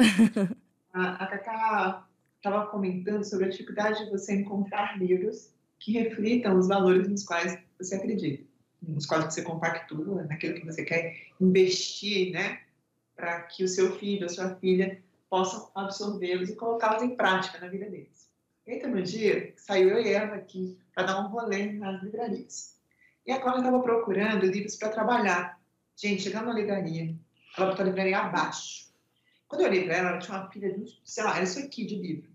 A, 0.93 1.23
a 1.23 1.27
Cacá 1.27 2.05
estava 2.35 2.67
comentando 2.67 3.23
sobre 3.23 3.45
a 3.45 3.49
dificuldade 3.49 4.03
de 4.03 4.11
você 4.11 4.35
encontrar 4.35 4.97
livros 4.97 5.53
que 5.79 5.93
reflitam 5.93 6.57
os 6.57 6.67
valores 6.67 7.07
nos 7.07 7.23
quais 7.23 7.57
você 7.77 7.95
acredita, 7.95 8.43
nos 8.81 9.05
quais 9.05 9.23
você 9.25 9.41
compactua, 9.41 10.23
naquilo 10.23 10.55
que 10.55 10.65
você 10.65 10.83
quer 10.83 11.15
investir, 11.39 12.31
né? 12.31 12.61
Para 13.15 13.41
que 13.43 13.63
o 13.63 13.67
seu 13.67 13.97
filho 13.97 14.23
ou 14.23 14.29
sua 14.29 14.55
filha 14.55 15.01
possam 15.29 15.71
absorvê-los 15.75 16.49
e 16.49 16.55
colocá-los 16.55 17.03
em 17.03 17.15
prática 17.15 17.59
na 17.59 17.67
vida 17.67 17.89
deles. 17.89 18.29
Eita, 18.67 18.87
no 18.87 19.01
dia, 19.01 19.53
saiu 19.57 19.89
eu 19.89 20.01
e 20.01 20.13
ela 20.13 20.35
aqui 20.35 20.77
para 20.93 21.03
dar 21.03 21.19
um 21.21 21.29
rolê 21.29 21.71
nas 21.71 22.01
livrarias. 22.03 22.79
E 23.25 23.31
a 23.31 23.41
Cláudia 23.41 23.61
estava 23.61 23.81
procurando 23.81 24.45
livros 24.45 24.75
para 24.75 24.89
trabalhar. 24.89 25.59
Gente, 25.95 26.21
chegando 26.21 26.45
na 26.45 26.53
livraria, 26.53 27.15
ela 27.57 27.69
botou 27.69 27.83
a 27.83 27.87
livraria 27.87 28.19
abaixo. 28.19 28.91
Quando 29.47 29.61
eu 29.61 29.67
olhei 29.67 29.85
para 29.85 29.95
ela, 29.95 30.09
ela 30.09 30.19
tinha 30.19 30.37
uma 30.37 30.47
pilha 30.47 30.71
de, 30.77 30.99
sei 31.03 31.23
lá, 31.23 31.35
era 31.35 31.43
isso 31.43 31.57
aqui 31.57 31.85
de 31.85 31.95
livro. 31.95 32.29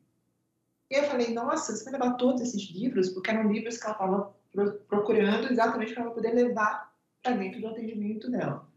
E 0.91 0.97
eu 0.97 1.05
falei, 1.05 1.33
nossa, 1.33 1.75
você 1.75 1.85
vai 1.85 1.93
levar 1.93 2.15
todos 2.15 2.43
esses 2.43 2.71
livros? 2.71 3.09
Porque 3.11 3.31
eram 3.31 3.51
livros 3.51 3.79
que 3.79 3.85
ela 3.85 3.93
estava 3.93 4.37
procurando 4.89 5.51
exatamente 5.51 5.95
para 5.95 6.03
ela 6.03 6.13
poder 6.13 6.35
levar 6.35 6.93
para 7.23 7.37
dentro 7.37 7.61
do 7.61 7.69
atendimento 7.69 8.29
dela. 8.31 8.69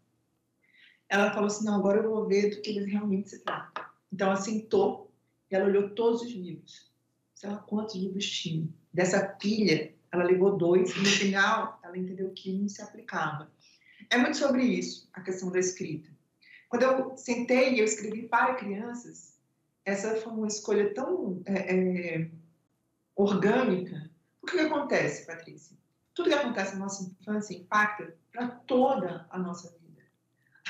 Ela 1.10 1.32
falou 1.32 1.48
assim, 1.48 1.66
não, 1.66 1.76
agora 1.76 2.00
eu 2.00 2.10
vou 2.10 2.28
ver 2.28 2.52
do 2.52 2.62
que 2.62 2.70
eles 2.70 2.86
realmente 2.86 3.30
se 3.30 3.44
tratam. 3.44 3.84
Então, 4.14 4.28
ela 4.28 4.36
sentou 4.36 5.12
e 5.50 5.56
ela 5.56 5.66
olhou 5.66 5.90
todos 5.90 6.22
os 6.22 6.32
livros 6.32 6.89
sei 7.40 7.50
lá 7.50 7.58
quantos 7.60 7.96
livros 7.96 8.30
tinha. 8.30 8.68
Dessa 8.94 9.26
pilha, 9.26 9.94
ela 10.12 10.26
levou 10.26 10.58
dois 10.58 10.94
e 10.94 11.00
no 11.00 11.06
final 11.06 11.80
ela 11.82 11.98
entendeu 11.98 12.32
que 12.32 12.52
um 12.52 12.68
se 12.68 12.82
aplicava. 12.82 13.50
É 14.10 14.18
muito 14.18 14.36
sobre 14.36 14.62
isso, 14.64 15.10
a 15.14 15.22
questão 15.22 15.50
da 15.50 15.58
escrita. 15.58 16.10
Quando 16.68 16.84
eu 16.84 17.18
sentei 17.18 17.76
e 17.76 17.80
eu 17.80 17.86
escrevi 17.86 18.28
para 18.28 18.56
crianças, 18.56 19.40
essa 19.86 20.18
foi 20.18 20.34
uma 20.34 20.48
escolha 20.48 20.94
tão 20.94 21.42
é, 21.46 21.76
é, 21.76 22.32
orgânica. 23.16 24.12
O 24.42 24.46
que, 24.46 24.60
acontece, 24.60 25.26
Patrícia? 25.26 25.78
Tudo 26.14 26.30
que 26.30 26.36
acontece 26.36 26.74
na 26.74 26.80
nossa 26.80 27.04
infância 27.04 27.56
impacta 27.56 28.18
para 28.34 28.48
toda 28.48 29.26
a 29.30 29.40
nossa 29.40 29.74
vida. 29.80 30.04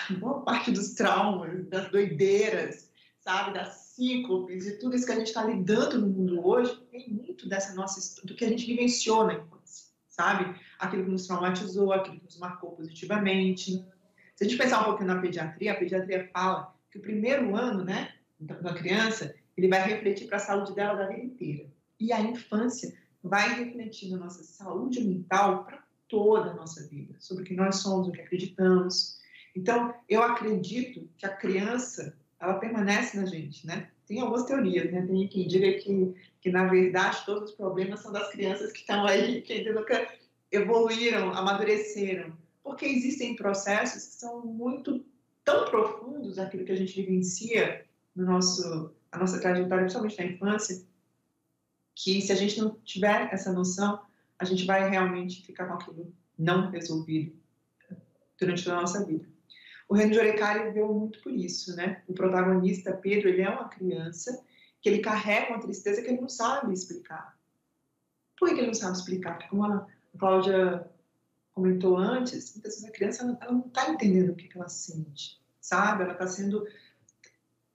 A 0.07 0.13
boa 0.13 0.43
parte 0.43 0.70
dos 0.70 0.93
traumas, 0.93 1.67
das 1.67 1.89
doideiras, 1.89 2.91
sabe, 3.22 3.55
das 3.55 3.89
cíclopes 4.00 4.66
e 4.66 4.80
tudo 4.80 4.95
isso 4.95 5.06
que 5.06 5.12
a 5.12 5.16
gente 5.16 5.28
está 5.28 5.43
lidando 5.43 6.00
no 6.00 6.08
mundo 6.08 6.47
hoje, 6.47 6.74
tem 6.89 7.10
muito 7.10 7.50
dessa 7.50 7.74
nossa 7.76 8.26
do 8.26 8.34
que 8.34 8.45
a 8.45 8.47
gente 8.47 8.66
vivenciou 8.66 9.26
na 9.26 9.34
infância, 9.34 9.88
sabe? 10.08 10.56
Aquilo 10.80 11.04
que 11.04 11.12
nos 11.12 11.28
traumatizou, 11.28 11.91
aquilo 11.91 12.18
que 12.18 12.24
nos 12.24 12.39
marcou 12.39 12.72
positivamente. 12.72 13.86
Se 14.36 14.45
a 14.45 14.47
gente 14.47 14.58
pensar 14.58 14.82
um 14.82 14.86
pouquinho 14.86 15.14
na 15.14 15.22
pediatria, 15.22 15.74
a 15.74 15.76
pediatria 15.76 16.30
fala 16.34 16.74
que 16.89 16.97
o 16.97 17.02
primeiro 17.02 17.56
ano, 17.58 17.84
né, 17.84 18.14
da 18.39 18.74
criança, 18.74 19.36
ele 19.58 19.68
vai 19.68 19.86
refletir 19.86 20.28
para 20.28 20.38
a 20.38 20.39
saúde 20.39 20.74
dela 20.74 20.95
da 20.95 21.08
vida 21.08 21.22
inteira. 21.22 21.70
E 22.00 22.14
a 22.14 22.22
infância 22.22 22.97
vai 23.22 23.66
refletir 23.66 24.10
na 24.12 24.18
nossa 24.18 24.41
saúde 24.43 25.04
mental 25.04 25.66
para 25.66 25.84
toda 26.08 26.52
a 26.52 26.54
nossa 26.54 26.88
vida, 26.88 27.14
sobre 27.20 27.43
o 27.43 27.45
que 27.45 27.54
nós 27.54 27.76
somos, 27.76 28.08
o 28.08 28.12
que 28.14 28.22
acreditamos. 28.22 29.20
Então, 29.54 29.93
eu 30.08 30.24
acredito 30.24 31.10
que 31.18 31.26
a 31.26 31.36
criança 31.36 32.18
ela 32.40 32.56
permanece 32.56 33.18
na 33.18 33.26
gente, 33.26 33.68
né? 33.68 33.90
Tem 34.08 34.22
algumas 34.22 34.46
teorias, 34.46 34.92
né? 34.92 35.06
Tem 35.06 35.28
quem 35.28 35.48
diga 35.48 35.74
que, 35.80 36.16
que 36.42 36.50
na 36.50 36.68
verdade, 36.68 37.26
todos 37.26 37.52
os 37.52 37.56
problemas 37.56 38.00
são 38.00 38.12
das 38.12 38.30
crianças 38.30 38.72
que 38.72 38.80
estão 38.80 39.06
aí, 39.06 39.42
que 39.42 39.72
nunca 39.72 40.08
evoluíram, 40.52 41.34
amadureceram. 41.34 42.34
Porque 42.64 42.86
existem 42.86 43.36
processos 43.36 44.08
que 44.08 44.16
são 44.16 44.46
muito, 44.46 45.06
tão 45.44 45.66
profundos, 45.66 46.40
aquilo 46.40 46.66
que 46.66 46.72
a 46.72 46.76
gente 46.76 47.02
vivencia 47.02 47.86
no 48.16 48.26
nosso, 48.26 48.94
a 49.12 49.18
nossa 49.18 49.40
trajetória, 49.40 49.84
principalmente 49.84 50.20
na 50.20 50.26
infância, 50.26 50.84
que 51.96 52.22
se 52.22 52.32
a 52.32 52.36
gente 52.36 52.60
não 52.60 52.76
tiver 52.84 53.34
essa 53.34 53.52
noção, 53.52 54.02
a 54.38 54.46
gente 54.46 54.66
vai 54.66 54.90
realmente 54.90 55.46
ficar 55.46 55.68
com 55.68 55.74
aquilo 55.74 56.14
não 56.38 56.70
resolvido 56.72 57.36
durante 58.40 58.70
a 58.70 58.76
nossa 58.76 59.06
vida. 59.06 59.28
O 59.90 59.96
Reino 59.96 60.12
de 60.12 60.20
Orecari 60.20 60.66
viveu 60.66 60.94
muito 60.94 61.20
por 61.24 61.34
isso, 61.34 61.76
né? 61.76 62.04
O 62.08 62.14
protagonista, 62.14 62.94
Pedro, 62.94 63.28
ele 63.28 63.42
é 63.42 63.50
uma 63.50 63.68
criança 63.68 64.46
que 64.82 64.88
ele 64.88 65.00
carrega 65.00 65.50
uma 65.50 65.60
tristeza 65.60 66.02
que 66.02 66.08
ele 66.10 66.22
não 66.22 66.30
sabe 66.30 66.72
explicar. 66.72 67.36
Por 68.38 68.50
que 68.50 68.56
ele 68.56 68.68
não 68.68 68.74
sabe 68.76 68.98
explicar? 68.98 69.34
Porque 69.34 69.50
como 69.50 69.66
a 69.66 69.88
Cláudia 70.18 70.88
comentou 71.54 71.98
antes, 71.98 72.54
muitas 72.54 72.76
vezes 72.76 72.86
a 72.88 72.92
criança 72.92 73.24
ela, 73.24 73.38
ela 73.42 73.52
não 73.52 73.66
está 73.66 73.90
entendendo 73.90 74.30
o 74.30 74.36
que, 74.36 74.48
que 74.48 74.58
ela 74.58 74.70
sente, 74.70 75.42
sabe? 75.60 76.04
Ela 76.04 76.14
está 76.14 76.28
sendo 76.28 76.66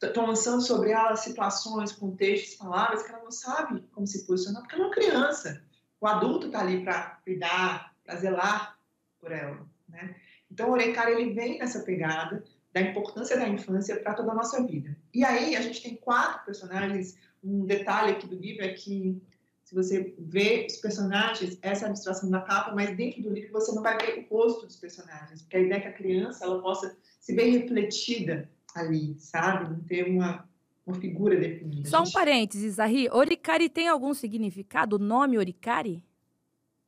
estão 0.01 0.27
lançando 0.27 0.61
sobre 0.62 0.91
ela 0.91 1.17
situações, 1.17 1.91
contextos, 1.93 2.57
palavras 2.57 3.03
que 3.03 3.11
ela 3.11 3.25
não 3.25 3.31
sabe 3.31 3.81
como 3.93 4.07
se 4.07 4.27
posicionar, 4.27 4.62
porque 4.62 4.75
ela 4.77 4.85
é 4.85 4.87
uma 4.87 4.95
criança. 4.95 5.65
O 6.01 6.07
adulto 6.07 6.47
está 6.47 6.61
ali 6.61 6.85
para 6.85 7.19
cuidar, 7.25 7.97
para 8.05 8.17
zelar 8.17 8.79
por 9.19 9.33
ela, 9.33 9.67
né? 9.89 10.15
Então, 10.55 10.68
o 10.70 10.72
Orecari, 10.72 11.12
ele 11.12 11.34
vem 11.34 11.59
nessa 11.59 11.80
pegada 11.80 12.44
da 12.72 12.80
importância 12.80 13.36
da 13.36 13.48
infância 13.48 13.96
para 13.96 14.14
toda 14.14 14.30
a 14.30 14.34
nossa 14.34 14.64
vida. 14.64 14.96
E 15.12 15.24
aí, 15.24 15.57
a 15.57 15.61
gente 15.61 15.82
tem 15.82 15.96
quatro 15.96 16.44
personagens. 16.44 17.16
Um 17.42 17.66
detalhe 17.66 18.12
aqui 18.12 18.28
do 18.28 18.36
livro 18.36 18.64
é 18.64 18.68
que, 18.68 19.20
se 19.64 19.74
você 19.74 20.14
vê 20.16 20.64
os 20.70 20.76
personagens, 20.76 21.59
essa 21.61 21.82
é 21.82 21.86
a 21.86 21.88
ilustração 21.88 22.30
da 22.30 22.40
capa, 22.40 22.72
mas 22.72 22.96
dentro 22.96 23.20
do 23.22 23.30
livro 23.30 23.50
você 23.52 23.74
não 23.74 23.82
vai 23.82 23.98
ver 23.98 24.26
o 24.30 24.34
rosto 24.34 24.64
dos 24.64 24.76
personagens, 24.76 25.42
porque 25.42 25.57
a 25.57 25.61
ideia 25.61 25.78
é 25.78 25.80
que 25.80 25.88
a 25.88 25.92
criança 25.92 26.44
ela 26.44 26.62
possa 26.62 26.96
se 27.18 27.34
ver 27.34 27.50
refletida 27.50 28.48
ali, 28.76 29.16
sabe? 29.18 29.70
Não 29.70 29.80
ter 29.80 30.05
uma, 30.05 30.48
uma 30.86 30.94
figura 30.94 31.36
definida. 31.36 31.88
Só 31.88 32.00
um 32.02 32.11
parênteses, 32.12 32.78
Ari. 32.78 33.09
Orikari 33.11 33.68
tem 33.68 33.88
algum 33.88 34.14
significado? 34.14 34.96
O 34.96 35.00
nome 35.00 35.36
Orikari? 35.36 36.00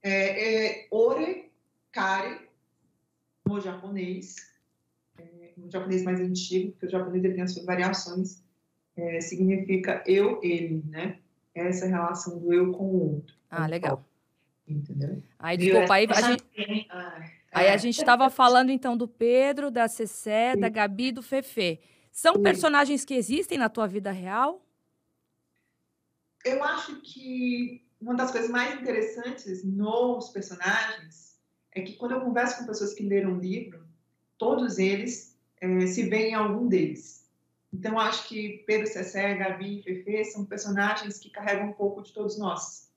É, 0.02 0.84
é 0.84 0.88
Orekari, 0.90 2.45
no 3.46 3.60
japonês, 3.60 4.36
é, 5.18 5.52
no 5.56 5.70
japonês 5.70 6.02
mais 6.02 6.20
antigo, 6.20 6.72
porque 6.72 6.86
o 6.86 6.90
japonês 6.90 7.24
ele 7.24 7.34
tem 7.34 7.42
as 7.42 7.52
suas 7.52 7.64
variações, 7.64 8.42
é, 8.96 9.20
significa 9.20 10.02
eu, 10.06 10.40
ele, 10.42 10.82
né? 10.88 11.18
Essa 11.54 11.86
relação 11.86 12.38
do 12.38 12.52
eu 12.52 12.72
com 12.72 12.84
o 12.84 13.14
outro. 13.14 13.34
Ah, 13.50 13.66
legal. 13.66 14.04
Entendeu? 14.68 15.22
Aí, 15.38 15.56
desculpa, 15.56 15.94
aí 15.94 16.06
a 16.10 16.20
gente... 16.20 16.44
Aí 17.52 17.68
a 17.68 17.74
é. 17.74 17.78
gente 17.78 17.98
estava 17.98 18.28
falando 18.30 18.70
então 18.70 18.96
do 18.96 19.08
Pedro, 19.08 19.70
da 19.70 19.88
Cecé, 19.88 20.54
da 20.56 20.68
Gabi 20.68 21.06
e 21.06 21.12
do 21.12 21.22
Fefe. 21.22 21.80
São 22.12 22.42
personagens 22.42 23.04
que 23.04 23.14
existem 23.14 23.56
na 23.56 23.68
tua 23.68 23.86
vida 23.86 24.10
real? 24.10 24.62
Eu 26.44 26.62
acho 26.62 27.00
que 27.00 27.86
uma 28.00 28.14
das 28.14 28.30
coisas 28.30 28.50
mais 28.50 28.80
interessantes 28.80 29.64
nos 29.64 30.28
personagens 30.28 31.35
é 31.76 31.82
que 31.82 31.92
quando 31.92 32.12
eu 32.12 32.22
converso 32.22 32.58
com 32.58 32.66
pessoas 32.66 32.94
que 32.94 33.02
leram 33.02 33.34
o 33.34 33.38
livro, 33.38 33.86
todos 34.38 34.78
eles 34.78 35.38
é, 35.60 35.86
se 35.86 36.08
veem 36.08 36.30
em 36.30 36.34
algum 36.34 36.66
deles. 36.66 37.28
Então, 37.70 38.00
acho 38.00 38.26
que 38.28 38.64
Pedro, 38.66 38.86
Cecé, 38.86 39.34
Gabi 39.34 39.82
Fefe 39.82 40.24
são 40.24 40.46
personagens 40.46 41.18
que 41.18 41.28
carregam 41.28 41.68
um 41.68 41.74
pouco 41.74 42.02
de 42.02 42.14
todos 42.14 42.38
nós. 42.38 42.90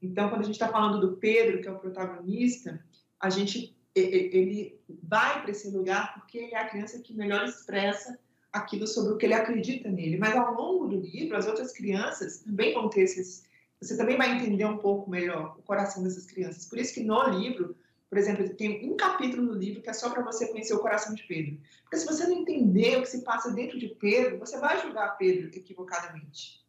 Então, 0.00 0.30
quando 0.30 0.40
a 0.40 0.44
gente 0.44 0.54
está 0.54 0.68
falando 0.68 0.98
do 0.98 1.18
Pedro, 1.18 1.60
que 1.60 1.68
é 1.68 1.70
o 1.70 1.78
protagonista, 1.78 2.82
a 3.20 3.28
gente 3.28 3.76
ele 3.94 4.78
vai 5.02 5.40
para 5.40 5.50
esse 5.50 5.70
lugar 5.70 6.14
porque 6.14 6.36
ele 6.36 6.54
é 6.54 6.58
a 6.58 6.68
criança 6.68 6.98
que 6.98 7.14
melhor 7.14 7.46
expressa 7.46 8.18
aquilo 8.52 8.86
sobre 8.86 9.14
o 9.14 9.16
que 9.16 9.24
ele 9.24 9.32
acredita 9.32 9.90
nele. 9.90 10.18
Mas 10.18 10.36
ao 10.36 10.54
longo 10.54 10.86
do 10.86 11.00
livro, 11.00 11.36
as 11.36 11.46
outras 11.46 11.72
crianças 11.72 12.40
também 12.40 12.74
vão 12.74 12.88
ter 12.90 13.02
esses. 13.02 13.44
Você 13.80 13.96
também 13.96 14.18
vai 14.18 14.36
entender 14.36 14.66
um 14.66 14.76
pouco 14.78 15.10
melhor 15.10 15.56
o 15.58 15.62
coração 15.62 16.02
dessas 16.02 16.26
crianças. 16.26 16.66
Por 16.66 16.78
isso 16.78 16.92
que 16.92 17.02
no 17.02 17.22
livro, 17.38 17.74
por 18.08 18.18
exemplo, 18.18 18.48
tem 18.54 18.88
um 18.90 18.96
capítulo 18.96 19.42
no 19.42 19.52
livro 19.52 19.82
que 19.82 19.90
é 19.90 19.92
só 19.92 20.10
para 20.10 20.22
você 20.22 20.46
conhecer 20.48 20.74
o 20.74 20.80
coração 20.80 21.14
de 21.14 21.24
Pedro. 21.24 21.60
Porque 21.82 21.96
se 21.96 22.06
você 22.06 22.26
não 22.26 22.38
entender 22.38 22.98
o 22.98 23.02
que 23.02 23.08
se 23.08 23.22
passa 23.22 23.50
dentro 23.50 23.78
de 23.78 23.88
Pedro, 23.88 24.38
você 24.38 24.58
vai 24.58 24.80
julgar 24.80 25.16
Pedro 25.16 25.48
equivocadamente. 25.52 26.64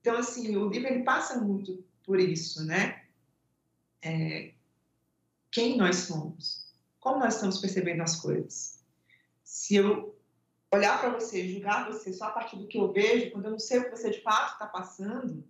Então, 0.00 0.16
assim, 0.16 0.56
o 0.56 0.68
livro 0.68 0.88
ele 0.88 1.02
passa 1.02 1.40
muito 1.40 1.84
por 2.04 2.20
isso, 2.20 2.64
né? 2.64 3.02
É, 4.00 4.52
quem 5.50 5.76
nós 5.76 5.96
somos, 5.96 6.72
como 7.00 7.18
nós 7.18 7.34
estamos 7.34 7.58
percebendo 7.58 8.02
as 8.02 8.14
coisas. 8.14 8.84
Se 9.42 9.74
eu 9.74 10.16
olhar 10.72 11.00
para 11.00 11.10
você, 11.10 11.48
julgar 11.48 11.90
você 11.90 12.12
só 12.12 12.26
a 12.26 12.30
partir 12.30 12.56
do 12.56 12.68
que 12.68 12.78
eu 12.78 12.92
vejo, 12.92 13.32
quando 13.32 13.46
eu 13.46 13.50
não 13.52 13.58
sei 13.58 13.78
o 13.78 13.84
que 13.84 13.90
você 13.90 14.10
de 14.10 14.22
fato 14.22 14.52
está 14.52 14.66
passando, 14.66 15.42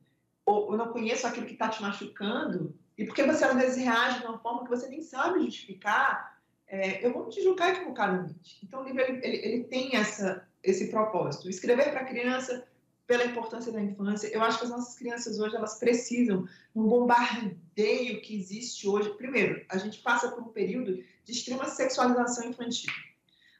ou 0.47 0.73
eu 0.73 0.79
não 0.79 0.93
conheço 0.93 1.27
aquilo 1.27 1.45
que 1.45 1.53
está 1.53 1.69
te 1.69 1.83
machucando, 1.83 2.75
e 2.97 3.05
porque 3.05 3.23
você 3.23 3.45
às 3.45 3.55
vezes 3.55 3.77
reage 3.77 4.21
de 4.21 4.27
uma 4.27 4.39
forma 4.39 4.65
que 4.65 4.71
você 4.71 4.89
nem 4.89 5.03
sabe 5.03 5.45
justificar, 5.45 6.41
é, 6.67 7.05
eu 7.07 7.13
vou 7.13 7.29
te 7.29 7.43
julgar 7.43 7.75
equivocadamente. 7.75 8.59
Então, 8.63 8.81
o 8.81 8.85
livro 8.85 9.01
ele, 9.01 9.21
ele, 9.25 9.37
ele 9.37 9.65
tem 9.65 9.97
essa, 9.97 10.47
esse 10.63 10.89
propósito. 10.89 11.49
Escrever 11.49 11.91
para 11.91 12.01
a 12.01 12.07
criança 12.07 12.67
pela 13.07 13.25
importância 13.25 13.71
da 13.71 13.81
infância. 13.81 14.29
Eu 14.29 14.43
acho 14.43 14.59
que 14.59 14.65
as 14.65 14.71
nossas 14.71 14.97
crianças 14.97 15.39
hoje 15.39 15.55
elas 15.55 15.79
precisam 15.79 16.49
um 16.75 16.89
bombardeio 16.89 18.21
que 18.21 18.37
existe 18.37 18.89
hoje. 18.89 19.11
Primeiro, 19.11 19.65
a 19.69 19.77
gente 19.79 19.99
passa 19.99 20.31
por 20.31 20.43
um 20.43 20.49
período 20.49 20.97
de 21.25 21.33
extrema 21.33 21.67
sexualização 21.67 22.49
infantil. 22.49 22.93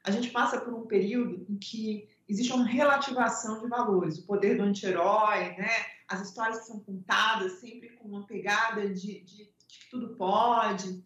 A 0.03 0.11
gente 0.11 0.29
passa 0.31 0.59
por 0.59 0.73
um 0.73 0.85
período 0.85 1.45
em 1.49 1.57
que 1.57 2.09
existe 2.27 2.51
uma 2.51 2.65
relativação 2.65 3.61
de 3.61 3.67
valores, 3.67 4.17
o 4.17 4.25
poder 4.25 4.57
do 4.57 4.63
anti-herói, 4.63 5.55
né? 5.57 5.69
As 6.07 6.21
histórias 6.21 6.65
são 6.65 6.79
contadas 6.79 7.53
sempre 7.53 7.89
com 7.89 8.07
uma 8.07 8.25
pegada 8.25 8.89
de, 8.89 9.21
de, 9.21 9.45
de 9.45 9.51
que 9.67 9.89
tudo 9.91 10.15
pode. 10.15 11.03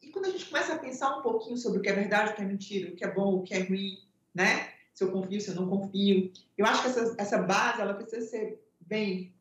E 0.00 0.10
quando 0.10 0.26
a 0.26 0.30
gente 0.30 0.46
começa 0.46 0.74
a 0.74 0.78
pensar 0.78 1.18
um 1.18 1.22
pouquinho 1.22 1.56
sobre 1.56 1.78
o 1.78 1.82
que 1.82 1.88
é 1.88 1.92
verdade, 1.92 2.32
o 2.32 2.34
que 2.34 2.42
é 2.42 2.44
mentira, 2.44 2.92
o 2.92 2.96
que 2.96 3.04
é 3.04 3.12
bom, 3.12 3.36
o 3.36 3.42
que 3.42 3.54
é 3.54 3.62
ruim, 3.62 3.98
né? 4.34 4.72
se 4.94 5.04
eu 5.04 5.10
confio, 5.10 5.40
se 5.40 5.48
eu 5.48 5.54
não 5.54 5.68
confio. 5.68 6.32
Eu 6.56 6.66
acho 6.66 6.82
que 6.82 6.88
essa, 6.88 7.14
essa 7.18 7.38
base 7.38 7.80
ela 7.80 7.94
precisa 7.94 8.26
ser 8.26 8.62
bem, 8.80 9.34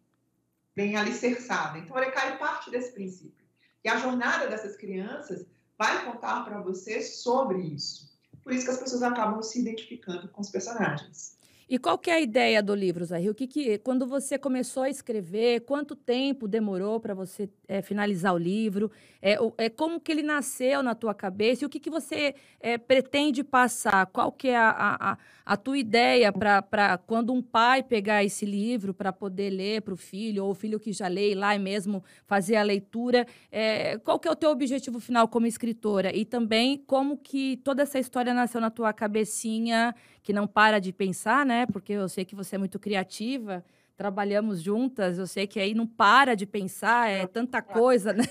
bem 0.76 0.96
alicerçada. 0.96 1.78
Então, 1.78 1.96
o 1.96 2.00
Orecai 2.00 2.38
parte 2.38 2.72
desse 2.72 2.92
princípio. 2.94 3.46
E 3.84 3.90
a 3.90 3.98
jornada 3.98 4.48
dessas 4.48 4.78
crianças 4.78 5.46
vai 5.78 6.06
contar 6.06 6.44
para 6.44 6.62
você 6.62 7.02
sobre 7.02 7.60
isso. 7.60 8.12
Por 8.44 8.54
isso 8.54 8.66
que 8.66 8.72
as 8.72 8.78
pessoas 8.78 9.04
acabam 9.04 9.42
se 9.42 9.60
identificando 9.60 10.28
com 10.30 10.42
os 10.42 10.50
personagens. 10.50 11.38
E 11.72 11.80
qual 11.80 11.98
que 11.98 12.12
é 12.12 12.16
a 12.16 12.20
ideia 12.20 12.62
do 12.62 12.76
livro, 12.76 13.06
Zahir? 13.06 13.32
O 13.32 13.34
que, 13.34 13.48
que 13.48 13.78
quando 13.78 14.06
você 14.06 14.38
começou 14.38 14.84
a 14.84 14.90
escrever, 14.90 15.62
quanto 15.62 15.96
tempo 15.96 16.46
demorou 16.46 17.00
para 17.00 17.14
você 17.14 17.50
é, 17.66 17.82
finalizar 17.82 18.34
o 18.34 18.38
livro? 18.38 18.92
É, 19.22 19.38
é, 19.58 19.70
como 19.70 19.98
que 19.98 20.12
ele 20.12 20.22
nasceu 20.22 20.84
na 20.84 20.94
tua 20.94 21.14
cabeça? 21.14 21.64
E 21.64 21.66
o 21.66 21.70
que, 21.70 21.80
que 21.80 21.90
você 21.90 22.36
é, 22.60 22.78
pretende 22.78 23.42
passar? 23.42 24.06
Qual 24.08 24.34
que 24.34 24.50
é 24.50 24.58
a, 24.58 24.98
a, 25.00 25.18
a 25.46 25.56
tua 25.56 25.78
ideia 25.78 26.30
para 26.34 26.98
quando 27.08 27.32
um 27.32 27.42
pai 27.42 27.82
pegar 27.82 28.22
esse 28.22 28.46
livro 28.46 28.94
para 28.94 29.14
poder 29.14 29.50
ler 29.50 29.82
para 29.82 29.94
o 29.94 29.98
filho, 29.98 30.44
ou 30.44 30.52
o 30.52 30.56
filho 30.56 30.78
que 30.78 30.92
já 30.92 31.08
lê 31.08 31.34
lá 31.34 31.56
e 31.56 31.60
mesmo 31.60 32.04
fazer 32.26 32.58
a 32.58 32.64
leitura? 32.64 33.26
É, 33.50 33.98
qual 34.00 34.20
que 34.20 34.28
é 34.28 34.32
o 34.32 34.36
teu 34.36 34.50
objetivo 34.50 35.00
final 35.00 35.26
como 35.26 35.48
escritora? 35.48 36.14
E 36.14 36.26
também 36.26 36.84
como 36.86 37.16
que 37.16 37.56
toda 37.64 37.84
essa 37.84 37.98
história 37.98 38.34
nasceu 38.34 38.60
na 38.60 38.70
tua 38.70 38.92
cabecinha, 38.92 39.96
que 40.22 40.34
não 40.34 40.46
para 40.46 40.80
de 40.80 40.92
pensar, 40.92 41.46
né? 41.46 41.61
Porque 41.66 41.94
eu 41.94 42.10
sei 42.10 42.26
que 42.26 42.36
você 42.36 42.56
é 42.56 42.60
muito 42.60 42.80
criativa 42.80 43.64
trabalhamos 44.02 44.64
juntas, 44.64 45.20
eu 45.20 45.28
sei 45.28 45.46
que 45.46 45.60
aí 45.60 45.76
não 45.76 45.86
para 45.86 46.34
de 46.36 46.48
pensar, 46.48 47.08
é 47.08 47.28
tanta 47.28 47.62
coisa, 47.62 48.12
né? 48.12 48.24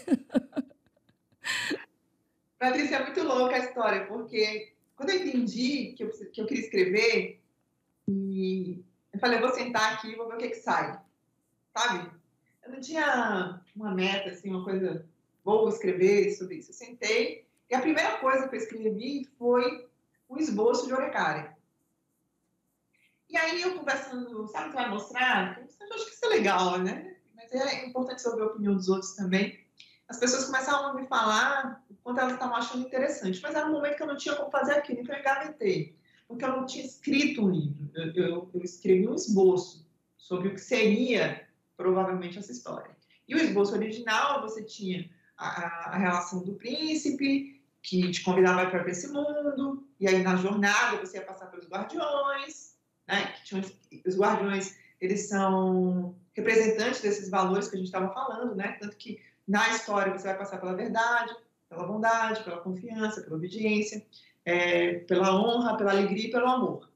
Patrícia, 2.58 2.96
é 2.96 3.04
muito 3.04 3.22
louca 3.22 3.54
a 3.54 3.60
história, 3.60 4.04
porque 4.06 4.72
quando 4.96 5.10
eu 5.10 5.16
entendi 5.16 5.94
que 5.96 6.02
eu, 6.02 6.10
que 6.10 6.40
eu 6.40 6.46
queria 6.46 6.64
escrever, 6.64 7.40
e 8.08 8.82
eu 9.12 9.20
falei, 9.20 9.38
eu 9.38 9.42
vou 9.42 9.54
sentar 9.54 9.94
aqui 9.94 10.08
e 10.08 10.16
vou 10.16 10.26
ver 10.26 10.34
o 10.34 10.38
que, 10.38 10.48
que 10.48 10.56
sai, 10.56 11.00
sabe? 11.72 12.10
Eu 12.64 12.72
não 12.72 12.80
tinha 12.80 13.62
uma 13.76 13.94
meta, 13.94 14.30
assim, 14.30 14.50
uma 14.50 14.64
coisa, 14.64 15.06
vou 15.44 15.68
escrever 15.68 16.32
sobre 16.32 16.56
isso. 16.56 16.70
Eu 16.70 16.74
sentei 16.74 17.46
e 17.70 17.76
a 17.76 17.80
primeira 17.80 18.18
coisa 18.18 18.48
que 18.48 18.56
eu 18.56 18.60
escrevi 18.60 19.24
foi 19.38 19.88
um 20.28 20.36
esboço 20.36 20.88
de 20.88 20.92
Orecari. 20.92 21.48
E 23.30 23.36
aí 23.36 23.62
eu 23.62 23.78
conversando, 23.78 24.48
sabe 24.48 24.66
o 24.66 24.70
que 24.70 24.76
vai 24.76 24.90
mostrar? 24.90 25.62
Eu 25.80 25.94
acho 25.94 26.06
que 26.06 26.14
isso 26.14 26.24
é 26.24 26.28
legal, 26.28 26.78
né? 26.78 27.16
Mas 27.34 27.52
é 27.52 27.86
importante 27.86 28.22
saber 28.22 28.42
a 28.42 28.46
opinião 28.46 28.74
dos 28.74 28.88
outros 28.88 29.14
também. 29.14 29.60
As 30.08 30.18
pessoas 30.18 30.46
começaram 30.46 30.88
a 30.88 30.94
me 30.94 31.06
falar 31.06 31.84
o 31.88 31.94
quanto 32.02 32.20
elas 32.20 32.32
estavam 32.32 32.56
achando 32.56 32.86
interessante, 32.86 33.40
mas 33.40 33.54
era 33.54 33.66
um 33.66 33.72
momento 33.72 33.96
que 33.96 34.02
eu 34.02 34.08
não 34.08 34.16
tinha 34.16 34.34
como 34.34 34.50
fazer 34.50 34.72
aquilo, 34.72 35.00
então 35.00 35.14
eu 35.14 35.20
engavetei. 35.20 35.96
Porque 36.26 36.44
eu 36.44 36.56
não 36.56 36.66
tinha 36.66 36.84
escrito 36.84 37.44
um 37.44 37.50
livro, 37.50 37.90
eu, 37.94 38.12
eu, 38.14 38.50
eu 38.52 38.62
escrevi 38.62 39.06
um 39.06 39.14
esboço 39.14 39.88
sobre 40.16 40.48
o 40.48 40.54
que 40.54 40.60
seria 40.60 41.48
provavelmente 41.76 42.38
essa 42.38 42.50
história. 42.50 42.96
E 43.28 43.34
o 43.34 43.38
esboço 43.38 43.74
original, 43.74 44.40
você 44.42 44.64
tinha 44.64 45.08
a, 45.36 45.94
a 45.94 45.96
relação 45.96 46.42
do 46.42 46.54
príncipe, 46.54 47.62
que 47.82 48.10
te 48.10 48.22
convidava 48.22 48.68
para 48.68 48.90
esse 48.90 49.08
mundo, 49.08 49.86
e 49.98 50.06
aí 50.06 50.22
na 50.22 50.36
jornada 50.36 50.98
você 50.98 51.18
ia 51.18 51.24
passar 51.24 51.46
pelos 51.46 51.68
guardiões, 51.68 52.69
né, 53.10 53.34
os 54.06 54.16
guardiões, 54.16 54.76
eles 55.00 55.28
são 55.28 56.14
representantes 56.34 57.00
desses 57.00 57.28
valores 57.28 57.68
que 57.68 57.76
a 57.76 57.78
gente 57.78 57.86
estava 57.86 58.12
falando, 58.12 58.54
né? 58.54 58.76
Tanto 58.80 58.96
que 58.96 59.20
na 59.46 59.68
história 59.70 60.12
você 60.12 60.28
vai 60.28 60.38
passar 60.38 60.58
pela 60.58 60.74
verdade, 60.74 61.34
pela 61.68 61.86
bondade, 61.86 62.44
pela 62.44 62.60
confiança, 62.60 63.22
pela 63.22 63.36
obediência, 63.36 64.04
é, 64.44 65.00
pela 65.00 65.34
honra, 65.34 65.76
pela 65.76 65.90
alegria 65.90 66.28
e 66.28 66.30
pelo 66.30 66.46
amor. 66.46 66.90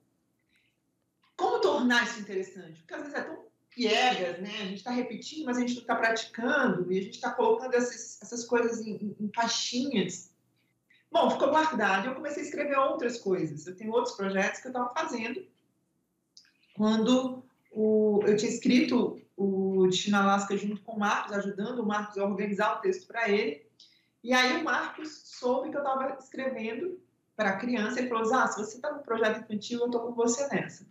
Como 1.37 1.61
tornar 1.61 2.05
isso 2.05 2.21
interessante? 2.21 2.81
Porque 2.81 2.95
às 2.95 3.01
vezes 3.03 3.15
é 3.15 3.23
tão 3.23 3.45
piegas, 3.71 4.41
né? 4.41 4.51
A 4.61 4.65
gente 4.67 4.77
está 4.77 4.91
repetindo, 4.91 5.47
mas 5.47 5.57
a 5.57 5.61
gente 5.61 5.75
não 5.75 5.81
está 5.83 5.97
praticando, 5.97 6.93
e 6.93 6.99
a 6.99 7.03
gente 7.03 7.15
está 7.15 7.31
colocando 7.33 7.75
essas, 7.75 8.23
essas 8.23 8.45
coisas 8.45 8.81
em, 8.81 9.17
em, 9.19 9.29
caixinhas. 9.29 10.33
Bom, 11.11 11.31
ficou 11.31 11.51
guardado 11.51 12.09
eu 12.09 12.15
comecei 12.15 12.43
a 12.43 12.47
escrever 12.47 12.79
outras 12.79 13.19
coisas. 13.19 13.67
Eu 13.67 13.77
tenho 13.77 13.93
outros 13.93 14.17
projetos 14.17 14.61
que 14.61 14.69
eu 14.69 14.71
estava 14.71 14.93
fazendo. 14.95 15.45
Quando 16.75 17.45
o, 17.71 18.21
eu 18.27 18.37
tinha 18.37 18.51
escrito 18.51 19.21
o 19.37 19.87
Destino 19.89 20.19
Alaska 20.19 20.57
junto 20.57 20.83
com 20.83 20.93
o 20.93 20.99
Marcos, 20.99 21.33
ajudando 21.33 21.81
o 21.81 21.87
Marcos 21.87 22.19
a 22.19 22.25
organizar 22.25 22.77
o 22.77 22.81
texto 22.81 23.07
para 23.07 23.29
ele. 23.29 23.67
E 24.23 24.33
aí 24.33 24.61
o 24.61 24.65
Marcos 24.65 25.23
soube 25.25 25.71
que 25.71 25.77
eu 25.77 25.83
estava 25.83 26.17
escrevendo 26.19 27.01
para 27.37 27.57
criança 27.57 28.01
e 28.01 28.09
falou: 28.09 28.33
Ah, 28.35 28.47
se 28.47 28.59
você 28.59 28.77
está 28.77 28.93
no 28.93 29.03
projeto 29.03 29.41
infantil, 29.41 29.81
eu 29.81 29.87
estou 29.87 30.01
com 30.03 30.13
você 30.15 30.47
nessa. 30.49 30.87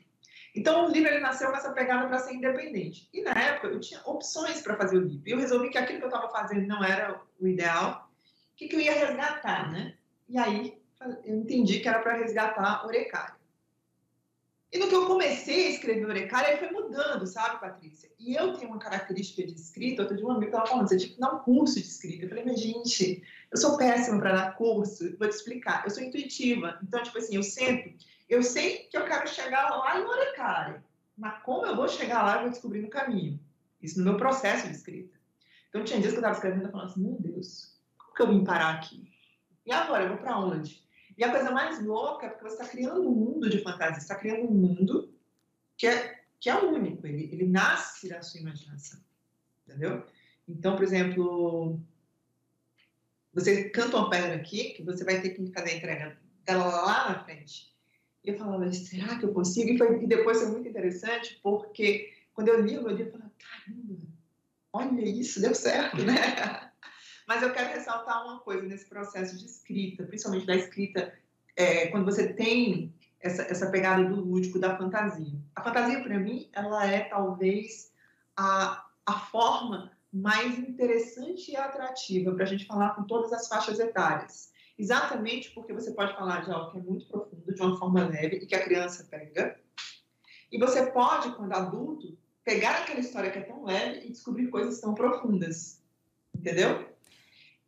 Então, 0.56 0.86
o 0.86 0.92
livro 0.92 1.10
ele 1.10 1.20
nasceu 1.20 1.50
com 1.50 1.58
essa 1.58 1.72
pegada 1.72 2.08
para 2.08 2.20
ser 2.20 2.36
independente. 2.36 3.10
E 3.12 3.22
na 3.22 3.32
época, 3.32 3.70
eu 3.70 3.80
tinha 3.80 4.00
opções 4.06 4.62
para 4.62 4.78
fazer 4.78 4.98
o 4.98 5.02
livro. 5.02 5.28
E 5.28 5.32
eu 5.32 5.40
resolvi 5.40 5.70
que 5.70 5.80
aquilo 5.80 5.98
que 5.98 6.06
eu 6.06 6.10
estava 6.10 6.30
fazendo 6.30 6.68
não 6.68 6.84
era 6.84 7.20
o 7.40 7.48
ideal. 7.48 8.12
O 8.54 8.56
que, 8.56 8.68
que 8.68 8.76
eu 8.76 8.80
ia 8.80 8.94
resgatar, 8.94 9.72
né? 9.72 9.96
E 10.30 10.38
aí, 10.38 10.80
eu 11.26 11.38
entendi 11.38 11.80
que 11.80 11.88
era 11.88 12.00
para 12.00 12.18
resgatar 12.18 12.86
Orecária. 12.86 13.36
E 14.74 14.80
no 14.80 14.88
que 14.88 14.96
eu 14.96 15.06
comecei 15.06 15.68
a 15.68 15.70
escrever 15.70 16.06
Orecária, 16.08 16.50
ele 16.50 16.58
foi 16.58 16.72
mudando, 16.72 17.28
sabe, 17.28 17.62
Patrícia? 17.62 18.10
E 18.20 18.34
eu 18.34 18.58
tenho 18.58 18.72
uma 18.72 18.80
característica 18.80 19.46
de 19.46 19.54
escrita. 19.54 20.02
Outro 20.02 20.18
dia, 20.18 20.26
um 20.26 20.32
amigo 20.32 20.46
estava 20.46 20.66
falando, 20.66 20.90
você 20.90 20.98
tinha 20.98 21.14
que 21.14 21.20
dar 21.20 21.36
um 21.36 21.40
curso 21.40 21.76
de 21.76 21.86
escrita. 21.86 22.26
Eu 22.26 22.30
falei, 22.30 22.44
mas 22.44 22.60
gente, 22.60 23.24
eu 23.52 23.58
sou 23.58 23.78
péssima 23.78 24.20
para 24.20 24.34
dar 24.34 24.56
curso. 24.56 25.16
Vou 25.18 25.30
te 25.30 25.36
explicar. 25.36 25.84
Eu 25.86 25.92
sou 25.92 26.02
intuitiva. 26.02 26.80
Então, 26.82 27.04
tipo 27.04 27.20
assim, 27.20 27.36
eu 27.36 27.44
sento 27.44 27.94
eu 28.34 28.42
sei 28.42 28.88
que 28.90 28.98
eu 28.98 29.06
quero 29.06 29.28
chegar 29.28 29.70
lá 29.70 30.00
em 30.00 30.04
Orecari, 30.04 30.82
mas 31.16 31.42
como 31.44 31.66
eu 31.66 31.76
vou 31.76 31.88
chegar 31.88 32.24
lá, 32.24 32.36
eu 32.36 32.42
vou 32.42 32.50
descobrir 32.50 32.82
no 32.82 32.90
caminho. 32.90 33.40
Isso 33.82 34.00
no 34.00 34.06
meu 34.06 34.18
processo 34.18 34.68
de 34.68 34.76
escrita. 34.76 35.16
Então, 35.70 35.84
tinha 35.84 36.00
dias 36.00 36.14
que 36.14 36.18
eu 36.18 36.22
estava 36.22 36.36
escrevendo 36.36 36.68
e 36.68 36.72
falando 36.72 36.90
assim, 36.90 37.02
meu 37.02 37.20
Deus, 37.20 37.78
como 37.98 38.14
que 38.14 38.22
eu 38.22 38.28
vim 38.28 38.44
parar 38.44 38.76
aqui? 38.76 39.12
E 39.66 39.72
agora, 39.72 40.04
eu 40.04 40.10
vou 40.10 40.18
para 40.18 40.40
onde? 40.40 40.83
E 41.18 41.24
a 41.24 41.32
coisa 41.32 41.51
mais 41.51 41.84
louca 41.84 42.26
é 42.26 42.30
porque 42.30 42.43
você 42.43 42.55
está 42.55 42.68
criando 42.68 43.01
um 43.01 43.11
mundo 43.11 43.49
de 43.49 43.61
fantasia, 43.61 43.97
está 43.97 44.16
criando 44.16 44.49
um 44.49 44.53
mundo 44.53 45.14
que 45.78 45.88
é, 45.88 46.22
que 46.39 46.49
é 46.49 46.55
único, 46.59 47.05
ele, 47.05 47.30
ele 47.32 47.45
nasce 47.45 48.09
da 48.09 48.22
sua 48.22 48.39
imaginação, 48.39 48.99
entendeu? 49.68 50.03
Então, 50.47 50.76
por 50.76 50.84
exemplo, 50.84 51.80
você 53.34 53.70
canta 53.70 53.97
uma 53.97 54.09
pedra 54.09 54.36
aqui, 54.36 54.72
que 54.72 54.84
você 54.84 55.03
vai 55.03 55.22
ter 55.22 55.30
que 55.30 55.51
fazer 55.51 55.72
a 55.72 55.78
entrega 55.78 56.18
dela 56.45 56.66
lá 56.66 57.09
na 57.09 57.24
frente. 57.24 57.74
E 58.24 58.30
eu 58.30 58.38
falava, 58.38 58.72
será 58.72 59.18
que 59.18 59.26
eu 59.26 59.34
consigo? 59.34 59.72
E, 59.72 59.78
foi, 59.78 60.03
e 60.03 60.07
depois 60.07 60.39
foi 60.39 60.51
muito 60.51 60.68
interessante, 60.68 61.39
porque 61.43 62.14
quando 62.34 62.47
eu 62.47 62.61
li 62.61 62.78
o 62.78 62.84
meu 62.84 62.95
livro, 62.95 63.07
eu 63.07 63.11
falava, 63.11 63.32
caramba, 63.38 64.01
olha 64.72 65.01
isso, 65.01 65.41
deu 65.41 65.53
certo, 65.53 66.03
né? 66.03 66.14
Mas 67.28 67.42
eu 67.42 67.52
quero 67.52 67.74
ressaltar 67.74 68.26
uma 68.26 68.40
coisa 68.40 68.64
nesse 68.64 68.88
processo 68.88 69.38
de 69.38 69.46
escrita, 69.46 70.04
principalmente 70.04 70.46
da 70.46 70.56
escrita, 70.56 71.14
é, 71.56 71.88
quando 71.88 72.06
você 72.06 72.34
tem 72.34 72.94
essa, 73.20 73.44
essa 73.44 73.70
pegada 73.70 74.04
do 74.04 74.16
lúdico, 74.16 74.60
da 74.60 74.78
fantasia. 74.78 75.40
A 75.56 75.64
fantasia, 75.64 76.02
para 76.02 76.20
mim, 76.20 76.50
ela 76.54 76.86
é 76.86 77.02
talvez 77.02 77.92
a, 78.36 78.86
a 79.06 79.14
forma 79.14 79.92
mais 80.12 80.60
interessante 80.60 81.52
e 81.52 81.56
atrativa 81.56 82.34
para 82.34 82.44
a 82.44 82.48
gente 82.48 82.66
falar 82.66 82.92
com 82.92 83.04
todas 83.04 83.32
as 83.34 83.48
faixas 83.48 83.80
etárias 83.80 84.54
exatamente 84.78 85.52
porque 85.52 85.74
você 85.74 85.92
pode 85.92 86.16
falar 86.16 86.44
de 86.44 86.52
algo 86.52 86.72
que 86.72 86.78
é 86.78 86.82
muito 86.82 87.08
profundo, 87.08 87.54
de 87.54 87.62
uma 87.62 87.78
forma 87.78 88.08
leve 88.08 88.38
e 88.38 88.46
que 88.46 88.56
a 88.56 88.64
criança 88.64 89.06
pega. 89.10 89.60
E 90.52 90.58
você 90.58 90.92
pode, 90.92 91.32
quando 91.36 91.54
adulto, 91.54 92.18
pegar 92.44 92.82
aquela 92.82 93.00
história 93.00 93.32
que 93.32 93.40
é 93.40 93.44
tão 93.44 93.64
leve 93.66 94.06
e 94.06 94.12
descobrir 94.12 94.48
coisas 94.48 94.80
tão 94.80 94.94
profundas. 94.94 95.82
Entendeu? 96.36 96.93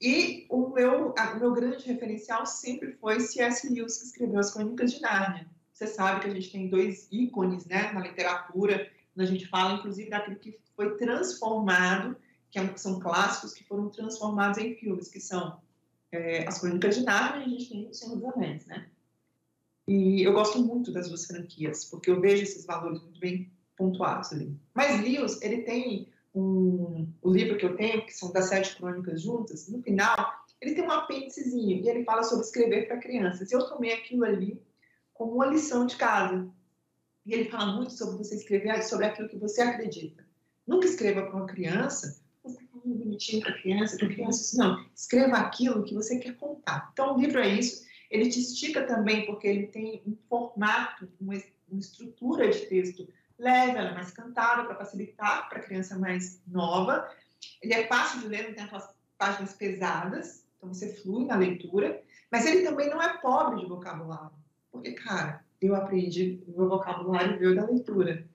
E 0.01 0.45
o 0.49 0.69
meu, 0.69 1.13
o 1.13 1.39
meu 1.39 1.53
grande 1.53 1.85
referencial 1.85 2.45
sempre 2.45 2.93
foi 2.93 3.19
C.S. 3.19 3.67
Lewis, 3.69 3.97
que 3.97 4.05
escreveu 4.05 4.39
As 4.39 4.51
Crônicas 4.51 4.93
de 4.93 5.01
Nárnia. 5.01 5.47
Você 5.71 5.87
sabe 5.87 6.21
que 6.21 6.27
a 6.27 6.33
gente 6.33 6.51
tem 6.51 6.69
dois 6.69 7.07
ícones 7.11 7.65
né, 7.65 7.91
na 7.91 8.01
literatura, 8.01 8.89
quando 9.13 9.27
a 9.27 9.31
gente 9.31 9.47
fala, 9.47 9.73
inclusive, 9.73 10.09
daquilo 10.09 10.37
que 10.37 10.59
foi 10.75 10.95
transformado, 10.97 12.15
que 12.51 12.59
é 12.59 12.77
são 12.77 12.99
clássicos 12.99 13.53
que 13.53 13.63
foram 13.63 13.89
transformados 13.89 14.57
em 14.57 14.75
filmes, 14.75 15.09
que 15.09 15.19
são 15.19 15.59
é, 16.11 16.47
as 16.47 16.59
Crônicas 16.59 16.95
de 16.95 17.03
Nárnia 17.03 17.41
e 17.41 17.45
a 17.45 17.49
gente 17.49 17.69
tem 17.69 17.89
o 17.89 17.93
Senhor 17.93 18.15
dos 18.15 18.25
Anéis, 18.25 18.65
né? 18.65 18.87
E 19.87 20.23
eu 20.23 20.33
gosto 20.33 20.63
muito 20.63 20.91
das 20.91 21.09
duas 21.09 21.25
franquias, 21.25 21.85
porque 21.85 22.09
eu 22.09 22.19
vejo 22.19 22.43
esses 22.43 22.65
valores 22.65 23.01
muito 23.01 23.19
bem 23.19 23.51
pontuados 23.77 24.31
ali. 24.31 24.57
Mas 24.73 25.01
Lewis, 25.01 25.41
ele 25.41 25.61
tem 25.61 26.09
um, 26.35 27.07
o 27.21 27.31
livro 27.31 27.57
que 27.57 27.65
eu 27.65 27.75
tenho, 27.75 28.05
que 28.05 28.13
são 28.13 28.31
das 28.31 28.49
sete 28.49 28.75
crônicas 28.75 29.21
juntas, 29.21 29.67
no 29.69 29.81
final, 29.81 30.33
ele 30.61 30.75
tem 30.75 30.83
um 30.83 30.91
apêndicezinho 30.91 31.83
e 31.83 31.89
ele 31.89 32.03
fala 32.03 32.23
sobre 32.23 32.45
escrever 32.45 32.87
para 32.87 32.99
crianças. 32.99 33.51
Eu 33.51 33.67
tomei 33.67 33.93
aquilo 33.93 34.25
ali 34.25 34.61
como 35.13 35.33
uma 35.33 35.47
lição 35.47 35.85
de 35.85 35.95
casa. 35.95 36.47
E 37.25 37.33
ele 37.33 37.49
fala 37.49 37.75
muito 37.75 37.93
sobre 37.93 38.17
você 38.17 38.35
escrever 38.35 38.83
sobre 38.83 39.05
aquilo 39.07 39.29
que 39.29 39.37
você 39.37 39.61
acredita. 39.61 40.23
Nunca 40.67 40.85
escreva 40.85 41.23
para 41.23 41.35
uma 41.35 41.47
criança 41.47 42.23
bonitinho 42.85 43.41
para 43.41 43.53
criança, 43.53 43.97
para 43.97 44.07
criança, 44.07 44.57
não, 44.57 44.85
escreva 44.95 45.37
aquilo 45.37 45.83
que 45.83 45.93
você 45.93 46.19
quer 46.19 46.35
contar. 46.35 46.89
Então, 46.93 47.15
o 47.15 47.19
livro 47.19 47.39
é 47.39 47.47
isso. 47.47 47.85
Ele 48.09 48.29
te 48.29 48.39
estica 48.39 48.85
também, 48.85 49.25
porque 49.25 49.47
ele 49.47 49.67
tem 49.67 50.01
um 50.05 50.15
formato, 50.29 51.09
uma, 51.19 51.33
uma 51.67 51.79
estrutura 51.79 52.49
de 52.49 52.59
texto 52.67 53.07
leve, 53.37 53.77
ela 53.77 53.89
é 53.89 53.93
mais 53.93 54.11
cantada, 54.11 54.65
para 54.65 54.75
facilitar 54.75 55.49
para 55.49 55.59
a 55.59 55.63
criança 55.63 55.97
mais 55.97 56.41
nova. 56.47 57.09
Ele 57.61 57.73
é 57.73 57.87
fácil 57.87 58.21
de 58.21 58.27
ler, 58.27 58.47
não 58.47 58.55
tem 58.55 58.63
aquelas 58.63 58.93
páginas 59.17 59.53
pesadas, 59.53 60.45
então 60.57 60.73
você 60.73 60.93
flui 60.95 61.25
na 61.25 61.35
leitura. 61.35 62.01
Mas 62.31 62.45
ele 62.45 62.65
também 62.65 62.89
não 62.89 63.01
é 63.01 63.17
pobre 63.17 63.61
de 63.61 63.67
vocabulário, 63.67 64.31
porque, 64.71 64.93
cara, 64.93 65.43
eu 65.61 65.75
aprendi, 65.75 66.43
meu 66.47 66.67
vocabulário 66.67 67.39
veio 67.39 67.55
da 67.55 67.65
leitura, 67.65 68.27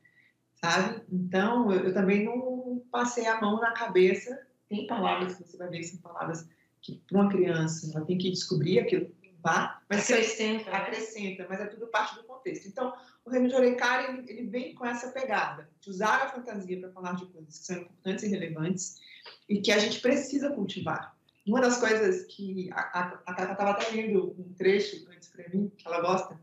sabe? 0.54 1.02
Então, 1.10 1.70
eu, 1.72 1.86
eu 1.86 1.94
também 1.94 2.24
não 2.24 2.82
passei 2.90 3.26
a 3.26 3.40
mão 3.40 3.60
na 3.60 3.72
cabeça. 3.72 4.46
Tem 4.68 4.86
palavras 4.86 5.34
que 5.34 5.44
você 5.44 5.56
vai 5.56 5.68
ver 5.68 5.78
que 5.78 5.84
são 5.84 6.00
palavras 6.00 6.48
que, 6.80 7.02
para 7.08 7.20
uma 7.20 7.30
criança, 7.30 7.90
ela 7.94 8.06
tem 8.06 8.16
que 8.16 8.30
descobrir 8.30 8.78
aquilo 8.78 9.06
vá, 9.42 9.82
mas 9.88 10.10
acrescenta, 10.10 10.70
acrescenta, 10.70 11.46
mas 11.48 11.60
é 11.60 11.66
tudo 11.66 11.86
parte 11.88 12.14
do 12.14 12.24
contexto. 12.24 12.68
Então, 12.68 12.92
o 13.24 13.30
Remy 13.30 13.50
Jorecari, 13.50 14.18
ele, 14.18 14.30
ele 14.30 14.46
vem 14.48 14.74
com 14.74 14.86
essa 14.86 15.10
pegada 15.10 15.68
de 15.80 15.90
usar 15.90 16.22
a 16.22 16.28
fantasia 16.28 16.80
para 16.80 16.92
falar 16.92 17.14
de 17.14 17.26
coisas 17.26 17.58
que 17.58 17.64
são 17.64 17.76
importantes 17.76 18.24
e 18.24 18.28
relevantes 18.28 19.00
e 19.48 19.60
que 19.60 19.72
a 19.72 19.78
gente 19.78 20.00
precisa 20.00 20.50
cultivar. 20.50 21.16
Uma 21.46 21.60
das 21.60 21.78
coisas 21.78 22.26
que 22.26 22.70
a 22.72 22.82
Cata 22.82 23.52
estava 23.52 23.70
até 23.70 23.90
lendo 23.90 24.34
um 24.38 24.52
trecho 24.54 25.08
antes 25.10 25.28
para 25.28 25.48
mim, 25.48 25.72
que 25.76 25.86
ela 25.86 26.00
gosta, 26.00 26.40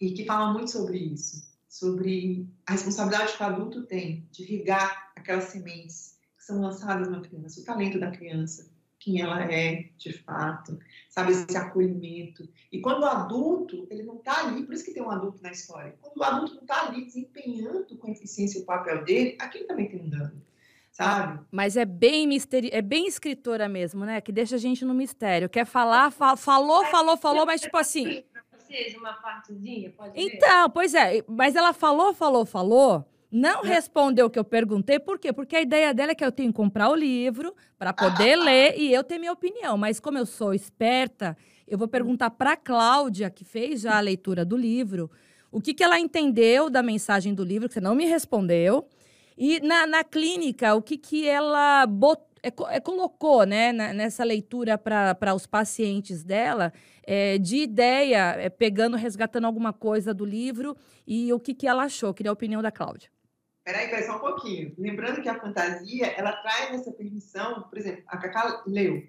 e 0.00 0.12
que 0.12 0.24
fala 0.24 0.52
muito 0.52 0.70
sobre 0.70 0.98
isso 0.98 1.56
sobre 1.78 2.48
a 2.66 2.72
responsabilidade 2.72 3.36
que 3.36 3.42
o 3.42 3.46
adulto 3.46 3.82
tem 3.82 4.26
de 4.32 4.42
irrigar 4.44 5.12
aquelas 5.14 5.44
sementes 5.44 6.18
que 6.38 6.42
são 6.42 6.58
lançadas 6.58 7.06
na 7.10 7.20
criança, 7.20 7.60
o 7.60 7.64
talento 7.64 8.00
da 8.00 8.10
criança, 8.10 8.70
quem 9.06 9.20
ela 9.20 9.40
é 9.44 9.88
de 9.96 10.12
fato, 10.12 10.76
sabe, 11.08 11.30
esse 11.30 11.56
acolhimento. 11.56 12.48
E 12.72 12.80
quando 12.80 13.02
o 13.02 13.06
adulto, 13.06 13.86
ele 13.88 14.02
não 14.02 14.16
está 14.16 14.44
ali, 14.44 14.64
por 14.64 14.74
isso 14.74 14.84
que 14.84 14.92
tem 14.92 15.00
um 15.00 15.10
adulto 15.12 15.40
na 15.40 15.52
história, 15.52 15.94
quando 16.00 16.16
o 16.16 16.24
adulto 16.24 16.54
não 16.56 16.62
está 16.62 16.88
ali 16.88 17.04
desempenhando 17.04 17.96
com 17.96 18.10
eficiência 18.10 18.60
o 18.60 18.64
papel 18.64 19.04
dele, 19.04 19.36
aquele 19.38 19.62
também 19.62 19.88
tem 19.88 20.00
um 20.00 20.08
dano. 20.08 20.42
Sabe? 20.90 21.40
Mas 21.52 21.76
é 21.76 21.84
bem 21.84 22.26
misteri 22.26 22.70
é 22.72 22.80
bem 22.80 23.06
escritora 23.06 23.68
mesmo, 23.68 24.06
né? 24.06 24.18
Que 24.20 24.32
deixa 24.32 24.56
a 24.56 24.58
gente 24.58 24.82
no 24.82 24.94
mistério. 24.94 25.46
Quer 25.46 25.66
falar, 25.66 26.10
fa 26.10 26.38
falou, 26.38 26.86
falou, 26.86 27.18
falou, 27.18 27.44
mas 27.44 27.60
tipo 27.60 27.76
assim, 27.76 28.24
seja 28.66 28.98
uma 28.98 29.12
partezinha? 29.12 29.90
Pode 29.90 30.18
então, 30.18 30.70
pois 30.70 30.94
é. 30.94 31.22
Mas 31.28 31.54
ela 31.54 31.74
falou, 31.74 32.14
falou, 32.14 32.46
falou. 32.46 33.04
Não 33.30 33.64
é. 33.64 33.68
respondeu 33.68 34.26
o 34.26 34.30
que 34.30 34.38
eu 34.38 34.44
perguntei, 34.44 34.98
por 34.98 35.18
quê? 35.18 35.32
Porque 35.32 35.56
a 35.56 35.60
ideia 35.60 35.92
dela 35.92 36.12
é 36.12 36.14
que 36.14 36.24
eu 36.24 36.32
tenho 36.32 36.50
que 36.50 36.56
comprar 36.56 36.88
o 36.88 36.94
livro 36.94 37.54
para 37.78 37.92
poder 37.92 38.34
ah, 38.34 38.44
ler 38.44 38.78
e 38.78 38.92
eu 38.92 39.02
ter 39.02 39.18
minha 39.18 39.32
opinião. 39.32 39.76
Mas 39.76 39.98
como 39.98 40.18
eu 40.18 40.26
sou 40.26 40.54
esperta, 40.54 41.36
eu 41.66 41.76
vou 41.76 41.88
perguntar 41.88 42.30
para 42.30 42.52
a 42.52 42.56
Cláudia, 42.56 43.28
que 43.28 43.44
fez 43.44 43.80
já 43.80 43.96
a 43.96 44.00
leitura 44.00 44.44
do 44.44 44.56
livro, 44.56 45.10
o 45.50 45.60
que, 45.60 45.74
que 45.74 45.82
ela 45.82 45.98
entendeu 45.98 46.70
da 46.70 46.82
mensagem 46.82 47.34
do 47.34 47.44
livro, 47.44 47.68
que 47.68 47.74
você 47.74 47.80
não 47.80 47.94
me 47.94 48.04
respondeu. 48.04 48.88
E 49.36 49.60
na, 49.60 49.86
na 49.86 50.04
clínica, 50.04 50.74
o 50.74 50.80
que, 50.80 50.96
que 50.96 51.28
ela 51.28 51.86
botou 51.86 52.26
é, 52.46 52.76
é, 52.76 52.80
colocou 52.80 53.44
né, 53.44 53.72
nessa 53.72 54.22
leitura 54.22 54.78
para 54.78 55.34
os 55.34 55.46
pacientes 55.48 56.22
dela 56.22 56.72
é, 57.02 57.38
de 57.38 57.56
ideia, 57.56 58.36
é, 58.38 58.48
pegando, 58.48 58.96
resgatando 58.96 59.46
alguma 59.46 59.72
coisa 59.72 60.14
do 60.14 60.24
livro 60.24 60.76
e 61.04 61.32
o 61.32 61.40
que, 61.40 61.52
que 61.52 61.66
ela 61.66 61.82
achou. 61.82 62.14
Queria 62.14 62.30
a 62.30 62.32
opinião 62.32 62.62
da 62.62 62.70
Cláudia. 62.70 63.10
Peraí, 63.66 63.88
peraí, 63.88 64.04
só 64.04 64.14
um 64.14 64.20
pouquinho. 64.20 64.72
Lembrando 64.78 65.20
que 65.20 65.28
a 65.28 65.40
fantasia, 65.40 66.06
ela 66.16 66.30
traz 66.34 66.72
essa 66.72 66.92
permissão, 66.92 67.62
por 67.62 67.76
exemplo, 67.76 68.04
a 68.06 68.16
Cacá 68.16 68.62
leu. 68.64 69.04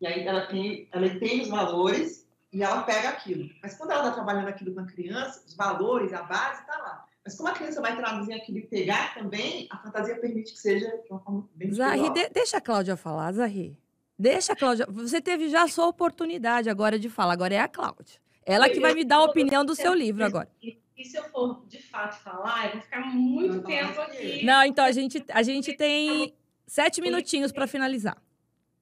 E 0.00 0.06
aí 0.08 0.26
ela 0.26 0.44
tem, 0.48 0.88
ela 0.90 1.08
tem 1.20 1.42
os 1.42 1.48
valores 1.48 2.28
e 2.52 2.64
ela 2.64 2.82
pega 2.82 3.10
aquilo. 3.10 3.48
Mas 3.62 3.76
quando 3.76 3.92
ela 3.92 4.08
está 4.08 4.14
trabalhando 4.14 4.48
aquilo 4.48 4.74
com 4.74 4.80
a 4.80 4.86
criança, 4.86 5.40
os 5.46 5.54
valores, 5.54 6.12
a 6.12 6.24
base 6.24 6.62
está 6.62 6.76
lá. 6.78 7.06
Mas 7.24 7.36
como 7.36 7.48
a 7.48 7.52
criança 7.52 7.80
vai 7.80 7.96
traduzir 7.96 8.34
aquilo 8.34 8.58
e 8.58 8.66
pegar 8.66 9.14
também, 9.14 9.68
a 9.70 9.78
fantasia 9.78 10.16
permite 10.16 10.52
que 10.52 10.58
seja 10.58 10.88
de 10.88 11.08
uma 11.08 11.20
forma 11.20 11.48
bem 11.54 11.72
Zahri, 11.72 12.10
de, 12.10 12.28
deixa 12.30 12.56
a 12.56 12.60
Cláudia 12.60 12.96
falar, 12.96 13.30
Zahri. 13.34 13.78
Deixa 14.18 14.52
a 14.52 14.56
Cláudia. 14.56 14.84
Você 14.90 15.20
teve 15.20 15.48
já 15.48 15.62
a 15.62 15.68
sua 15.68 15.86
oportunidade 15.86 16.68
agora 16.68 16.98
de 16.98 17.08
falar, 17.08 17.34
agora 17.34 17.54
é 17.54 17.60
a 17.60 17.68
Cláudia. 17.68 18.20
Ela 18.44 18.68
que 18.68 18.80
vai 18.80 18.94
me 18.94 19.04
dar 19.04 19.18
a 19.18 19.24
opinião 19.24 19.64
do 19.64 19.76
seu 19.76 19.94
livro 19.94 20.24
agora. 20.24 20.48
E 20.96 21.04
se 21.04 21.16
eu 21.16 21.24
for 21.24 21.66
de 21.66 21.82
fato 21.82 22.22
falar, 22.22 22.66
eu 22.66 22.72
vou 22.72 22.80
ficar 22.80 23.00
muito 23.00 23.62
tempo 23.62 24.00
aqui. 24.00 24.44
Não, 24.44 24.64
então 24.64 24.84
a 24.84 24.92
gente, 24.92 25.22
a 25.28 25.42
gente 25.42 25.74
tem 25.74 26.34
sete 26.66 27.00
minutinhos 27.00 27.52
para 27.52 27.66
finalizar. 27.66 28.16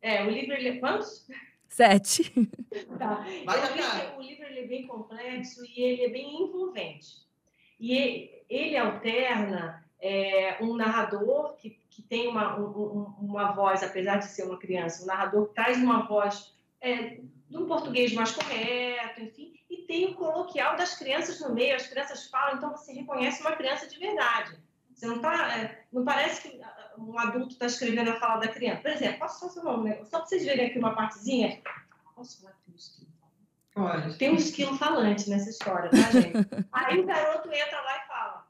É, 0.00 0.22
o 0.24 0.30
livro, 0.30 0.52
ele... 0.52 0.68
É 0.68 0.76
quantos? 0.78 1.26
Sete. 1.68 2.32
Tá. 2.98 3.24
Vai, 3.44 4.16
o 4.16 4.20
livro 4.20 4.44
ele 4.46 4.60
é 4.60 4.66
bem 4.66 4.86
complexo 4.86 5.64
e 5.64 5.80
ele 5.80 6.02
é 6.02 6.08
bem 6.08 6.42
envolvente. 6.42 7.24
E 7.78 8.30
ele 8.48 8.76
alterna 8.76 9.84
é, 10.00 10.58
um 10.60 10.76
narrador 10.76 11.56
que, 11.56 11.70
que 11.90 12.02
tem 12.02 12.28
uma, 12.28 12.58
um, 12.58 13.14
uma 13.20 13.52
voz, 13.52 13.82
apesar 13.82 14.18
de 14.18 14.26
ser 14.26 14.44
uma 14.44 14.58
criança, 14.58 15.02
um 15.02 15.06
narrador 15.06 15.48
que 15.48 15.54
traz 15.54 15.78
uma 15.78 16.06
voz 16.06 16.54
é, 16.80 17.20
de 17.48 17.56
um 17.56 17.66
português 17.66 18.12
mais 18.12 18.32
correto, 18.32 19.22
enfim, 19.22 19.43
tem 19.95 20.07
o 20.07 20.14
coloquial 20.14 20.76
das 20.76 20.97
crianças 20.97 21.38
no 21.40 21.55
meio, 21.55 21.76
as 21.76 21.86
crianças 21.86 22.26
falam, 22.26 22.57
então 22.57 22.72
você 22.72 22.92
reconhece 22.92 23.40
uma 23.40 23.53
criança 23.53 23.86
de 23.86 23.97
verdade. 23.97 24.59
Você 24.92 25.07
não 25.07 25.20
tá, 25.20 25.57
é, 25.57 25.84
não 25.92 26.05
parece 26.05 26.42
que 26.42 26.61
um 26.99 27.16
adulto 27.16 27.51
está 27.51 27.66
escrevendo 27.66 28.11
a 28.11 28.18
fala 28.18 28.40
da 28.40 28.49
criança. 28.49 28.82
Por 28.82 28.90
exemplo, 28.90 29.20
posso 29.20 29.38
só 29.38 29.49
seu 29.49 29.62
nome, 29.62 29.90
né? 29.90 30.05
Só 30.07 30.18
para 30.18 30.26
vocês 30.26 30.45
verem 30.45 30.66
aqui 30.66 30.80
uma 30.80 30.97
partezinha. 30.97 31.62
Posso 32.16 32.40
falar 32.40 32.55
que 32.55 32.64
tem 32.64 32.74
um 32.74 32.76
esquilo? 32.76 33.09
Pode. 33.72 34.18
Tem 34.18 34.30
um 34.30 34.36
esquilo 34.36 34.76
falante 34.76 35.30
nessa 35.30 35.51
história, 35.51 35.90
tá, 35.90 36.11
gente? 36.11 36.32
Aí 36.72 36.99
o 36.99 37.07
garoto 37.07 37.53
entra 37.53 37.80
lá 37.80 37.97
e 37.97 38.09
fala: 38.09 38.49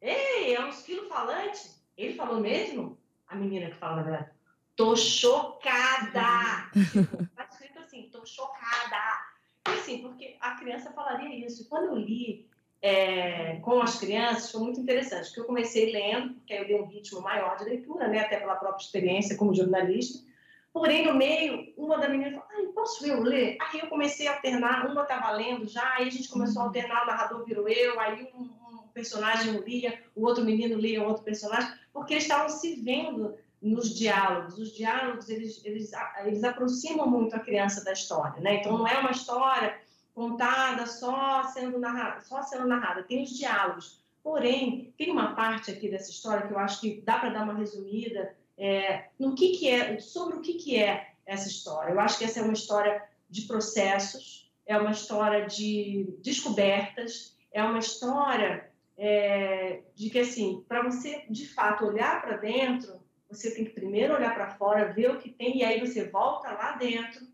Ei, 0.00 0.54
é 0.54 0.64
um 0.64 0.68
esquilo 0.68 1.08
falante? 1.08 1.72
Ele 1.96 2.14
falou 2.14 2.40
mesmo? 2.40 2.96
A 3.26 3.34
menina 3.34 3.68
que 3.68 3.76
fala, 3.76 3.96
na 3.96 4.02
verdade. 4.02 4.30
Tô 4.76 4.94
chocada! 4.94 6.70
Tá 7.34 7.48
escrito 7.50 7.80
assim, 7.80 8.08
tô 8.12 8.24
chocada. 8.24 9.17
Assim, 9.78 9.98
porque 10.02 10.36
a 10.40 10.52
criança 10.52 10.92
falaria 10.92 11.46
isso. 11.46 11.62
E 11.62 11.64
quando 11.66 11.86
eu 11.86 11.96
li 11.96 12.46
é, 12.80 13.56
com 13.56 13.80
as 13.80 13.98
crianças, 13.98 14.50
foi 14.50 14.60
muito 14.60 14.80
interessante, 14.80 15.26
porque 15.26 15.40
eu 15.40 15.44
comecei 15.44 15.92
lendo, 15.92 16.34
porque 16.34 16.52
aí 16.52 16.60
eu 16.60 16.66
dei 16.66 16.80
um 16.80 16.86
ritmo 16.86 17.20
maior 17.20 17.56
de 17.56 17.64
leitura, 17.64 18.08
né, 18.08 18.20
até 18.20 18.38
pela 18.38 18.56
própria 18.56 18.84
experiência 18.84 19.36
como 19.36 19.54
jornalista. 19.54 20.26
Porém, 20.72 21.06
no 21.06 21.14
meio, 21.14 21.72
uma 21.76 21.98
da 21.98 22.08
menina 22.08 22.40
falou, 22.40 22.72
posso 22.72 23.04
eu 23.06 23.20
ler? 23.20 23.56
Aí 23.60 23.80
eu 23.80 23.88
comecei 23.88 24.28
a 24.28 24.34
alternar, 24.34 24.86
uma 24.86 25.02
estava 25.02 25.32
lendo 25.32 25.66
já, 25.66 25.94
aí 25.94 26.06
a 26.06 26.10
gente 26.10 26.28
começou 26.28 26.60
a 26.60 26.64
uhum. 26.66 26.68
alternar, 26.68 27.02
o 27.02 27.06
narrador 27.06 27.44
virou 27.44 27.68
eu, 27.68 27.98
aí 27.98 28.28
um, 28.34 28.42
um 28.42 28.88
personagem 28.94 29.58
lia, 29.60 30.00
o 30.14 30.24
outro 30.24 30.44
menino 30.44 30.78
lia 30.78 31.02
outro 31.02 31.24
personagem, 31.24 31.72
porque 31.92 32.14
eles 32.14 32.24
estavam 32.24 32.48
se 32.48 32.76
vendo 32.76 33.34
nos 33.60 33.94
diálogos. 33.94 34.58
Os 34.58 34.74
diálogos, 34.74 35.28
eles, 35.28 35.64
eles, 35.64 35.90
eles 36.24 36.44
aproximam 36.44 37.08
muito 37.08 37.34
a 37.34 37.40
criança 37.40 37.84
da 37.84 37.92
história, 37.92 38.40
né? 38.40 38.56
Então, 38.56 38.78
não 38.78 38.86
é 38.86 38.98
uma 38.98 39.10
história 39.10 39.78
contada 40.14 40.86
só 40.86 41.44
sendo 41.44 41.78
narrada, 41.78 42.20
só 42.22 42.42
sendo 42.42 42.66
narrada, 42.66 43.02
tem 43.02 43.22
os 43.22 43.30
diálogos. 43.30 44.02
Porém, 44.22 44.92
tem 44.98 45.10
uma 45.10 45.34
parte 45.34 45.70
aqui 45.70 45.88
dessa 45.88 46.10
história 46.10 46.46
que 46.46 46.52
eu 46.52 46.58
acho 46.58 46.80
que 46.80 47.00
dá 47.02 47.18
para 47.18 47.30
dar 47.30 47.44
uma 47.44 47.54
resumida 47.54 48.34
é, 48.56 49.06
no 49.18 49.34
que, 49.34 49.56
que 49.56 49.68
é, 49.68 50.00
sobre 50.00 50.36
o 50.36 50.40
que, 50.40 50.54
que 50.54 50.76
é 50.76 51.12
essa 51.24 51.48
história. 51.48 51.92
Eu 51.92 52.00
acho 52.00 52.18
que 52.18 52.24
essa 52.24 52.40
é 52.40 52.42
uma 52.42 52.52
história 52.52 53.02
de 53.30 53.42
processos, 53.42 54.50
é 54.66 54.76
uma 54.76 54.90
história 54.90 55.46
de 55.46 56.14
descobertas, 56.22 57.36
é 57.52 57.62
uma 57.62 57.78
história 57.78 58.68
é, 58.96 59.82
de 59.94 60.10
que, 60.10 60.18
assim, 60.18 60.64
para 60.66 60.82
você 60.82 61.24
de 61.30 61.46
fato 61.46 61.86
olhar 61.86 62.20
para 62.20 62.36
dentro, 62.36 63.00
você 63.30 63.50
tem 63.50 63.64
que 63.64 63.72
primeiro 63.72 64.14
olhar 64.14 64.34
para 64.34 64.50
fora, 64.50 64.92
ver 64.92 65.10
o 65.10 65.18
que 65.18 65.30
tem, 65.30 65.58
e 65.58 65.64
aí 65.64 65.80
você 65.80 66.04
volta 66.04 66.50
lá 66.52 66.72
dentro 66.72 67.26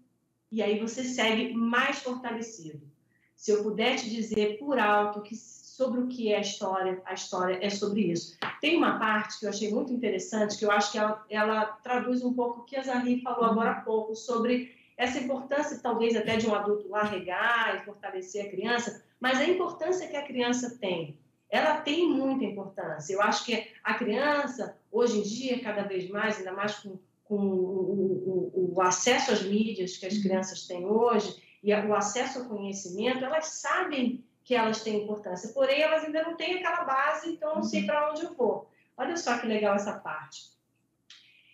e 0.51 0.62
aí 0.62 0.78
você 0.78 1.05
segue 1.05 1.53
mais 1.53 1.99
fortalecido. 1.99 2.86
Se 3.34 3.51
eu 3.51 3.62
puder 3.62 3.97
te 3.97 4.09
dizer 4.09 4.59
por 4.59 4.78
alto 4.78 5.22
que 5.22 5.34
sobre 5.34 6.01
o 6.01 6.07
que 6.07 6.32
é 6.32 6.36
a 6.36 6.40
história, 6.40 7.03
a 7.05 7.14
história 7.14 7.59
é 7.61 7.68
sobre 7.68 8.03
isso. 8.03 8.38
Tem 8.61 8.76
uma 8.76 8.99
parte 8.99 9.40
que 9.40 9.45
eu 9.45 9.51
achei 9.51 9.72
muito 9.72 9.92
interessante, 9.92 10.57
que 10.57 10.64
eu 10.64 10.70
acho 10.70 10.92
que 10.92 10.99
ela, 10.99 11.24
ela 11.28 11.66
traduz 11.82 12.22
um 12.22 12.32
pouco 12.32 12.61
o 12.61 12.64
que 12.64 12.76
a 12.76 12.82
Zahri 12.82 13.20
falou 13.22 13.45
agora 13.45 13.72
há 13.72 13.80
pouco, 13.80 14.14
sobre 14.14 14.72
essa 14.97 15.18
importância, 15.18 15.80
talvez 15.82 16.14
até 16.14 16.36
de 16.36 16.47
um 16.47 16.55
adulto 16.55 16.88
lá 16.88 17.03
regar 17.03 17.76
e 17.76 17.84
fortalecer 17.84 18.47
a 18.47 18.51
criança, 18.51 19.05
mas 19.18 19.40
a 19.40 19.45
importância 19.45 20.07
que 20.07 20.16
a 20.16 20.24
criança 20.24 20.78
tem. 20.78 21.18
Ela 21.51 21.80
tem 21.80 22.09
muita 22.09 22.45
importância. 22.45 23.12
Eu 23.12 23.20
acho 23.20 23.45
que 23.45 23.68
a 23.82 23.95
criança, 23.95 24.76
hoje 24.95 25.18
em 25.18 25.22
dia, 25.22 25.61
cada 25.61 25.82
vez 25.82 26.09
mais, 26.09 26.38
ainda 26.38 26.53
mais 26.53 26.76
com 26.76 26.99
com 27.24 27.36
o, 27.36 28.53
o, 28.55 28.74
o, 28.74 28.82
acesso 28.82 29.32
às 29.32 29.42
mídias 29.42 29.97
que 29.97 30.07
as 30.07 30.14
uhum. 30.14 30.22
crianças 30.22 30.66
têm 30.66 30.84
hoje 30.84 31.42
e 31.62 31.74
o 31.74 31.95
acesso 31.95 32.40
ao 32.40 32.49
conhecimento, 32.49 33.24
elas 33.24 33.47
sabem 33.47 34.22
que 34.45 34.55
elas 34.55 34.82
têm 34.82 35.03
importância, 35.03 35.49
porém 35.55 35.80
elas 35.80 36.05
ainda 36.05 36.22
não 36.22 36.36
têm 36.36 36.57
aquela 36.57 36.84
base, 36.84 37.30
então 37.30 37.57
não 37.57 37.62
sei 37.62 37.80
uhum. 37.80 37.86
para 37.86 38.11
onde 38.11 38.24
eu 38.24 38.34
vou. 38.34 38.70
Olha 38.97 39.16
só 39.16 39.38
que 39.38 39.47
legal 39.47 39.74
essa 39.74 39.95
parte. 39.95 40.53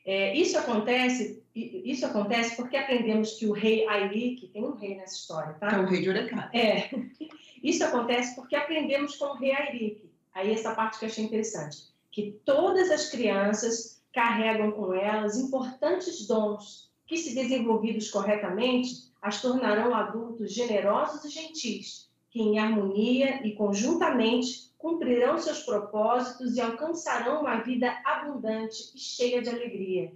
É, 0.05 0.35
isso 0.35 0.59
acontece, 0.59 1.43
isso 1.55 2.05
acontece 2.05 2.57
porque 2.57 2.77
aprendemos 2.77 3.35
que 3.35 3.47
o 3.47 3.53
rei 3.53 3.87
Aili, 3.87 4.35
que 4.35 4.49
tem 4.49 4.65
um 4.65 4.75
rei 4.75 4.97
nessa 4.97 5.15
história, 5.15 5.55
tá? 5.55 5.69
É 5.69 5.79
o 5.79 5.87
rei 5.87 6.03
de 6.03 6.09
Orecá. 6.09 6.51
É. 6.53 6.91
Isso 7.63 7.85
acontece 7.85 8.35
porque 8.35 8.57
aprendemos 8.57 9.17
com 9.17 9.27
o 9.27 9.35
rei 9.35 9.53
Aili. 9.53 10.11
Aí 10.33 10.51
essa 10.51 10.75
parte 10.75 10.99
que 10.99 11.05
eu 11.05 11.11
achei 11.11 11.23
interessante, 11.23 11.90
que 12.11 12.41
todas 12.45 12.91
as 12.91 13.09
crianças 13.11 14.03
carregam 14.13 14.73
com 14.73 14.93
elas 14.93 15.39
importantes 15.39 16.27
dons 16.27 16.91
que, 17.07 17.17
se 17.17 17.35
desenvolvidos 17.35 18.11
corretamente, 18.11 19.11
as 19.21 19.41
tornarão 19.43 19.95
adultos 19.95 20.53
generosos 20.53 21.25
e 21.25 21.29
gentis, 21.29 22.11
que, 22.31 22.41
em 22.41 22.59
harmonia 22.59 23.47
e 23.47 23.55
conjuntamente, 23.55 24.71
cumprirão 24.79 25.39
seus 25.39 25.63
propósitos 25.63 26.57
e 26.57 26.61
alcançarão 26.61 27.43
uma 27.43 27.57
vida 27.61 27.91
abundante 28.05 28.93
e 28.95 28.99
cheia 28.99 29.43
de 29.43 29.51
alegria. 29.51 30.13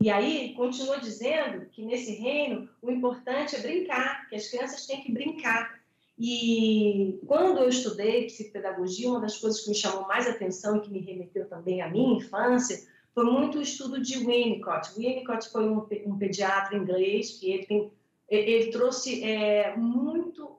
E 0.00 0.10
aí, 0.10 0.54
continua 0.54 0.98
dizendo 0.98 1.66
que 1.66 1.84
nesse 1.84 2.12
reino 2.12 2.68
o 2.82 2.90
importante 2.90 3.56
é 3.56 3.60
brincar, 3.60 4.28
que 4.28 4.36
as 4.36 4.48
crianças 4.48 4.86
têm 4.86 5.02
que 5.02 5.12
brincar. 5.12 5.79
E 6.22 7.18
quando 7.26 7.60
eu 7.60 7.68
estudei 7.70 8.26
psicopedagogia, 8.26 9.08
uma 9.08 9.20
das 9.20 9.38
coisas 9.38 9.62
que 9.62 9.70
me 9.70 9.74
chamou 9.74 10.06
mais 10.06 10.28
atenção 10.28 10.76
e 10.76 10.80
que 10.80 10.90
me 10.90 11.00
remeteu 11.00 11.48
também 11.48 11.80
à 11.80 11.88
minha 11.88 12.18
infância 12.18 12.86
foi 13.14 13.24
muito 13.24 13.56
o 13.56 13.62
estudo 13.62 14.02
de 14.02 14.18
Winnicott. 14.18 14.92
Winnicott 14.94 15.48
foi 15.48 15.66
um, 15.66 15.86
um 16.04 16.18
pediatra 16.18 16.76
inglês 16.76 17.38
que 17.38 17.50
ele, 17.50 17.64
tem, 17.64 17.92
ele 18.28 18.70
trouxe 18.70 19.24
é, 19.24 19.74
muito 19.78 20.58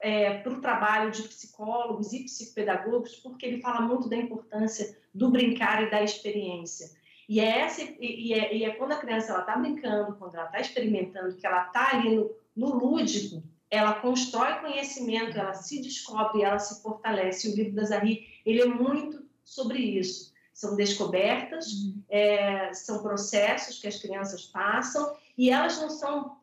é, 0.00 0.38
para 0.38 0.52
o 0.52 0.60
trabalho 0.60 1.10
de 1.10 1.22
psicólogos 1.24 2.12
e 2.12 2.22
psicopedagogos, 2.22 3.16
porque 3.16 3.44
ele 3.46 3.60
fala 3.60 3.80
muito 3.80 4.08
da 4.08 4.16
importância 4.16 4.96
do 5.12 5.28
brincar 5.28 5.82
e 5.82 5.90
da 5.90 6.04
experiência. 6.04 6.88
E 7.28 7.40
é, 7.40 7.62
essa, 7.62 7.82
e 7.82 8.32
é, 8.32 8.54
e 8.54 8.62
é 8.62 8.70
quando 8.70 8.92
a 8.92 8.98
criança 8.98 9.36
está 9.36 9.56
brincando, 9.56 10.16
quando 10.16 10.36
ela 10.36 10.46
está 10.46 10.60
experimentando, 10.60 11.36
que 11.36 11.44
ela 11.44 11.66
está 11.66 11.96
ali 11.96 12.14
no, 12.14 12.30
no 12.54 12.76
lúdico, 12.76 13.42
ela 13.70 13.94
constrói 13.94 14.54
conhecimento, 14.60 15.38
ela 15.38 15.54
se 15.54 15.80
descobre, 15.80 16.42
ela 16.42 16.58
se 16.58 16.82
fortalece. 16.82 17.48
O 17.48 17.54
livro 17.54 17.74
da 17.74 17.84
Zahri, 17.84 18.26
ele 18.44 18.62
é 18.62 18.66
muito 18.66 19.24
sobre 19.44 19.78
isso 19.78 20.30
são 20.60 20.76
descobertas, 20.76 21.72
uhum. 21.72 22.02
é, 22.10 22.74
são 22.74 23.02
processos 23.02 23.78
que 23.78 23.88
as 23.88 23.96
crianças 23.96 24.44
passam 24.44 25.16
e 25.38 25.48
elas 25.48 25.78
não 25.78 25.88
são 25.88 26.36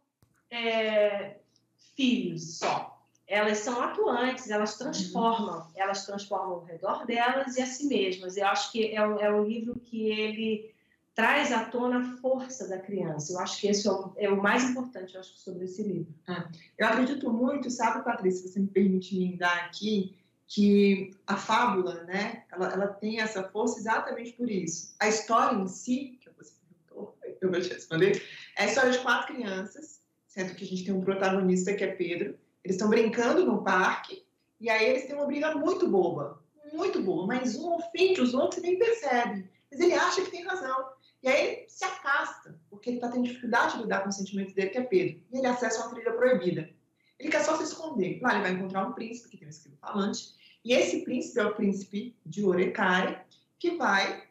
é, 0.49 1.38
filhos 1.95 2.57
só. 2.57 2.99
Elas 3.28 3.59
são 3.59 3.80
atuantes, 3.80 4.49
elas 4.49 4.75
transformam, 4.75 5.59
uhum. 5.59 5.71
elas 5.75 6.03
transformam 6.03 6.53
ao 6.53 6.63
redor 6.63 7.05
delas 7.05 7.57
e 7.57 7.61
a 7.61 7.67
si 7.67 7.86
mesmas. 7.86 8.38
Eu 8.38 8.47
acho 8.47 8.71
que 8.71 8.95
é 8.95 9.07
um, 9.07 9.19
é 9.19 9.32
um 9.32 9.43
livro 9.43 9.80
que 9.82 10.09
ele 10.09 10.73
traz 11.18 11.51
à 11.51 11.65
tona 11.65 11.97
a 11.97 12.18
força 12.18 12.68
da 12.68 12.78
criança. 12.78 13.34
Eu 13.34 13.39
acho 13.39 13.59
que 13.59 13.68
esse 13.68 13.88
é 13.88 13.91
o, 13.91 14.13
é 14.18 14.30
o 14.30 14.39
mais 14.39 14.63
importante, 14.70 15.15
eu 15.15 15.20
acho, 15.20 15.36
sobre 15.36 15.65
esse 15.65 15.82
livro. 15.82 16.13
Ah, 16.28 16.47
eu 16.78 16.86
acredito 16.86 17.34
muito, 17.34 17.72
sabe, 17.72 18.05
Patrícia, 18.05 18.43
se 18.43 18.53
você 18.53 18.59
me 18.59 18.68
permite 18.68 19.18
me 19.18 19.36
dar 19.36 19.65
aqui, 19.65 20.15
que 20.45 21.15
a 21.26 21.36
fábula, 21.36 22.03
né, 22.03 22.43
ela, 22.51 22.72
ela 22.72 22.88
tem 22.88 23.20
essa 23.20 23.43
força 23.49 23.80
exatamente 23.80 24.34
por 24.34 24.47
isso. 24.47 24.93
A 24.99 25.07
história 25.07 25.57
em 25.57 25.68
si, 25.68 26.20
que 26.22 26.30
você 26.38 26.53
perguntou, 26.70 27.18
eu 27.41 27.49
vou 27.49 27.61
te 27.61 27.74
responder, 27.74 28.24
é 28.55 28.65
a 28.65 28.68
história 28.68 28.91
de 28.91 28.99
quatro 28.99 29.34
crianças, 29.34 29.99
sendo 30.28 30.53
que 30.53 30.65
a 30.65 30.68
gente 30.68 30.86
tem 30.86 30.93
um 30.93 31.01
protagonista 31.01 31.74
que 31.74 31.84
é 31.84 31.95
Pedro. 31.95 32.38
Eles 32.63 32.76
estão 32.76 32.89
brincando 32.89 33.43
no 33.43 33.63
parque 33.63 34.24
e 34.61 34.70
aí 34.70 34.86
eles 34.88 35.07
têm 35.07 35.15
uma 35.15 35.26
briga 35.26 35.55
muito 35.55 35.89
boba, 35.89 36.43
muito 36.72 37.01
boba, 37.01 37.26
mas 37.26 37.55
um 37.55 37.74
ofende 37.74 38.22
os 38.22 38.36
outros 38.36 38.59
e 38.59 38.68
nem 38.68 38.78
percebe. 38.78 39.49
Mas 39.72 39.80
ele 39.80 39.93
acha 39.95 40.22
que 40.22 40.30
tem 40.30 40.45
razão. 40.45 40.95
E 41.24 41.28
aí 41.28 41.47
ele 41.47 41.70
se 41.70 41.84
afasta, 41.84 42.59
porque 42.70 42.89
ele 42.89 42.97
está 42.97 43.09
tendo 43.09 43.26
dificuldade 43.26 43.76
de 43.76 43.84
lidar 43.84 44.03
com 44.03 44.09
os 44.09 44.15
sentimentos 44.15 44.53
dele, 44.53 44.70
que 44.70 44.78
é 44.78 44.84
Pedro. 44.84 45.22
E 45.32 45.38
ele 45.38 45.47
acessa 45.47 45.82
uma 45.82 45.93
trilha 45.93 46.13
proibida. 46.13 46.70
Ele 47.20 47.30
quer 47.30 47.43
só 47.43 47.57
se 47.57 47.63
esconder. 47.63 48.20
Lá 48.22 48.34
ele 48.34 48.43
vai 48.43 48.51
encontrar 48.51 48.88
um 48.88 48.93
príncipe 48.93 49.30
que 49.30 49.38
tem 49.38 49.47
um 49.47 49.49
escrito 49.49 49.78
falante, 49.80 50.36
e 50.63 50.74
esse 50.74 51.03
príncipe 51.03 51.39
é 51.39 51.45
o 51.45 51.55
príncipe 51.55 52.15
de 52.26 52.43
Orecare, 52.43 53.20
que 53.57 53.78
vai, 53.78 54.24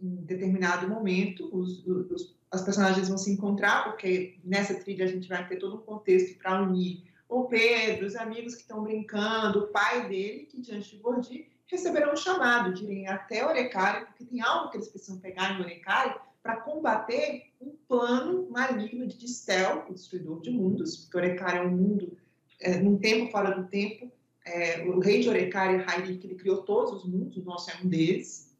em 0.00 0.16
determinado 0.24 0.88
momento, 0.88 1.48
os, 1.52 1.84
os, 1.86 2.36
as 2.50 2.62
personagens 2.62 3.08
vão 3.08 3.18
se 3.18 3.30
encontrar, 3.30 3.84
porque 3.84 4.38
nessa 4.44 4.74
trilha 4.74 5.04
a 5.04 5.08
gente 5.08 5.28
vai 5.28 5.46
ter 5.48 5.56
todo 5.56 5.76
um 5.76 5.80
contexto 5.82 6.38
para 6.38 6.62
unir 6.62 7.02
o 7.28 7.44
Pedro, 7.44 8.06
os 8.06 8.14
amigos 8.14 8.54
que 8.54 8.62
estão 8.62 8.84
brincando, 8.84 9.64
o 9.64 9.66
pai 9.68 10.08
dele, 10.08 10.46
que 10.46 10.60
diante 10.60 10.90
de 10.90 11.02
Gordi, 11.02 11.50
receberão 11.66 12.12
um 12.12 12.16
chamado 12.16 12.72
de 12.74 12.84
irem 12.84 13.08
até 13.08 13.46
Orecare, 13.46 14.06
porque 14.06 14.24
tem 14.24 14.40
algo 14.40 14.70
que 14.70 14.76
eles 14.76 14.88
precisam 14.88 15.18
pegar 15.18 15.52
em 15.52 15.62
Orecare 15.62 16.14
para 16.42 16.56
combater 16.56 17.52
um 17.60 17.74
plano 17.88 18.48
maligno 18.50 19.06
de 19.06 19.16
Distel, 19.16 19.86
o 19.88 19.94
destruidor 19.94 20.42
de 20.42 20.50
mundos, 20.50 20.96
porque 20.96 21.16
Orecare 21.16 21.58
é 21.58 21.62
um 21.62 21.70
mundo 21.70 22.18
é, 22.60 22.78
num 22.78 22.98
tempo 22.98 23.30
fora 23.30 23.50
do 23.50 23.66
tempo. 23.68 24.12
É, 24.44 24.84
o 24.86 25.00
rei 25.00 25.20
de 25.20 25.28
Orecare, 25.28 25.82
Hairi, 25.86 26.18
que 26.18 26.26
ele 26.26 26.34
criou 26.34 26.62
todos 26.62 27.02
os 27.02 27.08
mundos, 27.10 27.36
o 27.38 27.42
nosso 27.42 27.70
é 27.70 27.76
um 27.82 27.88
deles. 27.88 28.54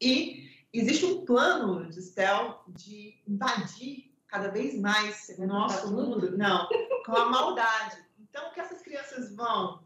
E 0.00 0.48
existe 0.72 1.04
um 1.04 1.24
plano 1.24 1.84
de 1.88 1.96
Distel 1.96 2.62
de 2.68 3.20
invadir 3.26 4.14
cada 4.28 4.48
vez 4.48 4.78
mais 4.78 5.34
o 5.38 5.46
nosso 5.46 5.92
mundo, 5.92 6.36
não, 6.36 6.68
com 7.04 7.16
a 7.16 7.28
maldade. 7.30 7.96
Então, 8.20 8.48
o 8.48 8.52
que 8.52 8.60
essas 8.60 8.82
crianças 8.82 9.34
vão 9.34 9.85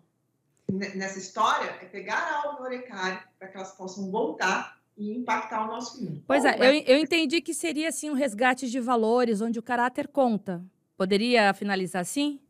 nessa 0.71 1.19
história 1.19 1.71
é 1.83 1.85
pegar 1.87 2.43
algo 2.43 2.61
no 2.61 2.67
Orecare 2.67 3.21
para 3.39 3.49
que 3.49 3.57
elas 3.57 3.73
possam 3.73 4.11
voltar 4.11 4.79
e 4.97 5.17
impactar 5.17 5.65
o 5.65 5.69
nosso 5.69 6.05
mundo. 6.05 6.23
Pois 6.27 6.45
é, 6.45 6.57
eu, 6.59 6.83
eu 6.87 6.99
entendi 6.99 7.41
que 7.41 7.55
seria 7.55 7.89
assim 7.89 8.11
um 8.11 8.15
resgate 8.15 8.69
de 8.71 8.79
valores, 8.81 9.41
onde 9.41 9.59
o 9.59 9.63
caráter 9.63 10.09
conta. 10.09 10.63
Poderia 10.97 11.55
finalizar 11.55 12.03
assim? 12.03 12.41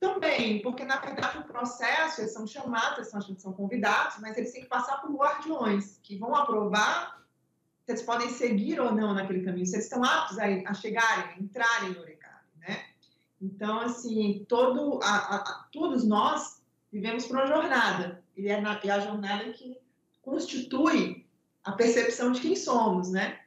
Também, 0.00 0.60
porque 0.60 0.84
na 0.84 0.96
verdade 0.96 1.38
o 1.38 1.44
processo, 1.44 2.20
eles 2.20 2.32
são 2.32 2.46
chamados, 2.46 2.98
eles 2.98 3.08
são, 3.08 3.38
são 3.38 3.52
convidados, 3.52 4.18
mas 4.20 4.36
eles 4.36 4.52
têm 4.52 4.62
que 4.62 4.68
passar 4.68 5.00
por 5.00 5.14
guardiões, 5.14 5.98
que 6.02 6.18
vão 6.18 6.34
aprovar 6.34 7.24
se 7.84 7.92
eles 7.92 8.02
podem 8.02 8.28
seguir 8.28 8.80
ou 8.80 8.92
não 8.92 9.14
naquele 9.14 9.44
caminho, 9.44 9.64
se 9.64 9.76
eles 9.76 9.86
estão 9.86 10.02
aptos 10.02 10.38
a, 10.38 10.44
a 10.44 10.74
chegarem, 10.74 11.34
a 11.34 11.38
entrarem 11.40 11.90
no 11.90 12.00
Orecare, 12.00 12.44
né? 12.58 12.84
Então, 13.40 13.80
assim, 13.80 14.44
todo, 14.48 14.98
a, 15.02 15.36
a, 15.36 15.66
todos 15.72 16.04
nós 16.04 16.55
vivemos 16.96 17.26
por 17.26 17.36
uma 17.36 17.46
jornada, 17.46 18.22
e 18.34 18.48
é, 18.48 18.58
na, 18.58 18.80
é 18.82 18.90
a 18.90 19.00
jornada 19.00 19.44
que 19.52 19.76
constitui 20.22 21.26
a 21.62 21.72
percepção 21.72 22.32
de 22.32 22.40
quem 22.40 22.56
somos, 22.56 23.10
né? 23.10 23.38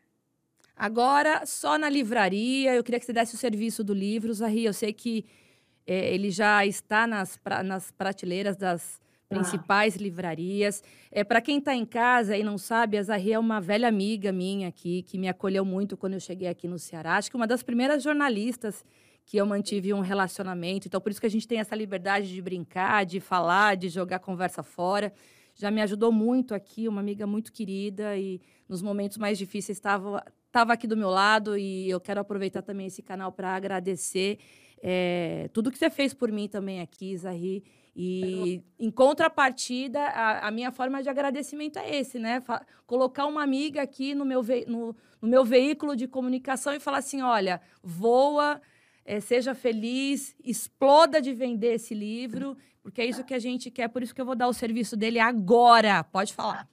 Agora, 0.76 1.46
só 1.48 1.76
na 1.76 1.90
livraria, 1.90 2.76
eu 2.76 2.84
queria 2.84 3.00
que 3.00 3.08
você 3.08 3.12
desse 3.12 3.34
o 3.34 3.38
serviço 3.40 3.84
do 3.84 3.94
livro, 3.94 4.32
Zahri. 4.32 4.66
Eu 4.66 4.74
sei 4.74 4.94
que 4.94 5.26
é, 5.86 6.14
ele 6.14 6.30
já 6.30 6.64
está 6.64 7.08
nas, 7.08 7.38
pra, 7.38 7.64
nas 7.64 7.92
prateleiras 7.92 8.56
das 8.56 9.02
ah. 9.02 9.34
principais 9.34 9.96
ah. 9.96 10.02
livrarias. 10.02 10.84
É, 11.12 11.24
Para 11.24 11.42
quem 11.42 11.58
está 11.58 11.74
em 11.74 11.86
casa 11.86 12.38
e 12.38 12.44
não 12.44 12.58
sabe, 12.58 13.00
a 13.00 13.04
Zahri 13.04 13.34
é 13.34 13.40
uma 13.40 13.60
velha 13.60 13.88
amiga 13.88 14.32
minha 14.32 14.68
aqui, 14.68 15.02
que 15.02 15.18
me 15.18 15.28
acolheu 15.28 15.66
muito 15.66 15.98
quando 15.98 16.14
eu 16.14 16.20
cheguei 16.20 16.48
aqui 16.48 16.68
no 16.68 16.78
Ceará. 16.78 17.18
Acho 17.18 17.32
que 17.32 17.36
uma 17.36 17.48
das 17.48 17.64
primeiras 17.64 18.04
jornalistas 18.04 18.86
que 19.30 19.38
eu 19.38 19.46
mantive 19.46 19.94
um 19.94 20.00
relacionamento. 20.00 20.88
Então, 20.88 21.00
por 21.00 21.12
isso 21.12 21.22
que 21.22 21.28
a 21.28 21.30
gente 21.30 21.48
tem 21.48 21.60
essa 21.60 21.76
liberdade 21.76 22.34
de 22.34 22.42
brincar, 22.42 23.06
de 23.06 23.20
falar, 23.20 23.78
de 23.78 23.88
jogar 23.88 24.18
conversa 24.18 24.64
fora 24.64 25.14
já 25.60 25.70
me 25.70 25.82
ajudou 25.82 26.10
muito 26.10 26.56
aqui, 26.56 26.88
uma 26.88 27.02
amiga 27.02 27.28
muito 27.28 27.52
querida 27.52 28.18
e 28.18 28.40
nos 28.68 28.82
momentos 28.82 29.18
mais 29.18 29.38
difíceis 29.38 29.78
estava 29.78 30.24
estava 30.48 30.72
aqui 30.72 30.88
do 30.88 30.96
meu 30.96 31.10
lado 31.10 31.58
e 31.58 31.90
eu 31.90 32.00
quero 32.00 32.22
aproveitar 32.22 32.62
também 32.62 32.88
esse 32.88 33.04
canal 33.04 33.30
para 33.30 33.54
agradecer 33.54 34.40
é, 34.82 35.50
tudo 35.54 35.70
que 35.70 35.78
você 35.78 35.90
fez 35.90 36.14
por 36.14 36.32
mim 36.32 36.48
também 36.48 36.80
aqui, 36.80 37.16
Zahri. 37.18 37.64
E 37.94 38.64
em 38.80 38.90
contrapartida, 38.90 40.00
a, 40.00 40.48
a, 40.48 40.52
minha 40.52 40.72
forma 40.72 41.04
de 41.04 41.10
agradecimento 41.10 41.78
é 41.78 41.98
esse, 41.98 42.18
né? 42.18 42.40
Fa 42.40 42.66
colocar 42.88 43.26
uma 43.26 43.44
amiga 43.44 43.82
aqui 43.82 44.16
no 44.16 44.24
meu, 44.24 44.42
no, 44.66 44.96
no, 45.22 45.28
meu 45.28 45.44
veículo 45.44 45.96
de 45.96 46.08
comunicação 46.08 46.74
e 46.74 46.80
falar 46.80 47.00
assim: 47.00 47.22
olha, 47.22 47.60
voa, 47.84 48.62
é, 49.10 49.20
seja 49.20 49.56
feliz, 49.56 50.36
exploda 50.44 51.22
de 51.22 51.34
vender 51.34 51.74
esse 51.74 51.94
livro 51.94 52.56
porque 52.82 53.02
é 53.02 53.06
isso 53.06 53.24
que 53.24 53.34
a 53.34 53.40
gente 53.40 53.70
quer, 53.70 53.88
por 53.88 54.02
isso 54.02 54.16
que 54.16 54.22
eu 54.22 54.26
vou 54.26 54.36
dar 54.36 54.48
o 54.48 54.54
serviço 54.54 54.96
dele 54.96 55.20
agora. 55.20 56.04
Pode 56.04 56.34
falar. 56.34 56.68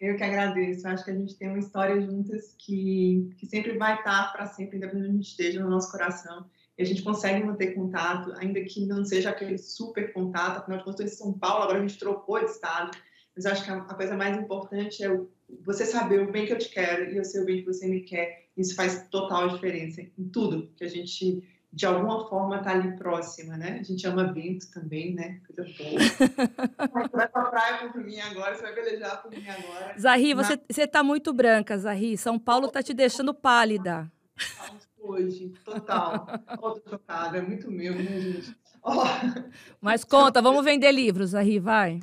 Eu 0.00 0.16
que 0.16 0.22
agradeço. 0.22 0.86
Acho 0.88 1.04
que 1.04 1.10
a 1.10 1.14
gente 1.14 1.36
tem 1.36 1.48
uma 1.48 1.58
história 1.58 2.00
juntas 2.00 2.54
que, 2.58 3.30
que 3.36 3.46
sempre 3.46 3.76
vai 3.76 3.96
estar 3.96 4.32
para 4.32 4.46
sempre, 4.46 4.76
independente 4.76 5.10
de 5.10 5.16
onde 5.16 5.26
esteja 5.26 5.62
no 5.62 5.70
nosso 5.70 5.90
coração. 5.90 6.46
E 6.76 6.82
a 6.82 6.86
gente 6.86 7.02
consegue 7.02 7.44
manter 7.44 7.74
contato, 7.74 8.32
ainda 8.38 8.60
que 8.62 8.86
não 8.86 9.04
seja 9.04 9.30
aquele 9.30 9.58
super 9.58 10.12
contato. 10.12 10.58
Afinal 10.58 10.78
de 10.78 10.84
contas, 10.84 11.12
em 11.12 11.14
São 11.14 11.32
Paulo, 11.32 11.64
agora 11.64 11.78
a 11.78 11.86
gente 11.86 11.98
trocou 11.98 12.38
de 12.38 12.50
estado. 12.50 12.96
Mas 13.36 13.46
acho 13.46 13.64
que 13.64 13.70
a, 13.70 13.76
a 13.76 13.94
coisa 13.94 14.16
mais 14.16 14.36
importante 14.36 15.02
é 15.02 15.10
o, 15.10 15.28
você 15.62 15.84
saber 15.84 16.22
o 16.22 16.32
bem 16.32 16.46
que 16.46 16.52
eu 16.52 16.58
te 16.58 16.68
quero 16.68 17.12
e 17.12 17.16
eu 17.16 17.24
sei 17.24 17.42
o 17.42 17.44
bem 17.44 17.58
que 17.58 17.66
você 17.66 17.86
me 17.86 18.00
quer. 18.00 18.48
Isso 18.56 18.74
faz 18.74 19.08
total 19.08 19.48
diferença 19.48 20.00
em 20.00 20.28
tudo 20.28 20.70
que 20.76 20.84
a 20.84 20.88
gente 20.88 21.42
de 21.74 21.86
alguma 21.86 22.28
forma 22.28 22.62
tá 22.62 22.70
ali 22.70 22.96
próxima, 22.96 23.56
né? 23.56 23.78
A 23.80 23.82
gente 23.82 24.06
ama 24.06 24.32
vento 24.32 24.70
também, 24.70 25.12
né? 25.12 25.40
Coisa 25.44 25.70
boa. 25.76 26.00
você 26.00 27.08
vai 27.16 27.28
pra 27.28 27.44
praia 27.46 27.88
por 27.90 28.04
mim 28.04 28.20
agora, 28.20 28.54
você 28.54 28.62
vai 28.62 28.74
velejar 28.74 29.20
por 29.20 29.30
mim 29.32 29.44
agora. 29.48 29.98
Zahri, 29.98 30.34
você, 30.34 30.60
você 30.70 30.86
tá 30.86 31.02
muito 31.02 31.32
branca, 31.32 31.76
Zahri. 31.76 32.16
São 32.16 32.38
Paulo 32.38 32.68
tá 32.68 32.80
te 32.80 32.94
deixando 32.94 33.34
pálida. 33.34 34.10
Hoje, 35.00 35.52
total. 35.64 36.26
Outra 36.60 36.90
chocada, 36.90 37.38
é 37.38 37.42
muito 37.42 37.68
meu, 37.70 37.94
né, 37.94 38.20
gente? 38.20 38.56
Oh. 38.80 39.02
Mas 39.80 40.04
conta, 40.04 40.40
vamos 40.40 40.64
vender 40.64 40.92
livros, 40.92 41.30
Zahri, 41.30 41.58
vai. 41.58 42.00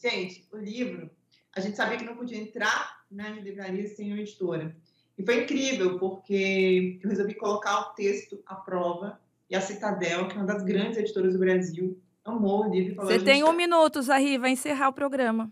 Gente, 0.00 0.42
o 0.50 0.56
livro, 0.56 1.10
a 1.54 1.60
gente 1.60 1.76
sabia 1.76 1.98
que 1.98 2.04
não 2.04 2.16
podia 2.16 2.38
entrar 2.38 3.02
nas 3.10 3.36
livrarias 3.42 3.90
sem 3.90 4.10
uma 4.10 4.22
editora. 4.22 4.74
E 5.18 5.24
foi 5.24 5.44
incrível, 5.44 5.98
porque 5.98 6.98
eu 7.02 7.08
resolvi 7.08 7.34
colocar 7.34 7.80
o 7.80 7.94
texto 7.94 8.42
à 8.44 8.54
prova 8.54 9.18
e 9.48 9.56
a 9.56 9.60
Citadel, 9.60 10.28
que 10.28 10.34
é 10.34 10.38
uma 10.38 10.46
das 10.46 10.62
grandes 10.62 10.98
editoras 10.98 11.32
do 11.32 11.38
Brasil, 11.38 11.98
amou 12.24 12.66
o 12.66 12.70
livro. 12.70 12.96
Você 12.96 13.20
tem 13.20 13.42
um 13.42 13.52
minuto, 13.52 14.02
Zahri, 14.02 14.36
vai 14.36 14.50
encerrar 14.50 14.88
o 14.88 14.92
programa. 14.92 15.50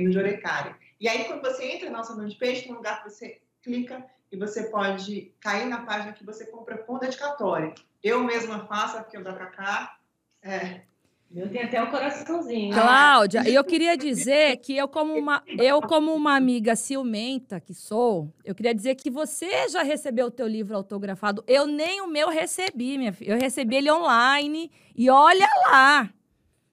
E 1.00 1.08
aí, 1.08 1.24
quando 1.26 1.42
você 1.42 1.66
entra 1.66 1.90
na 1.90 1.98
nossa 1.98 2.14
landing 2.14 2.38
page, 2.38 2.62
tem 2.62 2.72
um 2.72 2.76
lugar 2.76 3.04
que 3.04 3.10
você 3.10 3.42
clica 3.64 4.06
e 4.32 4.38
você 4.38 4.70
pode 4.70 5.34
cair 5.40 5.66
na 5.66 5.84
página 5.86 6.14
que 6.14 6.24
você 6.24 6.46
compra 6.46 6.78
com 6.78 7.00
dedicatória. 7.00 7.74
Eu 8.04 8.24
mesma 8.24 8.68
faço, 8.68 8.98
aqui 8.98 9.18
o 9.18 9.24
da 9.24 9.34
Cacá. 9.34 9.98
É, 10.44 10.82
eu 11.34 11.50
tenho 11.50 11.66
até 11.66 11.82
o 11.82 11.86
um 11.88 11.92
coraçãozinho. 11.92 12.74
Cláudia, 12.74 13.48
eu 13.50 13.64
queria 13.64 13.96
dizer 13.96 14.58
que 14.58 14.76
eu 14.76 14.88
como, 14.88 15.16
uma, 15.16 15.42
eu, 15.48 15.82
como 15.82 16.14
uma 16.14 16.36
amiga 16.36 16.76
ciumenta 16.76 17.60
que 17.60 17.74
sou, 17.74 18.34
eu 18.44 18.54
queria 18.54 18.76
dizer 18.76 18.96
que 18.96 19.10
você 19.10 19.70
já 19.70 19.82
recebeu 19.82 20.28
o 20.28 20.32
teu 20.32 20.48
livro 20.48 20.76
autografado. 20.76 21.44
Eu 21.48 21.66
nem 21.66 22.02
o 22.02 22.08
meu 22.08 22.30
recebi, 22.30 22.98
minha 22.98 23.14
filha. 23.14 23.32
Eu 23.32 23.40
recebi 23.40 23.78
ele 23.78 23.92
online 23.92 24.70
e 24.96 25.10
olha 25.10 25.48
lá, 25.68 26.14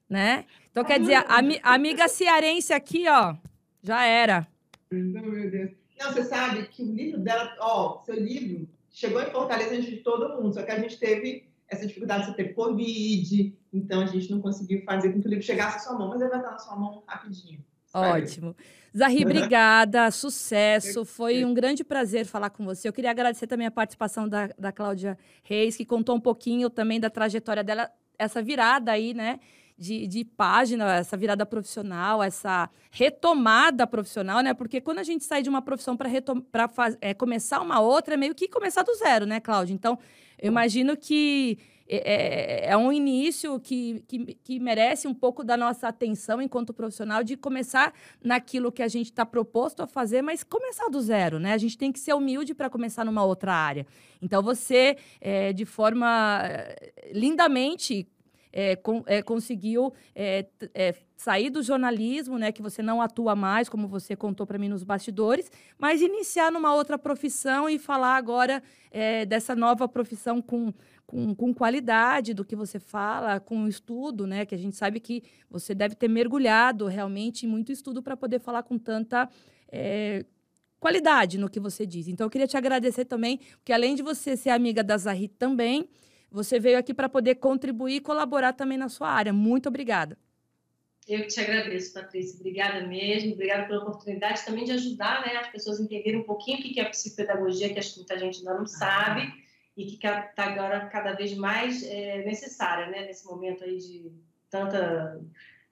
né? 0.09 0.45
Então, 0.71 0.85
quer 0.85 0.99
dizer, 0.99 1.15
a, 1.15 1.41
a 1.63 1.75
amiga 1.75 2.09
cearense 2.09 2.73
aqui, 2.73 3.09
ó, 3.09 3.37
já 3.83 4.05
era. 4.05 4.47
Meu 4.91 5.51
Deus. 5.51 5.71
Não, 5.99 6.13
você 6.13 6.25
sabe 6.25 6.67
que 6.69 6.83
o 6.83 6.93
livro 6.93 7.21
dela, 7.21 7.57
ó, 7.61 8.03
seu 8.05 8.15
livro 8.15 8.69
chegou 8.91 9.21
em 9.21 9.31
Fortaleza 9.31 9.75
antes 9.75 9.91
de 9.91 9.97
todo 9.99 10.41
mundo, 10.41 10.55
só 10.55 10.63
que 10.63 10.71
a 10.71 10.79
gente 10.79 10.99
teve 10.99 11.49
essa 11.69 11.87
dificuldade 11.87 12.27
de 12.27 12.37
ter 12.37 12.55
Covid, 12.55 13.58
então 13.73 14.01
a 14.01 14.07
gente 14.07 14.31
não 14.31 14.41
conseguiu 14.41 14.83
fazer 14.85 15.13
com 15.13 15.21
que 15.21 15.27
o 15.27 15.31
livro 15.31 15.45
chegasse 15.45 15.77
à 15.77 15.81
sua 15.81 15.99
mão, 15.99 16.09
mas 16.09 16.21
ele 16.21 16.31
vai 16.31 16.39
estar 16.39 16.53
na 16.53 16.59
sua 16.59 16.77
mão 16.77 17.03
rapidinho. 17.07 17.65
Ótimo. 17.93 18.55
Zahri, 18.97 19.25
obrigada, 19.25 20.11
sucesso. 20.13 21.05
Foi 21.05 21.45
um 21.45 21.55
grande 21.55 21.83
prazer 21.83 22.27
falar 22.27 22.51
com 22.51 22.65
você. 22.65 22.89
Eu 22.89 22.93
queria 22.93 23.11
agradecer 23.11 23.47
também 23.47 23.67
a 23.67 23.71
participação 23.71 24.29
da, 24.29 24.49
da 24.59 24.73
Cláudia 24.73 25.19
Reis, 25.43 25.77
que 25.77 25.85
contou 25.85 26.17
um 26.17 26.21
pouquinho 26.21 26.69
também 26.69 27.01
da 27.01 27.09
trajetória 27.09 27.65
dela, 27.65 27.91
essa 28.19 28.43
virada 28.43 28.93
aí, 28.93 29.15
né? 29.15 29.41
de, 29.79 30.09
de 30.09 30.25
página, 30.25 30.97
essa 30.97 31.17
virada 31.17 31.47
profissional, 31.47 32.21
essa 32.21 32.69
retomada 32.91 33.87
profissional, 33.87 34.41
né? 34.41 34.53
Porque 34.53 34.81
quando 34.81 34.99
a 34.99 35.05
gente 35.05 35.25
sai 35.25 35.41
de 35.41 35.49
uma 35.49 35.63
profissão 35.63 35.97
para 35.97 36.11
é, 37.01 37.15
começar 37.15 37.61
uma 37.61 37.79
outra, 37.79 38.15
é 38.15 38.17
meio 38.17 38.35
que 38.35 38.49
começar 38.49 38.83
do 38.83 38.93
zero, 38.97 39.25
né, 39.25 39.39
Cláudia? 39.39 39.73
Então, 39.73 39.97
eu 40.37 40.49
imagino 40.49 40.97
que 40.97 41.59
é, 41.89 42.67
é, 42.67 42.71
é 42.71 42.77
um 42.77 42.93
início 42.93 43.59
que, 43.59 44.05
que, 44.07 44.35
que, 44.35 44.61
merece 44.61 45.09
um 45.09 45.15
pouco 45.15 45.43
da 45.43 45.57
nossa 45.57 45.89
atenção 45.89 46.41
enquanto 46.43 46.75
profissional 46.75 47.25
de 47.25 47.37
começar 47.37 47.95
naquilo 48.23 48.71
que 48.71 48.83
a 48.83 48.89
gente 48.89 49.07
está 49.07 49.25
proposto 49.25 49.81
a 49.81 49.87
fazer, 49.87 50.21
mas 50.21 50.45
começar 50.45 50.89
do 50.91 51.01
zero, 51.01 51.39
né? 51.39 51.55
A 51.55 51.59
gente 51.59 51.79
tem 51.79 51.91
que 51.91 51.99
ser 51.99 52.13
humilde 52.13 52.55
para 52.55 52.69
começar 52.69 53.05
numa 53.05 53.25
outra 53.25 53.55
área. 53.55 53.87
Então, 54.21 54.43
você, 54.43 54.99
é, 55.21 55.53
de 55.53 55.65
forma 55.65 56.43
é, 56.45 56.93
lindamente, 57.13 58.07
é, 58.53 58.77
com, 58.77 59.03
é, 59.07 59.23
conseguiu 59.23 59.93
é, 60.15 60.47
é, 60.75 60.95
sair 61.17 61.51
do 61.51 61.63
jornalismo, 61.63 62.39
né, 62.39 62.53
que 62.53 62.63
você 62.63 62.83
não 62.83 63.01
atua 63.01 63.35
mais, 63.35 63.69
como 63.69 63.89
você 63.89 64.15
contou 64.17 64.47
para 64.47 64.59
mim 64.59 64.69
nos 64.69 64.83
bastidores, 64.83 65.51
mas 65.79 66.01
iniciar 66.01 66.51
numa 66.51 66.75
outra 66.75 66.99
profissão 66.99 67.69
e 67.69 67.79
falar 67.79 68.17
agora 68.17 68.63
é, 68.91 69.27
dessa 69.27 69.55
nova 69.55 69.89
profissão 69.89 70.41
com, 70.41 70.73
com, 71.07 71.35
com, 71.35 71.55
qualidade 71.55 72.35
do 72.35 72.45
que 72.45 72.57
você 72.57 72.79
fala, 72.79 73.41
com 73.41 73.67
estudo, 73.67 74.27
né, 74.27 74.47
que 74.47 74.55
a 74.55 74.59
gente 74.59 74.77
sabe 74.77 75.01
que 75.01 75.23
você 75.51 75.75
deve 75.75 75.95
ter 75.95 76.09
mergulhado 76.09 76.87
realmente 76.87 77.47
em 77.47 77.49
muito 77.49 77.73
estudo 77.73 78.03
para 78.03 78.17
poder 78.17 78.39
falar 78.39 78.63
com 78.63 78.79
tanta 78.79 79.29
é, 79.71 80.25
qualidade 80.79 81.39
no 81.39 81.49
que 81.49 81.61
você 81.61 81.85
diz. 81.85 82.09
Então, 82.09 82.27
eu 82.27 82.31
queria 82.31 82.47
te 82.47 82.57
agradecer 82.57 83.05
também, 83.05 83.39
porque 83.57 83.73
além 83.73 83.95
de 83.95 84.03
você 84.03 84.37
ser 84.37 84.51
amiga 84.51 84.83
da 84.83 84.97
Zahri 84.97 85.29
também, 85.29 85.89
você 86.31 86.59
veio 86.59 86.79
aqui 86.79 86.93
para 86.93 87.09
poder 87.09 87.37
contribuir 87.37 87.97
e 87.97 88.01
colaborar 88.01 88.53
também 88.53 88.79
na 88.79 88.89
sua 88.89 89.09
área. 89.09 89.33
Muito 89.33 89.69
obrigada. 89.69 90.17
Eu 91.07 91.23
que 91.23 91.29
te 91.29 91.41
agradeço, 91.41 91.95
Patrícia. 91.95 92.39
Obrigada 92.39 92.87
mesmo. 92.87 93.33
Obrigada 93.33 93.67
pela 93.67 93.81
oportunidade 93.81 94.45
também 94.45 94.65
de 94.65 94.73
ajudar 94.73 95.25
né, 95.27 95.37
as 95.37 95.49
pessoas 95.49 95.81
a 95.81 95.83
entenderem 95.83 96.21
um 96.21 96.25
pouquinho 96.25 96.59
o 96.59 96.63
que 96.63 96.79
é 96.79 96.83
a 96.83 96.91
psicopedagogia, 96.91 97.73
que 97.73 97.79
acho 97.79 97.93
que 97.93 98.01
muita 98.01 98.19
gente 98.19 98.39
ainda 98.41 98.55
não 98.55 98.67
sabe 98.67 99.33
e 99.75 99.87
que 99.87 99.95
está 100.07 100.45
agora 100.45 100.87
cada 100.89 101.13
vez 101.13 101.35
mais 101.35 101.83
é, 101.85 102.25
necessária 102.25 102.89
né, 102.89 103.07
nesse 103.07 103.25
momento 103.25 103.65
aí 103.65 103.79
de 103.79 104.13
tanta 104.51 105.21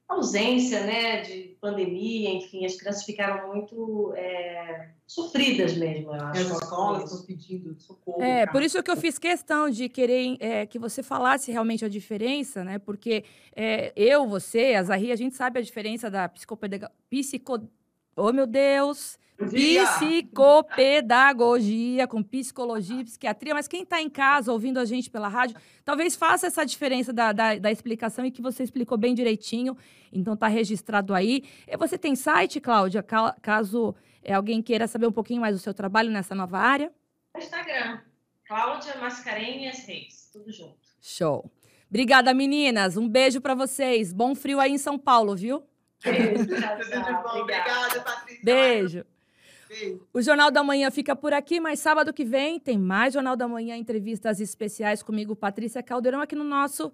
ausência 0.09 0.84
né, 0.84 1.20
de 1.22 1.57
pandemia, 1.61 2.30
enfim, 2.30 2.64
as 2.64 2.76
crianças 2.76 3.04
ficaram 3.04 3.48
muito 3.52 4.12
é, 4.16 4.90
sofridas 5.07 5.76
mesmo. 5.76 6.14
Eu 6.14 6.20
acho, 6.20 6.40
as 6.40 6.62
escolas 6.62 7.04
estão 7.04 7.26
pedindo 7.26 7.74
socorro. 7.80 8.22
É, 8.22 8.40
cara. 8.40 8.52
por 8.52 8.62
isso 8.62 8.80
que 8.82 8.90
eu 8.90 8.96
fiz 8.96 9.18
questão 9.18 9.68
de 9.68 9.88
querer 9.88 10.36
é, 10.38 10.64
que 10.64 10.78
você 10.78 11.02
falasse 11.02 11.50
realmente 11.50 11.84
a 11.84 11.88
diferença, 11.88 12.62
né? 12.62 12.78
Porque 12.78 13.24
é, 13.54 13.92
eu, 13.96 14.28
você, 14.28 14.74
a 14.74 14.82
Zahri, 14.84 15.11
a 15.11 15.16
gente 15.16 15.34
sabe 15.34 15.59
a 15.59 15.62
diferença 15.62 16.09
da 16.09 16.28
psicopedagogia. 16.28 16.94
Psico... 17.11 17.68
Oh, 18.16 18.32
meu 18.32 18.46
Deus! 18.46 19.18
Psicopedagogia, 19.37 22.07
com 22.07 22.22
psicologia 22.22 23.03
e 23.03 23.05
psiquiatria, 23.05 23.53
mas 23.55 23.68
quem 23.68 23.82
está 23.82 24.01
em 24.01 24.09
casa 24.09 24.51
ouvindo 24.51 24.78
a 24.78 24.87
gente 24.87 25.11
pela 25.11 25.28
rádio, 25.28 25.59
talvez 25.84 26.16
faça 26.16 26.47
essa 26.47 26.64
diferença 26.64 27.12
da, 27.12 27.32
da, 27.32 27.57
da 27.57 27.70
explicação 27.70 28.24
e 28.24 28.30
que 28.30 28.41
você 28.41 28.62
explicou 28.62 28.97
bem 28.97 29.14
direitinho, 29.14 29.76
então 30.11 30.32
está 30.34 30.49
registrado 30.49 31.14
aí. 31.14 31.45
E 31.68 31.76
você 31.76 31.99
tem 31.99 32.16
site, 32.16 32.59
Cláudia, 32.61 33.05
caso 33.43 33.95
é, 34.24 34.32
alguém 34.32 34.62
queira 34.62 34.89
saber 34.89 35.07
um 35.07 35.12
pouquinho 35.12 35.43
mais 35.43 35.55
do 35.55 35.61
seu 35.61 35.74
trabalho 35.74 36.11
nessa 36.11 36.34
nova 36.34 36.59
área? 36.59 36.91
Instagram, 37.37 38.01
Cláudia 38.47 38.97
Mascarenhas 38.97 39.84
Reis, 39.87 40.30
tudo 40.32 40.51
junto. 40.51 40.78
Show. 41.01 41.51
Obrigada, 41.89 42.34
meninas. 42.34 42.97
Um 42.97 43.09
beijo 43.09 43.41
para 43.41 43.55
vocês. 43.55 44.12
Bom 44.12 44.34
frio 44.34 44.59
aí 44.59 44.72
em 44.72 44.78
São 44.78 44.99
Paulo, 44.99 45.37
viu? 45.37 45.62
Beijo, 46.03 46.47
tchau, 46.47 46.80
tchau. 46.91 47.43
Obrigada, 47.43 48.01
Patrícia. 48.01 48.45
Beijo. 48.45 49.05
O 50.12 50.21
Jornal 50.21 50.51
da 50.51 50.62
Manhã 50.62 50.91
fica 50.91 51.14
por 51.14 51.33
aqui, 51.33 51.61
mas 51.61 51.81
sábado 51.81 52.12
que 52.12 52.25
vem 52.25 52.59
tem 52.59 52.79
mais 52.79 53.14
Jornal 53.14 53.37
da 53.37 53.49
Manhã, 53.49 53.77
entrevistas 53.77 54.41
especiais 54.41 55.03
comigo, 55.03 55.35
Patrícia 55.35 55.83
Caldeirão, 55.83 56.21
aqui 56.21 56.35
no 56.35 56.45
nosso 56.45 56.93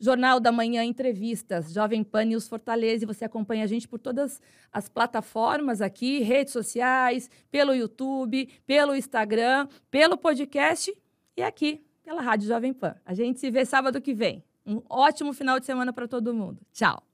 Jornal 0.00 0.38
da 0.38 0.52
Manhã 0.52 0.84
Entrevistas, 0.84 1.72
Jovem 1.72 2.04
Pan 2.04 2.24
News 2.24 2.48
Fortaleza. 2.48 3.04
E 3.04 3.06
você 3.06 3.24
acompanha 3.24 3.64
a 3.64 3.66
gente 3.66 3.88
por 3.88 3.98
todas 3.98 4.40
as 4.72 4.88
plataformas 4.88 5.80
aqui, 5.80 6.20
redes 6.20 6.52
sociais, 6.52 7.28
pelo 7.50 7.74
YouTube, 7.74 8.48
pelo 8.66 8.94
Instagram, 8.94 9.66
pelo 9.90 10.16
podcast 10.16 10.94
e 11.36 11.42
aqui 11.42 11.84
pela 12.04 12.22
Rádio 12.22 12.48
Jovem 12.48 12.72
Pan. 12.72 12.94
A 13.04 13.12
gente 13.12 13.40
se 13.40 13.50
vê 13.50 13.64
sábado 13.64 14.00
que 14.00 14.14
vem. 14.14 14.42
Um 14.64 14.82
ótimo 14.88 15.32
final 15.32 15.58
de 15.58 15.66
semana 15.66 15.92
para 15.92 16.06
todo 16.06 16.32
mundo. 16.32 16.60
Tchau. 16.72 17.07